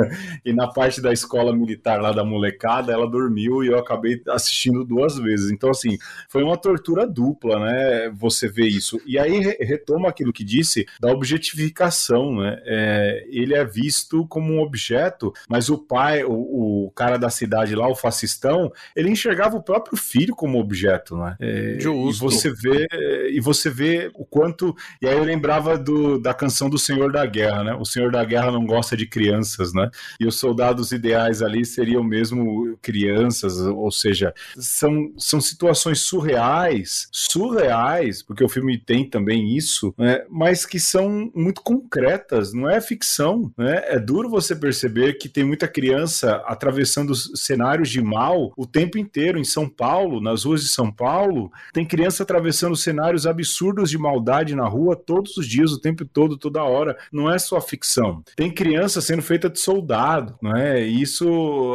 E 0.45 0.53
na 0.53 0.67
parte 0.67 1.01
da 1.01 1.11
escola 1.13 1.55
militar 1.55 2.01
lá 2.01 2.11
da 2.11 2.24
molecada, 2.24 2.91
ela 2.91 3.09
dormiu 3.09 3.63
e 3.63 3.67
eu 3.67 3.80
acabei 3.80 4.22
assistindo 4.30 4.84
duas 4.84 5.17
vezes. 5.17 5.51
Então, 5.51 5.69
assim, 5.69 5.97
foi 6.30 6.43
uma 6.43 6.57
tortura 6.57 7.07
dupla, 7.07 7.59
né? 7.59 8.09
Você 8.15 8.47
vê 8.49 8.67
isso. 8.67 8.99
E 9.05 9.17
aí 9.17 9.39
re- 9.39 9.57
retoma 9.61 10.09
aquilo 10.09 10.34
que 10.34 10.43
disse 10.43 10.86
da 10.99 11.11
objetificação, 11.11 12.36
né? 12.36 12.61
É, 12.65 13.26
ele 13.30 13.53
é 13.53 13.63
visto 13.65 14.26
como 14.28 14.53
um 14.53 14.61
objeto, 14.61 15.32
mas 15.49 15.69
o 15.69 15.78
pai, 15.78 16.24
o, 16.24 16.86
o 16.88 16.91
cara 16.91 17.17
da 17.17 17.30
cidade 17.30 17.76
lá, 17.76 17.88
o 17.88 17.95
fascistão, 17.95 18.72
ele 18.95 19.09
enxergava 19.09 19.57
o 19.57 19.61
próprio 19.62 19.97
filho 19.97 20.36
como 20.36 20.59
objeto, 20.59 21.18
né? 21.18 21.36
É, 21.39 21.78
Justo. 21.80 22.26
E 22.26 22.30
você 22.30 22.51
vê, 22.51 22.88
e 23.32 23.39
você 23.39 23.70
vê 23.70 24.12
o 24.14 24.26
quanto. 24.26 24.76
E 25.01 25.07
aí 25.07 25.18
eu 25.18 25.24
lembrava 25.24 25.78
do, 25.78 26.20
da 26.20 26.34
canção 26.34 26.70
do 26.70 26.78
Senhor 26.78 27.12
da 27.12 27.26
Guerra, 27.26 27.64
né? 27.64 27.74
O 27.74 27.86
Senhor 27.86 28.12
da 28.12 28.24
Guerra 28.24 28.51
não 28.51 28.66
gosta 28.66 28.95
de 28.95 29.05
crianças, 29.05 29.74
né? 29.74 29.89
E 30.20 30.26
os 30.26 30.39
soldados 30.39 30.91
ideais 30.91 31.41
ali 31.41 31.66
seriam 31.66 32.03
mesmo 32.03 32.78
crianças, 32.82 33.59
ou 33.59 33.91
seja, 33.91 34.34
são, 34.57 35.12
são 35.18 35.39
situações 35.39 35.99
surreais, 36.01 37.07
surreais, 37.12 38.22
porque 38.22 38.43
o 38.43 38.49
filme 38.49 38.78
tem 38.78 39.09
também 39.09 39.55
isso, 39.55 39.93
né? 39.97 40.24
Mas 40.30 40.66
que 40.66 40.80
são 40.80 41.32
muito 41.36 41.62
concretas, 41.62 42.53
não 42.53 42.70
é 42.70 42.80
ficção, 42.82 43.51
né? 43.57 43.84
É 43.88 43.99
duro 43.99 44.30
você 44.30 44.55
perceber 44.55 45.14
que 45.14 45.30
tem 45.30 45.43
muita 45.43 45.68
criança 45.68 46.41
atravessando 46.45 47.16
cenários 47.16 47.89
de 47.89 48.01
mal 48.01 48.53
o 48.55 48.66
tempo 48.66 48.97
inteiro 48.97 49.39
em 49.39 49.43
São 49.52 49.68
Paulo, 49.68 50.22
nas 50.22 50.43
ruas 50.43 50.62
de 50.62 50.70
São 50.70 50.91
Paulo, 50.91 51.52
tem 51.74 51.86
criança 51.86 52.24
atravessando 52.24 52.76
cenários 52.76 53.28
absurdos 53.28 53.89
de 53.89 53.97
maldade 53.97 54.56
na 54.56 54.68
rua 54.68 54.95
todos 54.95 55.38
os 55.38 55.47
dias, 55.47 55.72
o 55.72 55.82
tempo 55.82 56.06
todo, 56.06 56.38
toda 56.38 56.64
hora. 56.64 56.97
Não 57.12 57.30
é 57.30 57.38
só 57.38 57.60
ficção. 57.60 58.24
Tem 58.36 58.52
criança 58.52 59.02
sendo 59.02 59.22
feita 59.22 59.49
de 59.49 59.60
soldado, 59.60 60.36
não 60.41 60.56
é? 60.56 60.82
Isso 60.82 61.26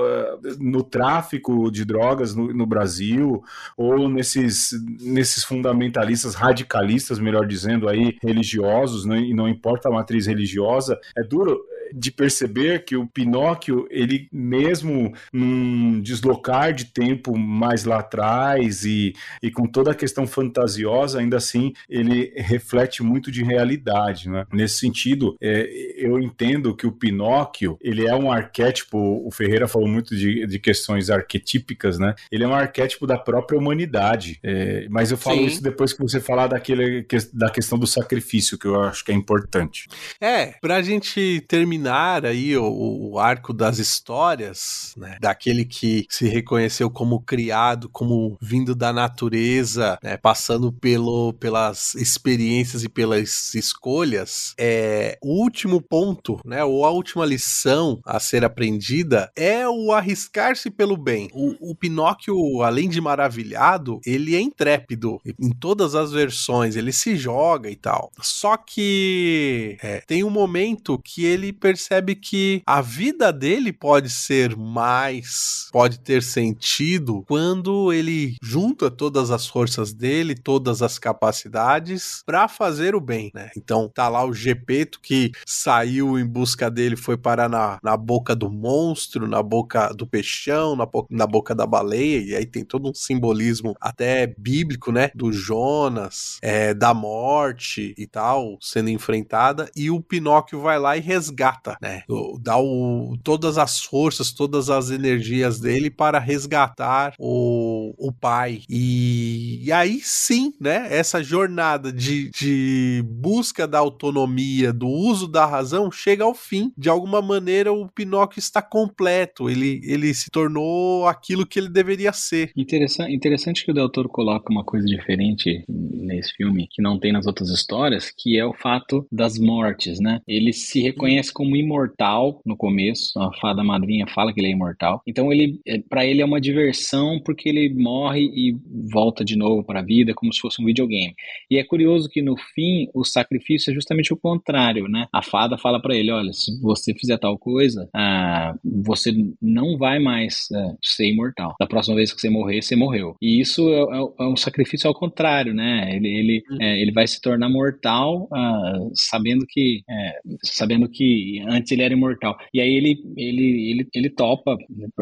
eh, 0.04 0.56
no 0.58 0.82
tráfico 0.82 1.70
de 1.70 1.84
drogas 1.84 2.34
no, 2.34 2.52
no 2.52 2.66
Brasil 2.66 3.42
ou 3.76 4.08
nesses, 4.08 4.70
nesses 5.00 5.44
fundamentalistas 5.44 6.34
radicalistas, 6.34 7.18
melhor 7.18 7.46
dizendo, 7.46 7.88
aí 7.88 8.16
religiosos, 8.22 9.04
né? 9.04 9.20
e 9.20 9.34
não 9.34 9.48
importa 9.48 9.88
a 9.88 9.92
matriz 9.92 10.26
religiosa, 10.26 10.98
é 11.16 11.22
duro 11.22 11.60
de 11.94 12.10
perceber 12.10 12.84
que 12.84 12.96
o 12.96 13.06
Pinóquio, 13.06 13.86
ele 13.90 14.28
mesmo 14.32 15.12
num 15.32 16.00
deslocar 16.00 16.72
de 16.72 16.86
tempo 16.86 17.36
mais 17.36 17.84
lá 17.84 17.98
atrás 18.00 18.84
e, 18.84 19.14
e 19.42 19.50
com 19.50 19.66
toda 19.66 19.90
a 19.90 19.94
questão 19.94 20.26
fantasiosa, 20.26 21.18
ainda 21.20 21.36
assim 21.36 21.72
ele 21.88 22.32
reflete 22.36 23.02
muito 23.02 23.30
de 23.30 23.42
realidade, 23.42 24.28
né? 24.28 24.44
Nesse 24.52 24.78
sentido, 24.78 25.36
é, 25.40 25.68
eu 25.96 26.18
entendo 26.18 26.74
que 26.74 26.86
o 26.86 26.92
Pinóquio, 26.92 27.78
ele 27.80 28.06
é 28.06 28.14
um 28.14 28.30
arquétipo, 28.30 28.98
o 28.98 29.30
Ferreira 29.30 29.68
falou 29.68 29.88
muito 29.88 30.16
de, 30.16 30.46
de 30.46 30.58
questões 30.58 31.10
arquetípicas, 31.10 31.98
né? 31.98 32.14
Ele 32.30 32.44
é 32.44 32.48
um 32.48 32.54
arquétipo 32.54 33.06
da 33.06 33.18
própria 33.18 33.58
humanidade, 33.58 34.38
é, 34.42 34.86
mas 34.90 35.10
eu 35.10 35.16
falo 35.16 35.38
Sim. 35.38 35.46
isso 35.46 35.62
depois 35.62 35.92
que 35.92 36.00
você 36.02 36.20
falar 36.20 36.46
daquele, 36.48 37.02
que- 37.04 37.16
da 37.32 37.50
questão 37.50 37.78
do 37.78 37.86
sacrifício, 37.86 38.58
que 38.58 38.66
eu 38.66 38.80
acho 38.82 39.04
que 39.04 39.12
é 39.12 39.14
importante. 39.14 39.86
É, 40.20 40.54
pra 40.60 40.82
gente 40.82 41.44
terminar 41.48 41.75
terminar 41.76 42.24
aí 42.24 42.56
o, 42.56 43.10
o 43.12 43.18
arco 43.18 43.52
das 43.52 43.78
histórias, 43.78 44.94
né, 44.96 45.18
daquele 45.20 45.64
que 45.64 46.06
se 46.08 46.26
reconheceu 46.26 46.90
como 46.90 47.20
criado, 47.20 47.88
como 47.90 48.36
vindo 48.40 48.74
da 48.74 48.92
natureza, 48.92 49.98
né, 50.02 50.16
passando 50.16 50.72
pelo, 50.72 51.32
pelas 51.34 51.94
experiências 51.94 52.82
e 52.82 52.88
pelas 52.88 53.54
escolhas, 53.54 54.54
é 54.58 55.18
o 55.22 55.42
último 55.42 55.80
ponto, 55.80 56.40
né, 56.44 56.64
ou 56.64 56.84
a 56.84 56.90
última 56.90 57.26
lição 57.26 58.00
a 58.04 58.18
ser 58.18 58.44
aprendida 58.44 59.30
é 59.36 59.68
o 59.68 59.92
arriscar-se 59.92 60.70
pelo 60.70 60.96
bem. 60.96 61.28
O, 61.32 61.72
o 61.72 61.74
Pinóquio, 61.74 62.62
além 62.62 62.88
de 62.88 63.00
maravilhado, 63.00 64.00
ele 64.06 64.34
é 64.34 64.40
intrépido 64.40 65.20
em 65.38 65.50
todas 65.50 65.94
as 65.94 66.12
versões, 66.12 66.76
ele 66.76 66.92
se 66.92 67.16
joga 67.16 67.70
e 67.70 67.76
tal. 67.76 68.10
Só 68.20 68.56
que 68.56 69.76
é, 69.82 70.00
tem 70.06 70.24
um 70.24 70.30
momento 70.30 70.98
que 70.98 71.24
ele 71.24 71.52
percebe 71.66 72.14
que 72.14 72.62
a 72.64 72.80
vida 72.80 73.32
dele 73.32 73.72
pode 73.72 74.08
ser 74.08 74.56
mais, 74.56 75.68
pode 75.72 75.98
ter 75.98 76.22
sentido 76.22 77.24
quando 77.26 77.92
ele 77.92 78.36
junta 78.40 78.88
todas 78.88 79.32
as 79.32 79.48
forças 79.48 79.92
dele, 79.92 80.36
todas 80.36 80.80
as 80.80 80.96
capacidades 80.96 82.22
para 82.24 82.46
fazer 82.46 82.94
o 82.94 83.00
bem, 83.00 83.32
né? 83.34 83.50
Então 83.56 83.90
tá 83.92 84.08
lá 84.08 84.24
o 84.24 84.32
Gepeto 84.32 85.00
que 85.02 85.32
saiu 85.44 86.16
em 86.16 86.24
busca 86.24 86.70
dele, 86.70 86.94
foi 86.94 87.16
parar 87.16 87.48
na, 87.48 87.80
na 87.82 87.96
boca 87.96 88.36
do 88.36 88.48
monstro, 88.48 89.26
na 89.26 89.42
boca 89.42 89.92
do 89.92 90.06
peixão, 90.06 90.76
na, 90.76 90.86
na 91.10 91.26
boca 91.26 91.52
da 91.52 91.66
baleia, 91.66 92.20
e 92.20 92.36
aí 92.36 92.46
tem 92.46 92.64
todo 92.64 92.88
um 92.88 92.94
simbolismo 92.94 93.74
até 93.80 94.32
bíblico, 94.38 94.92
né? 94.92 95.10
Do 95.16 95.32
Jonas, 95.32 96.38
é, 96.42 96.72
da 96.72 96.94
morte 96.94 97.92
e 97.98 98.06
tal, 98.06 98.56
sendo 98.60 98.88
enfrentada, 98.88 99.68
e 99.74 99.90
o 99.90 100.00
Pinóquio 100.00 100.60
vai 100.60 100.78
lá 100.78 100.96
e 100.96 101.00
resgata, 101.00 101.55
né? 101.80 102.02
Dá 102.40 102.58
o, 102.58 103.16
todas 103.22 103.58
as 103.58 103.80
forças, 103.80 104.32
todas 104.32 104.70
as 104.70 104.90
energias 104.90 105.60
dele 105.60 105.90
para 105.90 106.18
resgatar 106.18 107.14
o, 107.18 107.94
o 107.98 108.12
pai. 108.12 108.62
E, 108.68 109.60
e 109.64 109.72
aí 109.72 110.00
sim, 110.02 110.52
né? 110.60 110.86
Essa 110.90 111.22
jornada 111.22 111.92
de, 111.92 112.30
de 112.30 113.04
busca 113.06 113.66
da 113.66 113.78
autonomia, 113.78 114.72
do 114.72 114.88
uso 114.88 115.26
da 115.26 115.46
razão, 115.46 115.90
chega 115.90 116.24
ao 116.24 116.34
fim. 116.34 116.72
De 116.76 116.88
alguma 116.88 117.20
maneira, 117.22 117.72
o 117.72 117.88
Pinóquio 117.88 118.38
está 118.38 118.60
completo. 118.62 119.48
Ele, 119.48 119.80
ele 119.84 120.12
se 120.14 120.30
tornou 120.30 121.06
aquilo 121.06 121.46
que 121.46 121.58
ele 121.58 121.68
deveria 121.68 122.12
ser. 122.12 122.50
Interessante, 122.56 123.12
interessante 123.12 123.64
que 123.64 123.70
o 123.70 123.74
Del 123.74 123.88
Toro 123.88 124.08
coloca 124.08 124.52
uma 124.52 124.64
coisa 124.64 124.86
diferente 124.86 125.64
nesse 125.68 126.32
filme 126.32 126.68
que 126.70 126.82
não 126.82 126.98
tem 126.98 127.12
nas 127.12 127.26
outras 127.26 127.50
histórias, 127.50 128.12
que 128.16 128.38
é 128.38 128.44
o 128.44 128.54
fato 128.54 129.06
das 129.10 129.38
mortes, 129.38 130.00
né? 130.00 130.20
Ele 130.26 130.52
se 130.52 130.80
reconhece 130.80 131.32
como 131.32 131.45
imortal 131.54 132.40
no 132.44 132.56
começo, 132.56 133.18
a 133.20 133.32
fada 133.34 133.62
madrinha 133.62 134.06
fala 134.06 134.32
que 134.32 134.40
ele 134.40 134.48
é 134.48 134.52
imortal. 134.52 135.02
Então 135.06 135.32
ele, 135.32 135.60
é, 135.66 135.78
para 135.78 136.04
ele 136.04 136.22
é 136.22 136.24
uma 136.24 136.40
diversão 136.40 137.20
porque 137.24 137.48
ele 137.48 137.72
morre 137.74 138.22
e 138.22 138.56
volta 138.90 139.24
de 139.24 139.36
novo 139.36 139.62
para 139.62 139.80
a 139.80 139.84
vida 139.84 140.14
como 140.14 140.32
se 140.32 140.40
fosse 140.40 140.60
um 140.60 140.64
videogame. 140.64 141.14
E 141.50 141.58
é 141.58 141.64
curioso 141.64 142.08
que 142.08 142.22
no 142.22 142.36
fim 142.36 142.88
o 142.94 143.04
sacrifício 143.04 143.70
é 143.70 143.74
justamente 143.74 144.12
o 144.12 144.16
contrário, 144.16 144.88
né? 144.88 145.06
A 145.12 145.22
fada 145.22 145.58
fala 145.58 145.80
para 145.80 145.94
ele, 145.94 146.10
olha, 146.10 146.32
se 146.32 146.58
você 146.60 146.94
fizer 146.94 147.18
tal 147.18 147.38
coisa, 147.38 147.88
ah, 147.94 148.54
você 148.64 149.12
não 149.40 149.76
vai 149.76 149.98
mais 149.98 150.48
é, 150.52 150.74
ser 150.82 151.08
imortal. 151.10 151.54
Da 151.60 151.66
próxima 151.66 151.96
vez 151.96 152.12
que 152.12 152.20
você 152.20 152.30
morrer, 152.30 152.62
você 152.62 152.76
morreu. 152.76 153.16
E 153.20 153.40
isso 153.40 153.68
é, 153.68 153.80
é, 153.80 154.24
é 154.24 154.28
um 154.28 154.36
sacrifício 154.36 154.88
ao 154.88 154.94
contrário, 154.94 155.52
né? 155.52 155.94
Ele, 155.94 156.08
ele, 156.08 156.42
é, 156.60 156.80
ele 156.80 156.92
vai 156.92 157.06
se 157.06 157.20
tornar 157.20 157.48
mortal 157.48 158.28
uh, 158.32 158.90
sabendo 158.94 159.44
que 159.48 159.82
é, 159.88 160.20
sabendo 160.42 160.88
que 160.88 161.35
antes 161.40 161.72
ele 161.72 161.82
era 161.82 161.94
imortal. 161.94 162.36
E 162.52 162.60
aí 162.60 162.74
ele 162.74 163.02
ele 163.16 163.70
ele, 163.70 163.88
ele 163.94 164.10
topa 164.10 164.56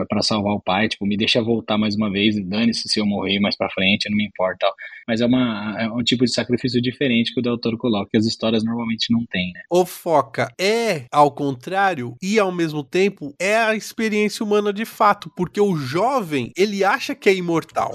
para 0.09 0.23
salvar 0.23 0.55
o 0.55 0.61
pai, 0.61 0.89
tipo, 0.89 1.07
me 1.07 1.17
deixa 1.17 1.43
voltar 1.43 1.79
mais 1.79 1.95
uma 1.95 2.11
vez, 2.11 2.37
dane-se 2.45 2.89
se 2.89 3.01
eu 3.01 3.07
morrer 3.07 3.39
mais 3.41 3.57
para 3.57 3.71
frente, 3.71 4.09
não 4.11 4.17
me 4.17 4.25
importa. 4.25 4.67
Mas 5.07 5.21
é, 5.21 5.27
uma, 5.27 5.77
é 5.79 5.89
um 5.89 6.03
tipo 6.03 6.25
de 6.25 6.33
sacrifício 6.33 6.81
diferente 6.81 7.33
que 7.33 7.41
o 7.41 7.43
Del 7.43 7.59
Toro 7.59 7.77
coloca, 7.77 8.11
que 8.11 8.17
as 8.17 8.25
histórias 8.25 8.65
normalmente 8.65 9.13
não 9.13 9.25
têm, 9.27 9.53
né? 9.53 9.61
O 9.71 9.85
Foca 9.85 10.53
é 10.59 11.05
ao 11.13 11.31
contrário 11.31 12.17
e 12.23 12.39
ao 12.39 12.51
mesmo 12.51 12.83
tempo 12.83 13.35
é 13.39 13.57
a 13.57 13.75
experiência 13.75 14.45
humana 14.45 14.73
de 14.73 14.85
fato, 14.85 15.31
porque 15.37 15.61
o 15.61 15.77
jovem, 15.77 16.51
ele 16.57 16.85
acha 16.85 17.15
que 17.15 17.29
é 17.29 17.35
imortal. 17.35 17.93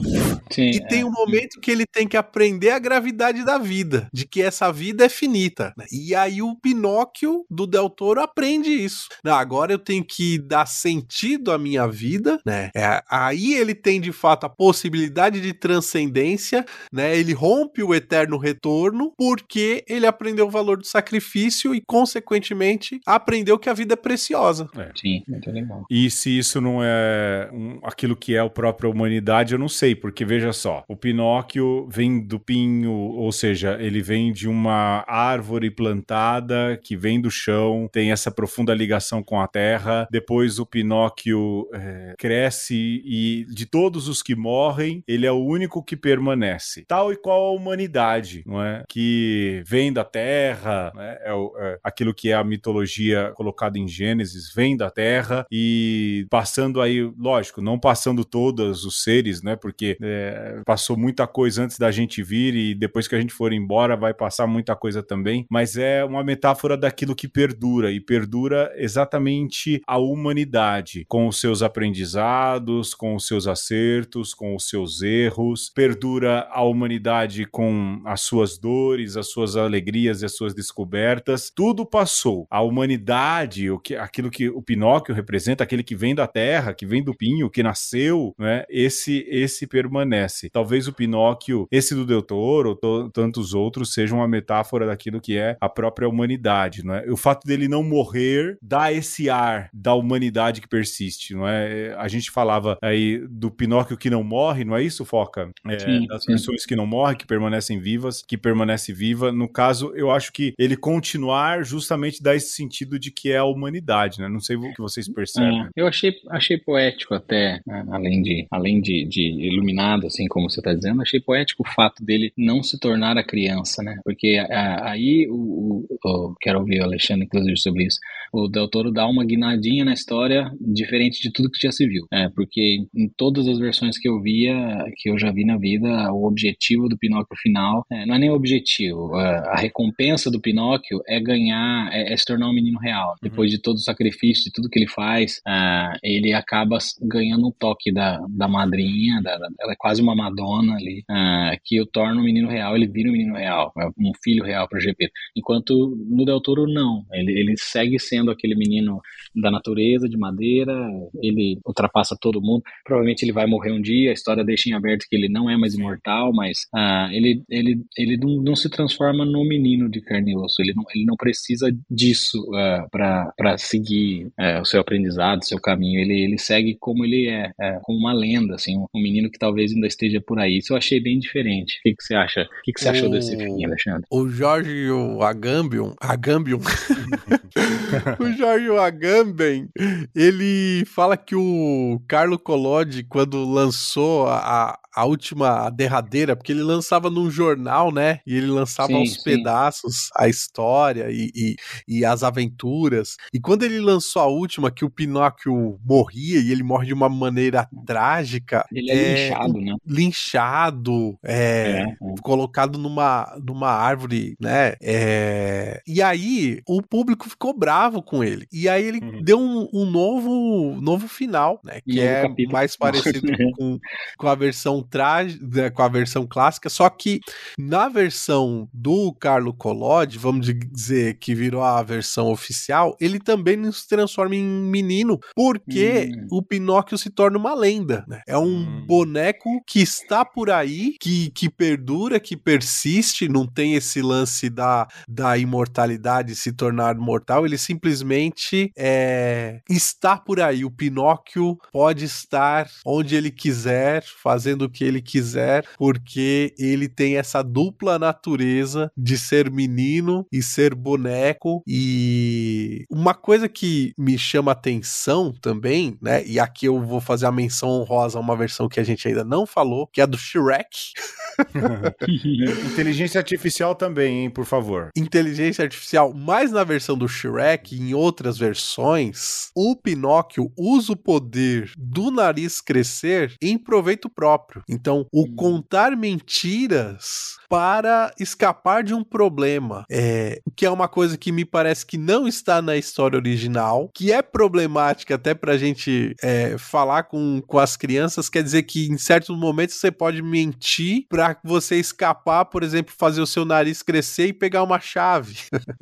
Sim, 0.51 0.69
e 0.71 0.87
tem 0.87 1.01
é. 1.01 1.05
um 1.05 1.11
momento 1.11 1.59
que 1.59 1.71
ele 1.71 1.85
tem 1.85 2.07
que 2.07 2.17
aprender 2.17 2.71
a 2.71 2.79
gravidade 2.79 3.43
da 3.43 3.57
vida, 3.57 4.09
de 4.13 4.25
que 4.25 4.41
essa 4.41 4.71
vida 4.71 5.05
é 5.05 5.09
finita. 5.09 5.73
Né? 5.77 5.85
E 5.91 6.15
aí 6.15 6.41
o 6.41 6.55
Pinóquio 6.55 7.45
do 7.49 7.67
Del 7.67 7.89
Toro 7.89 8.21
aprende 8.29 8.69
isso. 8.69 9.07
Não, 9.23 9.33
agora 9.33 9.71
eu 9.71 9.79
tenho 9.79 10.03
que 10.03 10.37
dar 10.37 10.65
sentido 10.65 11.51
à 11.51 11.57
minha 11.57 11.87
vida, 11.87 12.39
né? 12.45 12.69
É, 12.75 13.03
aí 13.09 13.53
ele 13.53 13.73
tem 13.73 13.99
de 13.99 14.11
fato 14.11 14.45
a 14.45 14.49
possibilidade 14.49 15.41
de 15.41 15.53
transcendência, 15.53 16.65
né? 16.91 17.17
Ele 17.17 17.33
rompe 17.33 17.83
o 17.83 17.93
eterno 17.93 18.37
retorno 18.37 19.13
porque 19.17 19.83
ele 19.87 20.05
aprendeu 20.05 20.47
o 20.47 20.51
valor 20.51 20.77
do 20.77 20.85
sacrifício 20.85 21.73
e 21.73 21.81
consequentemente 21.81 22.99
aprendeu 23.05 23.57
que 23.57 23.69
a 23.69 23.73
vida 23.73 23.93
é 23.93 23.97
preciosa. 23.97 24.69
É. 24.77 24.91
Sim, 24.95 25.23
muito 25.27 25.51
legal. 25.51 25.85
E 25.89 26.09
se 26.09 26.37
isso 26.37 26.61
não 26.61 26.83
é 26.83 27.49
um, 27.51 27.79
aquilo 27.83 28.15
que 28.15 28.35
é 28.35 28.39
a 28.39 28.49
própria 28.49 28.89
humanidade, 28.89 29.53
eu 29.53 29.59
não 29.59 29.69
sei, 29.69 29.95
porque 29.95 30.25
veja 30.25 30.53
só, 30.53 30.83
o 30.87 30.95
Pinóquio 30.95 31.87
vem 31.89 32.19
do 32.19 32.39
pinho, 32.39 32.91
ou 32.91 33.31
seja, 33.31 33.77
ele 33.79 34.01
vem 34.01 34.31
de 34.31 34.47
uma 34.47 35.03
árvore 35.07 35.71
plantada 35.71 36.79
que 36.83 36.95
vem 36.95 37.21
do 37.21 37.31
chão, 37.31 37.87
tem 37.91 38.11
essa 38.11 38.18
profunda 38.29 38.73
ligação 38.73 39.23
com 39.23 39.39
a 39.39 39.47
terra. 39.47 40.07
Depois 40.11 40.59
o 40.59 40.65
Pinóquio 40.65 41.69
é, 41.73 42.15
cresce 42.17 43.01
e 43.05 43.45
de 43.53 43.65
todos 43.65 44.07
os 44.07 44.21
que 44.21 44.35
morrem, 44.35 45.03
ele 45.07 45.25
é 45.25 45.31
o 45.31 45.43
único 45.43 45.83
que 45.83 45.95
permanece. 45.95 46.83
Tal 46.87 47.13
e 47.13 47.15
qual 47.15 47.47
a 47.47 47.51
humanidade, 47.51 48.43
não 48.45 48.61
é? 48.61 48.83
Que 48.89 49.61
vem 49.65 49.93
da 49.93 50.03
terra, 50.03 50.91
né? 50.95 51.17
é, 51.23 51.33
o, 51.33 51.53
é 51.57 51.79
aquilo 51.83 52.13
que 52.13 52.29
é 52.29 52.33
a 52.33 52.43
mitologia 52.43 53.31
colocada 53.35 53.77
em 53.77 53.87
Gênesis, 53.87 54.53
vem 54.53 54.75
da 54.75 54.89
terra 54.89 55.45
e 55.51 56.25
passando 56.29 56.81
aí, 56.81 57.01
lógico, 57.17 57.61
não 57.61 57.79
passando 57.79 58.25
todos 58.25 58.85
os 58.85 59.03
seres, 59.03 59.41
né? 59.41 59.55
Porque 59.55 59.97
é, 60.01 60.61
passou 60.65 60.97
muita 60.97 61.27
coisa 61.27 61.63
antes 61.63 61.77
da 61.77 61.91
gente 61.91 62.21
vir 62.23 62.55
e 62.55 62.75
depois 62.75 63.07
que 63.07 63.15
a 63.15 63.21
gente 63.21 63.33
for 63.33 63.53
embora 63.53 63.95
vai 63.95 64.13
passar 64.13 64.47
muita 64.47 64.75
coisa 64.75 65.03
também, 65.03 65.45
mas 65.49 65.77
é 65.77 66.03
uma 66.03 66.23
metáfora 66.23 66.77
daquilo 66.77 67.15
que 67.15 67.27
perdura 67.27 67.91
e 67.91 67.99
perdura 68.09 68.73
exatamente 68.75 69.83
a 69.85 69.99
humanidade, 69.99 71.05
com 71.07 71.27
os 71.27 71.39
seus 71.39 71.61
aprendizados, 71.61 72.95
com 72.95 73.13
os 73.13 73.27
seus 73.27 73.45
acertos, 73.45 74.33
com 74.33 74.55
os 74.55 74.67
seus 74.67 75.03
erros, 75.03 75.69
perdura 75.69 76.47
a 76.49 76.63
humanidade 76.63 77.45
com 77.45 78.01
as 78.03 78.21
suas 78.21 78.57
dores, 78.57 79.15
as 79.15 79.29
suas 79.29 79.55
alegrias 79.55 80.23
e 80.23 80.25
as 80.25 80.35
suas 80.35 80.55
descobertas. 80.55 81.51
Tudo 81.53 81.85
passou. 81.85 82.47
A 82.49 82.63
humanidade, 82.63 83.69
o 83.69 83.77
que, 83.77 83.95
aquilo 83.95 84.31
que 84.31 84.49
o 84.49 84.59
Pinóquio 84.59 85.13
representa, 85.13 85.63
aquele 85.63 85.83
que 85.83 85.95
vem 85.95 86.15
da 86.15 86.25
terra, 86.25 86.73
que 86.73 86.87
vem 86.87 87.03
do 87.03 87.13
pinho, 87.13 87.47
que 87.47 87.61
nasceu, 87.61 88.33
né? 88.39 88.63
Esse 88.71 89.23
esse 89.29 89.67
permanece. 89.67 90.49
Talvez 90.49 90.87
o 90.87 90.93
Pinóquio, 90.93 91.67
esse 91.71 91.93
do 91.93 92.07
Del 92.07 92.23
Toro, 92.23 92.75
ou 92.81 93.11
tantos 93.11 93.53
outros, 93.53 93.93
sejam 93.93 94.17
uma 94.17 94.27
metáfora 94.27 94.87
daquilo 94.87 95.21
que 95.21 95.37
é 95.37 95.55
a 95.61 95.69
própria 95.69 96.09
humanidade, 96.09 96.83
não 96.83 96.95
é? 96.95 97.05
O 97.11 97.15
fato 97.15 97.45
dele 97.45 97.67
não 97.67 97.83
morrer 97.89 98.57
dá 98.61 98.91
esse 98.93 99.29
ar 99.29 99.69
da 99.73 99.93
humanidade 99.93 100.61
que 100.61 100.67
persiste, 100.67 101.33
não 101.33 101.47
é? 101.47 101.93
A 101.97 102.07
gente 102.07 102.31
falava 102.31 102.77
aí 102.81 103.25
do 103.29 103.51
Pinóquio 103.51 103.97
que 103.97 104.09
não 104.09 104.23
morre, 104.23 104.63
não 104.63 104.75
é 104.75 104.83
isso, 104.83 105.03
Foca? 105.03 105.51
É, 105.67 105.79
sim, 105.79 106.05
das 106.07 106.23
sim. 106.23 106.33
pessoas 106.33 106.65
que 106.65 106.75
não 106.75 106.85
morrem, 106.85 107.17
que 107.17 107.25
permanecem 107.25 107.79
vivas, 107.79 108.23
que 108.25 108.37
permanece 108.37 108.93
viva. 108.93 109.31
No 109.31 109.49
caso, 109.51 109.91
eu 109.95 110.11
acho 110.11 110.31
que 110.31 110.53
ele 110.57 110.77
continuar 110.77 111.63
justamente 111.63 112.21
dá 112.21 112.35
esse 112.35 112.49
sentido 112.49 112.99
de 112.99 113.11
que 113.11 113.31
é 113.31 113.37
a 113.37 113.45
humanidade, 113.45 114.19
né? 114.19 114.27
Não 114.27 114.39
sei 114.39 114.55
o 114.55 114.73
que 114.73 114.81
vocês 114.81 115.11
percebem. 115.11 115.61
É, 115.61 115.69
eu 115.75 115.87
achei, 115.87 116.13
achei 116.29 116.57
poético 116.57 117.13
até, 117.13 117.61
né? 117.65 117.85
além 117.91 118.21
de 118.21 118.47
além 118.51 118.81
de, 118.81 119.05
de 119.05 119.21
iluminado, 119.21 120.07
assim 120.07 120.27
como 120.27 120.49
você 120.49 120.59
está 120.59 120.73
dizendo, 120.73 121.01
achei 121.01 121.19
poético 121.19 121.63
o 121.63 121.71
fato 121.71 122.03
dele 122.03 122.31
não 122.37 122.61
se 122.61 122.79
tornar 122.79 123.17
a 123.17 123.23
criança, 123.23 123.81
né? 123.83 123.99
Porque 124.03 124.37
a, 124.49 124.91
aí 124.91 125.27
o, 125.29 125.35
o, 125.35 125.97
o, 126.03 126.35
quero 126.39 126.59
ouvir 126.59 126.81
o 126.81 126.83
Alexandre 126.83 127.25
inclusive 127.25 127.57
sobre 127.57 127.78
isso. 127.83 127.97
O 128.31 128.47
Del 128.47 128.67
Toro 128.67 128.91
dá 128.91 129.07
uma 129.07 129.25
guinadinha 129.25 129.83
na 129.83 129.93
história 129.93 130.51
diferente 130.59 131.21
de 131.21 131.31
tudo 131.31 131.49
que 131.49 131.59
já 131.61 131.71
se 131.71 131.87
viu, 131.87 132.05
é 132.11 132.29
porque 132.29 132.85
em 132.95 133.09
todas 133.17 133.47
as 133.47 133.57
versões 133.57 133.97
que 133.97 134.07
eu 134.07 134.21
via, 134.21 134.85
que 134.97 135.09
eu 135.09 135.17
já 135.17 135.31
vi 135.31 135.45
na 135.45 135.57
vida, 135.57 136.11
o 136.11 136.25
objetivo 136.25 136.87
do 136.87 136.97
Pinóquio 136.97 137.35
final 137.41 137.85
é, 137.91 138.05
não 138.05 138.15
é 138.15 138.19
nem 138.19 138.29
o 138.29 138.35
objetivo, 138.35 139.15
a, 139.15 139.53
a 139.53 139.55
recompensa 139.55 140.29
do 140.29 140.39
Pinóquio 140.39 141.01
é 141.07 141.19
ganhar, 141.19 141.89
é, 141.91 142.13
é, 142.13 142.17
se 142.17 142.25
tornar 142.25 142.49
um 142.49 142.53
menino 142.53 142.79
real. 142.79 143.09
Uhum. 143.09 143.29
Depois 143.29 143.51
de 143.51 143.59
todo 143.59 143.77
o 143.77 143.81
sacrifício, 143.81 144.45
de 144.45 144.51
tudo 144.51 144.69
que 144.69 144.79
ele 144.79 144.87
faz, 144.87 145.41
uh, 145.47 145.97
ele 146.03 146.33
acaba 146.33 146.77
ganhando 147.01 147.47
um 147.47 147.51
toque 147.51 147.91
da, 147.91 148.19
da 148.29 148.47
madrinha, 148.47 149.21
da, 149.21 149.37
da, 149.37 149.47
ela 149.59 149.73
é 149.73 149.77
quase 149.77 150.01
uma 150.01 150.15
Madonna 150.15 150.75
ali, 150.75 151.03
uh, 151.09 151.59
que 151.63 151.81
o 151.81 151.85
torna 151.85 152.21
um 152.21 152.23
menino 152.23 152.47
real, 152.47 152.75
ele 152.75 152.87
vira 152.87 153.09
um 153.09 153.13
menino 153.13 153.35
real, 153.35 153.71
é 153.77 153.87
um 153.87 154.11
filho 154.23 154.43
real 154.43 154.67
para 154.67 154.79
GP. 154.79 155.09
Enquanto 155.35 155.97
no 156.09 156.25
Del 156.25 156.41
Toro, 156.41 156.67
não. 156.67 157.05
Ele, 157.11 157.31
ele 157.31 157.55
segue 157.69 157.99
sendo 157.99 158.31
aquele 158.31 158.55
menino 158.55 158.99
da 159.35 159.51
natureza, 159.51 160.09
de 160.09 160.17
madeira, 160.17 160.73
ele 161.21 161.59
ultrapassa 161.65 162.15
todo 162.19 162.41
mundo. 162.41 162.63
Provavelmente 162.83 163.23
ele 163.23 163.31
vai 163.31 163.45
morrer 163.45 163.71
um 163.71 163.81
dia, 163.81 164.09
a 164.09 164.13
história 164.13 164.43
deixa 164.43 164.69
em 164.69 164.73
aberto 164.73 165.05
que 165.09 165.15
ele 165.15 165.29
não 165.29 165.49
é 165.49 165.57
mais 165.57 165.73
imortal, 165.73 166.33
mas 166.33 166.59
ah, 166.73 167.09
ele, 167.11 167.43
ele, 167.49 167.81
ele 167.97 168.17
não, 168.17 168.41
não, 168.41 168.55
se 168.55 168.69
transforma 168.69 169.25
no 169.25 169.43
menino 169.43 169.89
de 169.89 170.01
carne 170.01 170.31
e 170.31 170.37
osso, 170.37 170.61
ele 170.61 170.73
não, 170.73 170.83
ele 170.93 171.05
não 171.05 171.15
precisa 171.15 171.69
disso 171.89 172.39
uh, 172.49 172.89
para 172.91 173.57
seguir 173.57 174.25
uh, 174.39 174.61
o 174.61 174.65
seu 174.65 174.81
aprendizado, 174.81 175.41
o 175.41 175.45
seu 175.45 175.59
caminho, 175.59 175.99
ele, 175.99 176.23
ele 176.23 176.37
segue 176.37 176.75
como 176.79 177.05
ele 177.05 177.27
é, 177.27 177.49
uh, 177.49 177.79
como 177.83 177.99
uma 177.99 178.13
lenda, 178.13 178.55
assim, 178.55 178.77
um 178.77 179.01
menino 179.01 179.29
que 179.29 179.39
talvez 179.39 179.71
ainda 179.71 179.87
esteja 179.87 180.21
por 180.21 180.39
aí. 180.39 180.57
Isso 180.57 180.73
eu 180.73 180.77
achei 180.77 180.99
bem 180.99 181.19
diferente. 181.19 181.77
O 181.79 181.81
que, 181.83 181.95
que 181.95 182.03
você 182.03 182.15
acha? 182.15 182.41
O 182.41 182.61
que, 182.63 182.73
que 182.73 182.81
você 182.81 182.87
o, 182.87 182.91
achou 182.91 183.09
desse 183.09 183.37
fim, 183.37 183.65
Alexandre? 183.65 184.05
O 184.09 184.27
Jorge 184.27 184.89
o 184.91 185.21
Agambion, 185.23 185.93
Agambion, 185.99 186.59
o 188.19 188.31
Jorge 188.33 188.69
Agamben, 188.77 189.69
ele 190.15 190.83
fala 190.85 191.17
que 191.17 191.35
o 191.35 192.01
Carlo 192.07 192.37
Collodi, 192.37 193.03
quando 193.03 193.43
lançou 193.43 194.27
a, 194.27 194.77
a 194.99 195.05
última, 195.05 195.67
a 195.67 195.69
derradeira, 195.69 196.35
porque 196.35 196.51
ele 196.51 196.61
lançava 196.61 197.09
num 197.09 197.31
jornal, 197.31 197.89
né? 197.89 198.19
E 198.27 198.35
ele 198.35 198.47
lançava 198.47 198.89
sim, 198.89 198.95
aos 198.95 199.13
sim. 199.13 199.23
pedaços 199.23 200.09
a 200.13 200.27
história 200.27 201.07
e, 201.09 201.31
e, 201.33 201.55
e, 201.87 202.05
as 202.05 202.21
aventuras. 202.21 203.15
E 203.33 203.39
quando 203.39 203.63
ele 203.63 203.79
lançou 203.79 204.21
a 204.21 204.27
última, 204.27 204.69
que 204.69 204.83
o 204.83 204.89
Pinóquio 204.89 205.79
morria 205.85 206.39
e 206.41 206.51
ele 206.51 206.63
morre 206.63 206.87
de 206.87 206.93
uma 206.93 207.07
maneira 207.07 207.65
trágica. 207.85 208.65
Ele 208.73 208.91
é, 208.91 208.95
é 208.95 209.29
linchado, 209.29 209.61
né? 209.61 209.75
Linchado, 209.87 211.19
é, 211.23 211.33
é, 211.33 211.81
é. 211.83 211.95
colocado 212.21 212.77
numa, 212.77 213.37
numa 213.41 213.69
árvore, 213.69 214.35
né? 214.37 214.73
É, 214.81 215.81
e 215.87 216.01
aí 216.01 216.61
o 216.67 216.81
público 216.81 217.29
ficou 217.29 217.57
bravo 217.57 218.03
com 218.03 218.21
ele. 218.21 218.45
E 218.51 218.67
aí 218.67 218.83
ele 218.83 218.99
uhum. 218.99 219.23
deu 219.23 219.39
um, 219.39 219.69
um, 219.73 219.85
novo, 219.85 220.81
novo 220.81 221.07
final, 221.07 221.61
né? 221.63 221.79
Que 221.87 222.01
é 222.01 222.23
capítulo. 222.23 222.51
mais 222.51 222.75
parecido 222.77 223.31
com, 223.57 223.79
com 224.17 224.27
a 224.27 224.35
versão 224.35 224.83
traje, 224.89 225.39
né, 225.41 225.69
com 225.69 225.81
a 225.81 225.87
versão 225.87 226.25
clássica, 226.27 226.69
só 226.69 226.89
que 226.89 227.19
na 227.57 227.87
versão 227.89 228.67
do 228.73 229.13
Carlo 229.13 229.53
Collodi, 229.53 230.17
vamos 230.17 230.47
dizer 230.71 231.17
que 231.19 231.35
virou 231.35 231.63
a 231.63 231.81
versão 231.83 232.31
oficial, 232.31 232.95
ele 232.99 233.19
também 233.19 233.55
não 233.55 233.71
se 233.71 233.87
transforma 233.87 234.35
em 234.35 234.43
menino, 234.43 235.19
porque 235.35 236.11
hum. 236.13 236.27
o 236.31 236.41
Pinóquio 236.41 236.97
se 236.97 237.09
torna 237.09 237.37
uma 237.37 237.53
lenda, 237.53 238.05
né? 238.07 238.21
É 238.27 238.37
um 238.37 238.43
hum. 238.43 238.85
boneco 238.85 239.61
que 239.65 239.81
está 239.81 240.23
por 240.25 240.49
aí, 240.49 240.95
que, 240.99 241.31
que 241.31 241.49
perdura, 241.49 242.19
que 242.19 242.35
persiste, 242.35 243.27
não 243.27 243.45
tem 243.45 243.75
esse 243.75 244.01
lance 244.01 244.49
da, 244.49 244.87
da 245.07 245.37
imortalidade 245.37 246.35
se 246.35 246.51
tornar 246.51 246.95
mortal, 246.95 247.45
ele 247.45 247.57
simplesmente 247.57 248.71
é, 248.77 249.61
está 249.69 250.17
por 250.17 250.39
aí. 250.39 250.63
O 250.63 250.71
Pinóquio 250.71 251.57
pode 251.71 252.05
estar 252.05 252.69
onde 252.85 253.15
ele 253.15 253.31
quiser, 253.31 254.03
fazendo 254.03 254.68
que 254.69 254.83
ele 254.83 255.01
quiser, 255.01 255.65
porque 255.77 256.53
ele 256.57 256.87
tem 256.87 257.17
essa 257.17 257.41
dupla 257.41 257.97
natureza 257.99 258.91
de 258.95 259.17
ser 259.17 259.49
menino 259.51 260.25
e 260.31 260.41
ser 260.41 260.75
boneco. 260.75 261.63
E 261.67 262.85
uma 262.89 263.13
coisa 263.13 263.47
que 263.49 263.93
me 263.97 264.17
chama 264.17 264.51
atenção 264.51 265.33
também, 265.41 265.97
né? 266.01 266.25
E 266.25 266.39
aqui 266.39 266.65
eu 266.65 266.81
vou 266.81 267.01
fazer 267.01 267.25
a 267.25 267.31
menção 267.31 267.69
honrosa 267.69 268.17
a 268.17 268.21
uma 268.21 268.35
versão 268.35 268.69
que 268.69 268.79
a 268.79 268.83
gente 268.83 269.07
ainda 269.07 269.23
não 269.23 269.45
falou, 269.45 269.87
que 269.87 270.01
é 270.01 270.03
a 270.03 270.07
do 270.07 270.17
Shrek. 270.17 270.93
Inteligência 272.71 273.19
artificial 273.19 273.75
também, 273.75 274.23
hein, 274.23 274.29
por 274.29 274.45
favor. 274.45 274.89
Inteligência 274.95 275.63
artificial, 275.63 276.13
mas 276.13 276.51
na 276.51 276.63
versão 276.63 276.97
do 276.97 277.07
Shrek, 277.07 277.75
em 277.75 277.93
outras 277.93 278.37
versões, 278.37 279.49
o 279.55 279.75
Pinóquio 279.75 280.51
usa 280.57 280.93
o 280.93 280.97
poder 280.97 281.71
do 281.77 282.11
nariz 282.11 282.61
crescer 282.61 283.33
em 283.41 283.57
proveito 283.57 284.09
próprio. 284.09 284.63
Então, 284.67 285.05
o 285.11 285.23
hum. 285.23 285.35
contar 285.35 285.95
mentiras 285.95 287.38
para 287.49 288.13
escapar 288.19 288.83
de 288.83 288.93
um 288.93 289.03
problema, 289.03 289.83
é, 289.89 290.39
que 290.55 290.67
é 290.67 290.69
uma 290.69 290.87
coisa 290.87 291.17
que 291.17 291.31
me 291.31 291.43
parece 291.43 291.83
que 291.83 291.97
não 291.97 292.27
está 292.27 292.61
na 292.61 292.77
história 292.77 293.17
original, 293.17 293.89
que 293.93 294.11
é 294.11 294.21
problemática 294.21 295.15
até 295.15 295.33
para 295.33 295.53
a 295.53 295.57
gente 295.57 296.15
é, 296.21 296.55
falar 296.59 297.03
com, 297.03 297.41
com 297.47 297.57
as 297.57 297.75
crianças, 297.75 298.29
quer 298.29 298.43
dizer 298.43 298.63
que 298.63 298.87
em 298.87 298.97
certos 298.99 299.35
momentos 299.35 299.75
você 299.75 299.89
pode 299.89 300.21
mentir 300.21 301.05
para 301.09 301.35
você 301.43 301.77
escapar, 301.77 302.45
por 302.45 302.61
exemplo, 302.61 302.93
fazer 302.95 303.21
o 303.21 303.27
seu 303.27 303.43
nariz 303.43 303.81
crescer 303.81 304.27
e 304.27 304.33
pegar 304.33 304.61
uma 304.61 304.79
chave. 304.79 305.37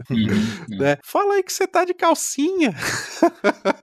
Uhum, 0.10 0.28
né? 0.80 0.98
Fala 1.04 1.36
aí 1.36 1.44
que 1.44 1.52
você 1.52 1.68
tá 1.68 1.84
de 1.84 1.94
calcinha. 1.94 2.74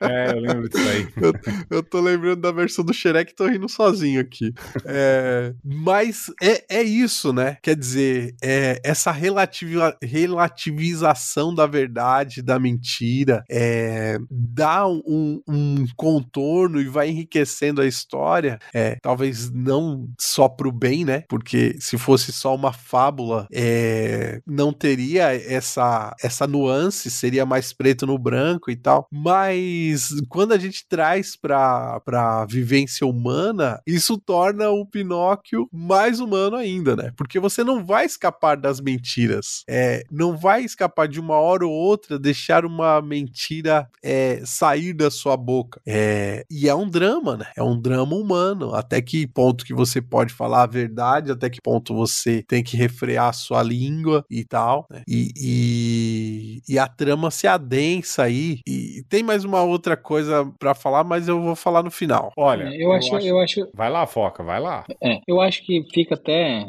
É, 0.01 0.33
eu 0.33 0.41
lembro 0.41 0.69
disso 0.71 0.89
aí. 0.89 1.09
eu, 1.21 1.33
eu 1.69 1.83
tô 1.83 2.01
lembrando 2.01 2.41
da 2.41 2.51
versão 2.51 2.83
do 2.83 2.95
Shrek 2.95 3.33
e 3.33 3.35
tô 3.35 3.47
rindo 3.47 3.69
sozinho 3.69 4.21
aqui. 4.21 4.55
É, 4.87 5.53
mas 5.63 6.33
é, 6.43 6.79
é 6.79 6.83
isso, 6.83 7.33
né? 7.33 7.59
Quer 7.63 7.74
dizer, 7.75 8.35
é, 8.43 8.81
essa 8.85 9.11
relativa, 9.11 9.97
relativização 10.03 11.55
da 11.55 11.67
verdade, 11.67 12.43
da 12.43 12.59
mentira, 12.59 13.45
é, 13.51 14.19
dá 14.31 14.87
um, 14.87 15.41
um, 15.49 15.85
contorno 15.97 16.81
e 16.81 16.89
vai 16.89 17.09
enriquecendo 17.09 17.81
a 17.81 17.87
história. 17.87 18.59
É, 18.75 18.97
talvez 19.03 19.51
não 19.51 20.09
só 20.21 20.49
pro 20.49 20.73
bem, 20.73 21.05
né? 21.05 21.25
Porque 21.29 21.77
se 21.81 21.99
fosse 21.99 22.33
só 22.33 22.55
uma 22.55 22.73
fábula, 22.73 23.47
é, 23.53 24.41
não 24.47 24.73
teria 24.73 25.35
essa, 25.35 26.15
essa 26.23 26.47
nuance, 26.47 27.11
seria 27.11 27.47
mais 27.47 27.73
preto 27.73 28.07
no 28.07 28.19
branco 28.19 28.71
e 28.71 28.77
tal. 28.77 29.07
Mas 29.11 30.09
quando 30.29 30.53
a 30.53 30.59
gente 30.59 30.87
traz 30.89 31.37
pra, 31.37 32.01
pra 32.01 32.45
vivência 32.47 33.07
humana, 33.07 33.81
isso 33.87 34.19
torna 34.19 34.71
o 34.71 34.87
Pinóquio 34.87 35.69
mais 35.73 36.21
humano 36.21 36.57
ainda, 36.57 36.95
né? 36.95 37.13
Porque 37.17 37.39
você 37.41 37.64
não 37.65 37.85
vai 37.85 38.05
escapar 38.05 38.57
das 38.57 38.81
mentiras. 38.81 39.65
É, 39.69 40.05
não 40.11 40.37
vai 40.37 40.63
escapar 40.65 41.09
de 41.09 41.19
uma 41.19 41.37
hora 41.37 41.67
ou 41.67 41.73
outra 41.73 42.19
deixar 42.19 42.65
uma 42.65 43.01
mentira 43.01 43.89
é, 44.03 44.41
sair 44.45 44.93
da 44.93 45.11
sua 45.11 45.37
boca. 45.37 45.81
É, 45.87 46.45
e 46.51 46.69
é 46.69 46.75
um 46.75 46.89
drama, 46.89 47.37
né? 47.37 47.47
É 47.57 47.63
um 47.63 47.81
drama 47.81 48.15
humano. 48.15 48.75
Até 48.75 49.01
que 49.01 49.27
ponto 49.27 49.65
que 49.65 49.75
você 49.75 50.01
pode 50.01 50.33
falar 50.33 50.63
a 50.63 50.67
verdade, 50.67 51.33
até 51.33 51.49
que 51.49 51.61
ponto 51.61 51.95
você 51.95 52.43
tem 52.47 52.63
que 52.63 52.77
refrear 52.77 53.29
a 53.29 53.33
sua 53.33 53.63
língua 53.63 54.25
e 54.31 54.45
tal. 54.45 54.87
Né? 54.91 55.03
E, 55.09 55.33
e, 55.37 56.63
e, 56.69 56.79
a 56.79 56.87
trama 56.87 57.31
se 57.31 57.47
adensa 57.47 58.25
aí. 58.25 58.61
E 58.67 59.03
tem 59.09 59.23
mais 59.23 59.45
uma 59.45 59.63
outra 59.63 59.97
coisa 59.97 60.51
para 60.59 60.75
falar, 60.75 61.05
mas 61.05 61.29
eu 61.29 61.41
vou 61.41 61.57
falar 61.57 61.83
no 61.83 61.91
final. 61.91 62.33
Olha, 62.37 62.65
eu, 62.75 62.91
eu 62.91 62.93
acho, 62.93 63.17
acho, 63.17 63.27
eu 63.27 63.39
acho. 63.39 63.69
Vai 63.75 63.91
lá, 63.91 64.07
foca, 64.07 64.43
vai 64.43 64.61
lá. 64.61 64.85
É, 65.03 65.21
eu 65.27 65.41
acho 65.41 65.65
que 65.65 65.87
fica 65.93 66.15
até 66.15 66.61
é, 66.61 66.67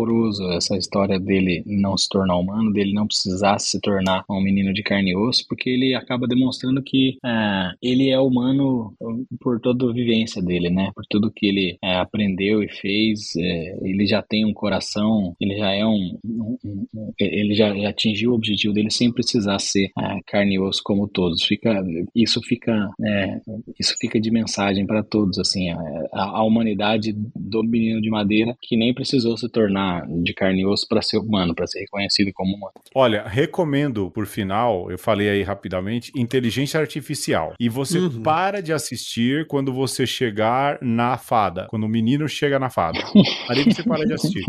saboroso 0.00 0.50
essa 0.52 0.76
história 0.76 1.18
dele 1.18 1.62
não 1.66 1.96
se 1.96 2.08
tornar 2.08 2.36
humano, 2.36 2.72
dele 2.72 2.92
não 2.92 3.06
precisar 3.06 3.58
se 3.58 3.80
tornar 3.80 4.24
um 4.28 4.40
menino 4.40 4.72
de 4.72 4.82
carne 4.82 5.10
e 5.10 5.16
osso, 5.16 5.44
porque 5.48 5.68
ele 5.68 5.94
acaba 5.94 6.26
demonstrando 6.26 6.82
que 6.82 7.18
é, 7.24 7.72
ele 7.82 8.10
é 8.10 8.18
humano 8.18 8.94
por 9.40 9.60
toda 9.60 9.88
a 9.88 9.92
vivência 9.92 10.42
dele, 10.42 10.70
né? 10.70 10.90
Por 10.94 11.04
tudo 11.08 11.32
que 11.34 11.46
ele 11.46 11.78
é, 11.82 11.96
aprendeu 11.96 12.62
e 12.62 12.68
fez, 12.68 13.36
é, 13.36 13.78
ele 13.82 14.06
já 14.06 14.22
tem 14.22 14.44
um 14.44 14.52
coração, 14.52 15.34
ele 15.40 15.56
já 15.56 15.70
é 15.72 15.84
um, 15.84 16.18
um, 16.24 16.56
um 16.94 17.12
ele 17.18 17.54
já, 17.54 17.74
já, 17.74 17.90
atingiu 17.90 18.32
o 18.32 18.34
objetivo 18.34 18.72
dele 18.72 18.90
sem 18.90 19.12
precisar 19.12 19.58
ser 19.58 19.90
é, 19.98 20.20
carne 20.26 20.54
e 20.54 20.60
osso 20.60 20.80
como 20.82 21.08
todos. 21.08 21.42
Fica, 21.42 21.84
isso 22.14 22.40
fica, 22.42 22.90
é, 23.04 23.40
isso 23.78 23.94
fica 24.00 24.20
de 24.20 24.30
mensagem 24.30 24.86
para 24.86 25.02
todos, 25.02 25.38
assim, 25.38 25.70
a, 25.70 25.78
a 26.12 26.42
humanidade 26.42 27.14
do 27.36 27.62
menino 27.62 28.00
de 28.00 28.10
madeira 28.10 28.56
que 28.62 28.76
nem 28.76 28.94
precisou 28.94 29.36
se 29.36 29.48
tornar 29.48 29.89
de 30.22 30.32
carne 30.34 30.62
e 30.62 30.66
osso 30.66 30.86
para 30.88 31.02
ser 31.02 31.18
humano, 31.18 31.54
para 31.54 31.66
ser 31.66 31.80
reconhecido 31.80 32.30
como 32.32 32.56
humano. 32.56 32.74
Olha, 32.94 33.24
recomendo 33.26 34.10
por 34.10 34.26
final, 34.26 34.90
eu 34.90 34.98
falei 34.98 35.28
aí 35.28 35.42
rapidamente, 35.42 36.12
inteligência 36.16 36.78
artificial. 36.78 37.54
E 37.58 37.68
você 37.68 37.98
uhum. 37.98 38.22
para 38.22 38.60
de 38.60 38.72
assistir 38.72 39.46
quando 39.46 39.72
você 39.72 40.06
chegar 40.06 40.78
na 40.80 41.16
fada, 41.16 41.66
quando 41.68 41.84
o 41.84 41.88
menino 41.88 42.28
chega 42.28 42.58
na 42.58 42.70
fada. 42.70 42.98
Ali 43.48 43.64
você 43.64 43.82
para 43.82 44.04
de 44.04 44.14
assistir. 44.14 44.44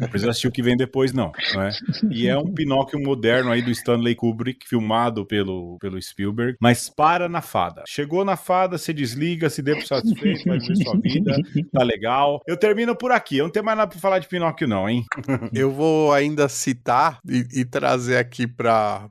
Não 0.00 0.08
precisa 0.08 0.30
assistir 0.30 0.48
o 0.48 0.52
que 0.52 0.62
vem 0.62 0.76
depois, 0.76 1.12
não, 1.12 1.32
não 1.54 1.62
é? 1.62 1.70
E 2.10 2.28
é 2.28 2.36
um 2.36 2.52
Pinóquio 2.52 3.00
moderno 3.00 3.50
aí 3.50 3.62
do 3.62 3.70
Stanley 3.70 4.14
Kubrick, 4.14 4.66
filmado 4.66 5.26
pelo, 5.26 5.76
pelo 5.78 6.00
Spielberg, 6.00 6.56
mas 6.60 6.88
para 6.88 7.28
na 7.28 7.42
fada. 7.42 7.82
Chegou 7.86 8.24
na 8.24 8.36
fada, 8.36 8.78
se 8.78 8.92
desliga, 8.92 9.50
se 9.50 9.62
dê 9.62 9.74
por 9.74 9.84
satisfeito, 9.84 10.44
vai 10.46 10.58
viver 10.58 10.76
sua 10.76 10.98
vida, 10.98 11.36
tá 11.72 11.82
legal. 11.82 12.40
Eu 12.46 12.56
termino 12.56 12.96
por 12.96 13.12
aqui, 13.12 13.38
eu 13.38 13.44
não 13.44 13.52
tenho 13.52 13.64
mais 13.64 13.76
nada 13.76 13.90
pra 13.90 14.00
falar 14.00 14.18
de 14.18 14.28
Pinóquio 14.28 14.55
não, 14.64 14.88
hein? 14.88 15.04
eu 15.52 15.72
vou 15.72 16.12
ainda 16.12 16.48
citar 16.48 17.18
e, 17.28 17.44
e 17.52 17.64
trazer 17.64 18.18
aqui 18.18 18.46
pra 18.46 19.08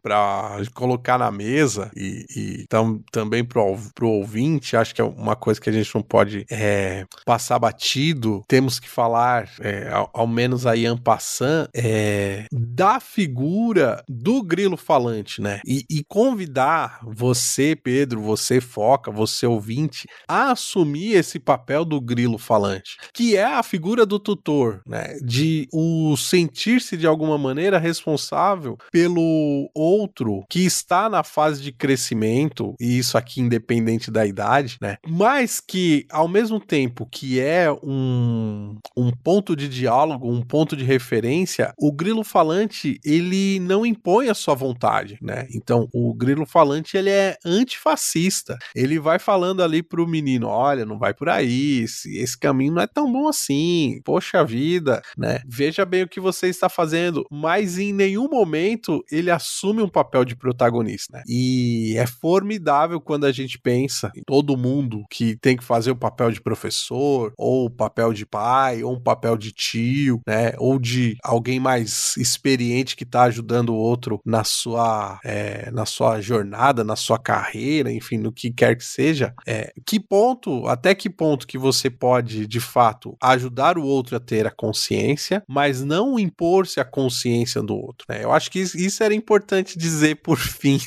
colocar 0.73 1.17
na 1.17 1.29
mesa 1.29 1.91
e, 1.93 2.25
e 2.35 2.65
tam, 2.69 3.01
também 3.11 3.43
pro, 3.43 3.77
pro 3.93 4.07
ouvinte, 4.07 4.77
acho 4.77 4.95
que 4.95 5.01
é 5.01 5.03
uma 5.03 5.35
coisa 5.35 5.59
que 5.59 5.69
a 5.69 5.73
gente 5.73 5.93
não 5.93 6.01
pode 6.01 6.45
é, 6.49 7.05
passar 7.25 7.59
batido, 7.59 8.41
temos 8.47 8.79
que 8.79 8.87
falar 8.87 9.25
falar, 9.25 9.49
é, 9.59 9.89
ao, 9.89 10.09
ao, 10.13 10.27
menos 10.27 10.65
aí 10.65 10.85
en 10.85 10.97
passant, 10.97 11.67
é, 11.73 12.45
da 12.51 12.99
figura 12.99 14.03
do 14.07 14.43
grilo 14.43 14.77
falante, 14.77 15.41
né? 15.41 15.61
E, 15.65 15.85
e 15.89 16.03
convidar 16.03 16.99
você, 17.03 17.75
Pedro, 17.75 18.21
você, 18.21 18.61
Foca, 18.61 19.11
você 19.11 19.45
ouvinte, 19.45 20.07
a 20.27 20.51
assumir 20.51 21.13
esse 21.13 21.39
papel 21.39 21.85
do 21.85 21.99
grilo 21.99 22.37
falante, 22.37 22.97
que 23.13 23.35
é 23.35 23.45
a 23.45 23.63
figura 23.63 24.05
do 24.05 24.19
tutor, 24.19 24.81
né? 24.87 25.17
De 25.25 25.67
o 25.73 26.15
sentir-se 26.17 26.95
de 26.95 27.07
alguma 27.07 27.37
maneira 27.37 27.79
responsável 27.79 28.77
pelo 28.91 29.69
outro 29.73 30.43
que 30.49 30.59
está 30.65 31.09
na 31.09 31.23
fase 31.23 31.61
de 31.61 31.71
crescimento, 31.71 32.75
e 32.79 32.97
isso 32.97 33.17
aqui 33.17 33.41
independente 33.41 34.11
da 34.11 34.25
idade, 34.25 34.77
né? 34.81 34.97
Mas 35.07 35.59
que 35.59 36.05
ao 36.11 36.27
mesmo 36.27 36.59
tempo 36.59 37.07
que 37.11 37.39
é 37.39 37.71
um, 37.71 38.77
um 38.95 39.11
ponto 39.11 39.55
de 39.55 39.67
diálogo, 39.67 40.31
um 40.31 40.41
ponto 40.41 40.75
de 40.75 40.83
referência, 40.83 41.73
o 41.77 41.91
grilo 41.91 42.23
falante 42.23 42.99
ele 43.03 43.59
não 43.59 43.85
impõe 43.85 44.29
a 44.29 44.33
sua 44.33 44.55
vontade, 44.55 45.17
né? 45.21 45.47
Então 45.53 45.87
o 45.93 46.13
grilo 46.13 46.45
falante 46.45 46.97
ele 46.97 47.09
é 47.09 47.37
antifascista. 47.45 48.57
Ele 48.75 48.99
vai 48.99 49.19
falando 49.19 49.63
ali 49.63 49.81
pro 49.81 50.07
menino, 50.07 50.47
olha, 50.47 50.85
não 50.85 50.97
vai 50.97 51.13
por 51.13 51.29
aí, 51.29 51.79
esse, 51.79 52.17
esse 52.17 52.37
caminho 52.37 52.73
não 52.73 52.81
é 52.81 52.87
tão 52.87 53.11
bom 53.11 53.27
assim. 53.27 53.99
Poxa 54.03 54.43
vida, 54.43 55.01
né? 55.17 55.39
Veja 55.47 55.85
bem 55.85 56.03
o 56.03 56.07
que 56.07 56.19
você 56.19 56.47
está 56.47 56.69
fazendo, 56.69 57.25
mas 57.31 57.77
em 57.77 57.93
nenhum 57.93 58.29
momento 58.29 59.03
ele 59.11 59.31
assume 59.31 59.81
um 59.81 59.89
papel 59.89 60.25
de 60.25 60.35
protagonista. 60.35 61.17
Né? 61.17 61.23
E 61.27 61.95
é 61.97 62.05
formidável 62.05 62.99
quando 62.99 63.25
a 63.25 63.31
gente 63.31 63.59
pensa 63.59 64.11
em 64.15 64.21
todo 64.25 64.57
mundo 64.57 65.03
que 65.09 65.37
tem 65.37 65.55
que 65.55 65.63
fazer 65.63 65.91
o 65.91 65.95
papel 65.95 66.31
de 66.31 66.41
professor, 66.41 67.33
ou 67.37 67.65
o 67.65 67.69
papel 67.69 68.13
de 68.13 68.25
pai, 68.25 68.83
ou 68.83 68.93
um 68.93 68.99
papel 68.99 69.37
de 69.37 69.51
tio, 69.51 70.21
né? 70.27 70.53
Ou 70.57 70.79
de 70.79 71.17
alguém 71.23 71.59
mais 71.59 72.15
experiente 72.17 72.95
que 72.95 73.03
está 73.03 73.23
ajudando 73.23 73.69
o 73.69 73.75
outro 73.75 74.19
na 74.25 74.43
sua, 74.43 75.19
é, 75.23 75.69
na 75.71 75.85
sua 75.85 76.21
jornada, 76.21 76.83
na 76.83 76.95
sua 76.95 77.17
carreira, 77.19 77.91
enfim, 77.91 78.17
no 78.17 78.31
que 78.31 78.51
quer 78.51 78.75
que 78.75 78.83
seja. 78.83 79.33
É, 79.47 79.73
que 79.85 79.99
ponto, 79.99 80.67
até 80.67 80.93
que 80.93 81.09
ponto 81.09 81.47
que 81.47 81.57
você 81.57 81.89
pode, 81.89 82.47
de 82.47 82.59
fato, 82.59 83.15
ajudar 83.21 83.77
o 83.77 83.83
outro 83.83 84.15
a 84.15 84.19
ter 84.19 84.47
a 84.47 84.51
consciência, 84.51 85.04
mas 85.47 85.83
não 85.83 86.19
impor-se 86.19 86.79
a 86.79 86.85
consciência 86.85 87.61
do 87.61 87.75
outro, 87.75 88.05
né? 88.09 88.23
Eu 88.23 88.31
acho 88.31 88.49
que 88.49 88.59
isso 88.59 89.03
era 89.03 89.13
importante 89.13 89.77
dizer 89.77 90.15
por 90.17 90.37
fim. 90.39 90.79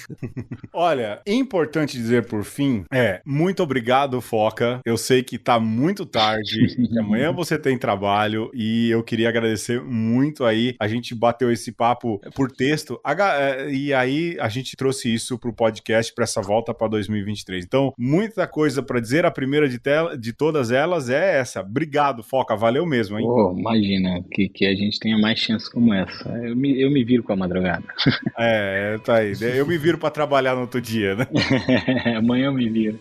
Olha, 0.72 1.20
importante 1.26 1.96
dizer 1.96 2.26
por 2.26 2.44
fim 2.44 2.84
é 2.92 3.20
muito 3.24 3.62
obrigado, 3.62 4.20
Foca. 4.20 4.80
Eu 4.84 4.96
sei 4.96 5.22
que 5.22 5.38
tá 5.38 5.58
muito 5.60 6.04
tarde, 6.04 6.76
amanhã 6.98 7.32
você 7.32 7.58
tem 7.58 7.78
trabalho 7.78 8.50
e 8.54 8.90
eu 8.90 9.02
queria 9.02 9.28
agradecer 9.28 9.82
muito 9.82 10.44
aí. 10.44 10.74
A 10.80 10.88
gente 10.88 11.14
bateu 11.14 11.50
esse 11.50 11.72
papo 11.72 12.20
por 12.34 12.50
texto 12.50 13.00
é, 13.06 13.70
e 13.70 13.92
aí 13.92 14.36
a 14.40 14.48
gente 14.48 14.76
trouxe 14.76 15.12
isso 15.12 15.38
pro 15.38 15.52
podcast 15.52 16.12
para 16.14 16.24
essa 16.24 16.40
volta 16.40 16.74
para 16.74 16.88
2023. 16.88 17.64
Então, 17.64 17.92
muita 17.98 18.46
coisa 18.46 18.82
para 18.82 19.00
dizer. 19.00 19.26
A 19.26 19.30
primeira 19.30 19.68
de, 19.68 19.78
tela, 19.78 20.16
de 20.16 20.32
todas 20.32 20.70
elas 20.70 21.10
é 21.10 21.38
essa. 21.38 21.60
Obrigado, 21.60 22.22
Foca. 22.22 22.56
Valeu 22.56 22.86
mesmo, 22.86 23.18
hein? 23.18 23.26
Oh, 23.28 23.54
imagina 23.56 24.07
que, 24.30 24.48
que 24.48 24.66
a 24.66 24.74
gente 24.74 24.98
tenha 24.98 25.18
mais 25.18 25.38
chances 25.38 25.68
como 25.68 25.92
essa. 25.92 26.28
Eu 26.28 26.56
me, 26.56 26.80
eu 26.80 26.90
me 26.90 27.04
viro 27.04 27.22
com 27.22 27.32
a 27.32 27.36
madrugada. 27.36 27.84
É, 28.40 28.96
tá 29.04 29.16
aí. 29.16 29.32
Eu 29.40 29.66
me 29.66 29.76
viro 29.76 29.98
para 29.98 30.10
trabalhar 30.10 30.54
no 30.54 30.60
outro 30.62 30.80
dia, 30.80 31.16
né? 31.16 31.26
Amanhã 32.16 32.46
eu 32.46 32.52
me 32.52 32.68
viro. 32.68 33.00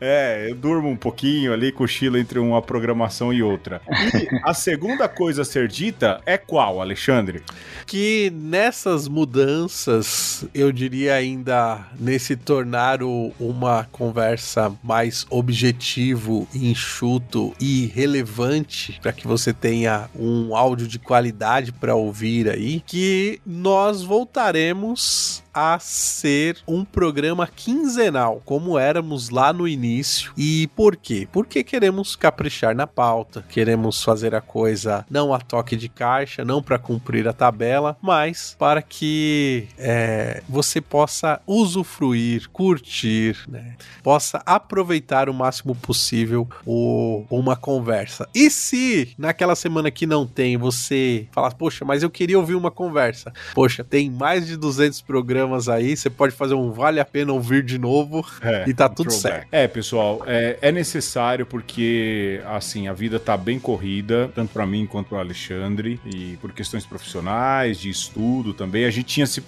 É, 0.00 0.48
eu 0.50 0.56
durmo 0.56 0.88
um 0.88 0.96
pouquinho 0.96 1.52
ali, 1.52 1.70
cochilo 1.70 2.18
entre 2.18 2.40
uma 2.40 2.60
programação 2.60 3.32
e 3.32 3.42
outra. 3.42 3.80
E 3.88 4.28
a 4.42 4.52
segunda 4.52 5.08
coisa 5.08 5.42
a 5.42 5.44
ser 5.44 5.68
dita 5.68 6.20
é 6.26 6.36
qual, 6.36 6.80
Alexandre? 6.80 7.42
Que 7.86 8.32
nessas 8.34 9.06
mudanças, 9.06 10.44
eu 10.52 10.72
diria 10.72 11.14
ainda 11.14 11.86
nesse 11.98 12.34
tornar 12.36 13.02
o, 13.02 13.32
uma 13.38 13.84
conversa 13.92 14.72
mais 14.82 15.26
objetivo, 15.30 16.48
enxuto 16.54 17.52
e 17.60 17.86
relevante 17.86 18.98
para 19.00 19.12
que 19.12 19.26
você 19.26 19.52
tenha 19.52 20.08
um 20.14 20.41
áudio 20.56 20.88
de 20.88 20.98
qualidade 20.98 21.72
para 21.72 21.94
ouvir 21.94 22.48
aí, 22.48 22.82
que 22.86 23.40
nós 23.46 24.02
voltaremos 24.02 25.41
a 25.52 25.78
ser 25.78 26.58
um 26.66 26.84
programa 26.84 27.46
quinzenal, 27.46 28.40
como 28.44 28.78
éramos 28.78 29.28
lá 29.28 29.52
no 29.52 29.68
início. 29.68 30.32
E 30.36 30.68
por 30.74 30.96
quê? 30.96 31.28
Porque 31.30 31.62
queremos 31.62 32.16
caprichar 32.16 32.74
na 32.74 32.86
pauta, 32.86 33.44
queremos 33.48 34.02
fazer 34.02 34.34
a 34.34 34.40
coisa 34.40 35.04
não 35.10 35.34
a 35.34 35.38
toque 35.38 35.76
de 35.76 35.88
caixa, 35.88 36.44
não 36.44 36.62
para 36.62 36.78
cumprir 36.78 37.28
a 37.28 37.32
tabela, 37.32 37.96
mas 38.00 38.56
para 38.58 38.80
que 38.80 39.68
é, 39.78 40.42
você 40.48 40.80
possa 40.80 41.40
usufruir, 41.46 42.48
curtir, 42.50 43.36
né? 43.48 43.76
possa 44.02 44.42
aproveitar 44.46 45.28
o 45.28 45.34
máximo 45.34 45.74
possível 45.74 46.48
o, 46.64 47.24
uma 47.30 47.56
conversa. 47.56 48.28
E 48.34 48.50
se 48.50 49.14
naquela 49.18 49.54
semana 49.54 49.90
que 49.90 50.06
não 50.06 50.26
tem, 50.26 50.56
você 50.56 51.26
falar, 51.32 51.54
poxa, 51.54 51.84
mas 51.84 52.02
eu 52.02 52.10
queria 52.10 52.38
ouvir 52.38 52.54
uma 52.54 52.70
conversa. 52.70 53.32
Poxa, 53.54 53.84
tem 53.84 54.10
mais 54.10 54.46
de 54.46 54.56
200 54.56 55.00
programas 55.02 55.41
aí, 55.68 55.96
você 55.96 56.10
pode 56.10 56.34
fazer 56.34 56.54
um 56.54 56.70
vale 56.70 57.00
a 57.00 57.04
pena 57.04 57.32
ouvir 57.32 57.62
de 57.62 57.78
novo 57.78 58.24
é, 58.40 58.64
e 58.68 58.74
tá 58.74 58.88
tudo 58.88 59.10
certo. 59.10 59.48
É, 59.52 59.66
pessoal, 59.66 60.22
é, 60.26 60.58
é, 60.60 60.72
necessário 60.72 61.46
porque, 61.46 62.40
assim, 62.46 62.88
a 62.88 62.92
vida 62.92 63.18
tá 63.18 63.36
bem 63.36 63.58
corrida, 63.58 64.30
tanto 64.34 64.52
para 64.52 64.66
mim 64.66 64.86
quanto 64.86 65.08
para 65.08 65.18
Alexandre, 65.18 66.00
e 66.04 66.36
por 66.40 66.52
questões 66.52 66.84
profissionais, 66.86 67.78
de 67.78 67.90
estudo 67.90 68.52
também. 68.52 68.84
A 68.84 68.90
gente 68.90 69.06
tinha 69.06 69.26
se 69.26 69.40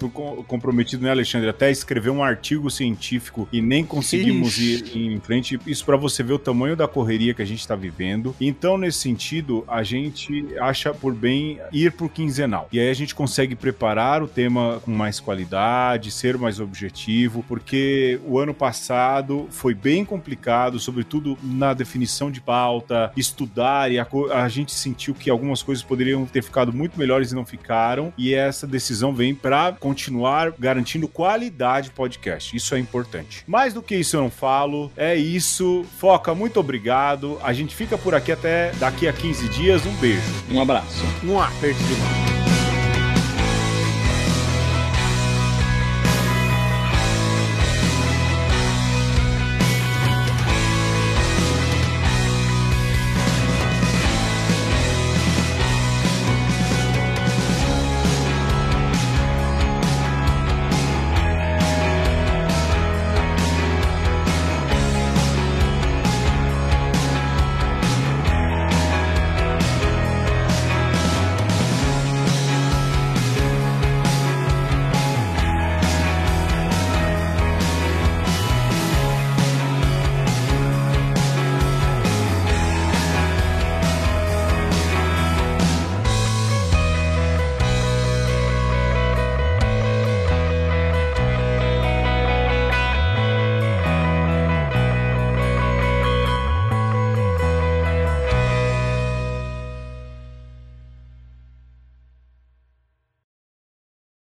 comprometido, 0.47 1.03
né, 1.03 1.11
Alexandre, 1.11 1.49
até 1.49 1.71
escrever 1.71 2.09
um 2.09 2.23
artigo 2.23 2.69
científico 2.69 3.47
e 3.51 3.61
nem 3.61 3.85
conseguimos 3.85 4.57
Ixi. 4.57 4.97
ir 4.97 5.13
em 5.13 5.19
frente. 5.19 5.59
Isso 5.65 5.85
para 5.85 5.97
você 5.97 6.23
ver 6.23 6.33
o 6.33 6.39
tamanho 6.39 6.75
da 6.75 6.87
correria 6.87 7.33
que 7.33 7.41
a 7.41 7.45
gente 7.45 7.67
tá 7.67 7.75
vivendo. 7.75 8.35
Então, 8.39 8.77
nesse 8.77 8.99
sentido, 8.99 9.63
a 9.67 9.83
gente 9.83 10.45
acha 10.59 10.93
por 10.93 11.13
bem 11.13 11.59
ir 11.71 11.91
pro 11.91 12.09
quinzenal. 12.09 12.67
E 12.71 12.79
aí 12.79 12.89
a 12.89 12.93
gente 12.93 13.13
consegue 13.13 13.55
preparar 13.55 14.21
o 14.21 14.27
tema 14.27 14.81
com 14.83 14.91
mais 14.91 15.19
qualidade, 15.19 15.84
ser 16.11 16.37
mais 16.37 16.59
objetivo, 16.59 17.43
porque 17.47 18.19
o 18.25 18.39
ano 18.39 18.53
passado 18.53 19.47
foi 19.49 19.73
bem 19.73 20.03
complicado, 20.03 20.79
sobretudo 20.79 21.37
na 21.43 21.73
definição 21.73 22.31
de 22.31 22.41
pauta, 22.41 23.11
estudar, 23.15 23.91
e 23.91 23.99
a, 23.99 24.07
a 24.33 24.47
gente 24.49 24.71
sentiu 24.71 25.13
que 25.13 25.29
algumas 25.29 25.61
coisas 25.61 25.83
poderiam 25.83 26.25
ter 26.25 26.41
ficado 26.41 26.73
muito 26.73 26.97
melhores 26.97 27.31
e 27.31 27.35
não 27.35 27.45
ficaram. 27.45 28.13
E 28.17 28.33
essa 28.33 28.65
decisão 28.65 29.13
vem 29.13 29.33
para 29.35 29.73
continuar 29.73 30.53
garantindo 30.57 31.07
qualidade 31.07 31.91
podcast. 31.91 32.55
Isso 32.55 32.75
é 32.75 32.79
importante. 32.79 33.43
Mais 33.47 33.73
do 33.73 33.81
que 33.81 33.95
isso 33.95 34.15
eu 34.15 34.21
não 34.21 34.31
falo. 34.31 34.91
É 34.95 35.15
isso. 35.15 35.85
Foca, 35.97 36.33
muito 36.33 36.59
obrigado. 36.59 37.39
A 37.43 37.53
gente 37.53 37.75
fica 37.75 37.97
por 37.97 38.15
aqui 38.15 38.31
até 38.31 38.71
daqui 38.73 39.07
a 39.07 39.13
15 39.13 39.49
dias. 39.49 39.85
Um 39.85 39.95
beijo. 39.95 40.21
Um 40.51 40.61
abraço. 40.61 41.03
Um 41.23 41.39
aperto 41.39 41.83
de 41.83 41.93
mão. 41.95 42.44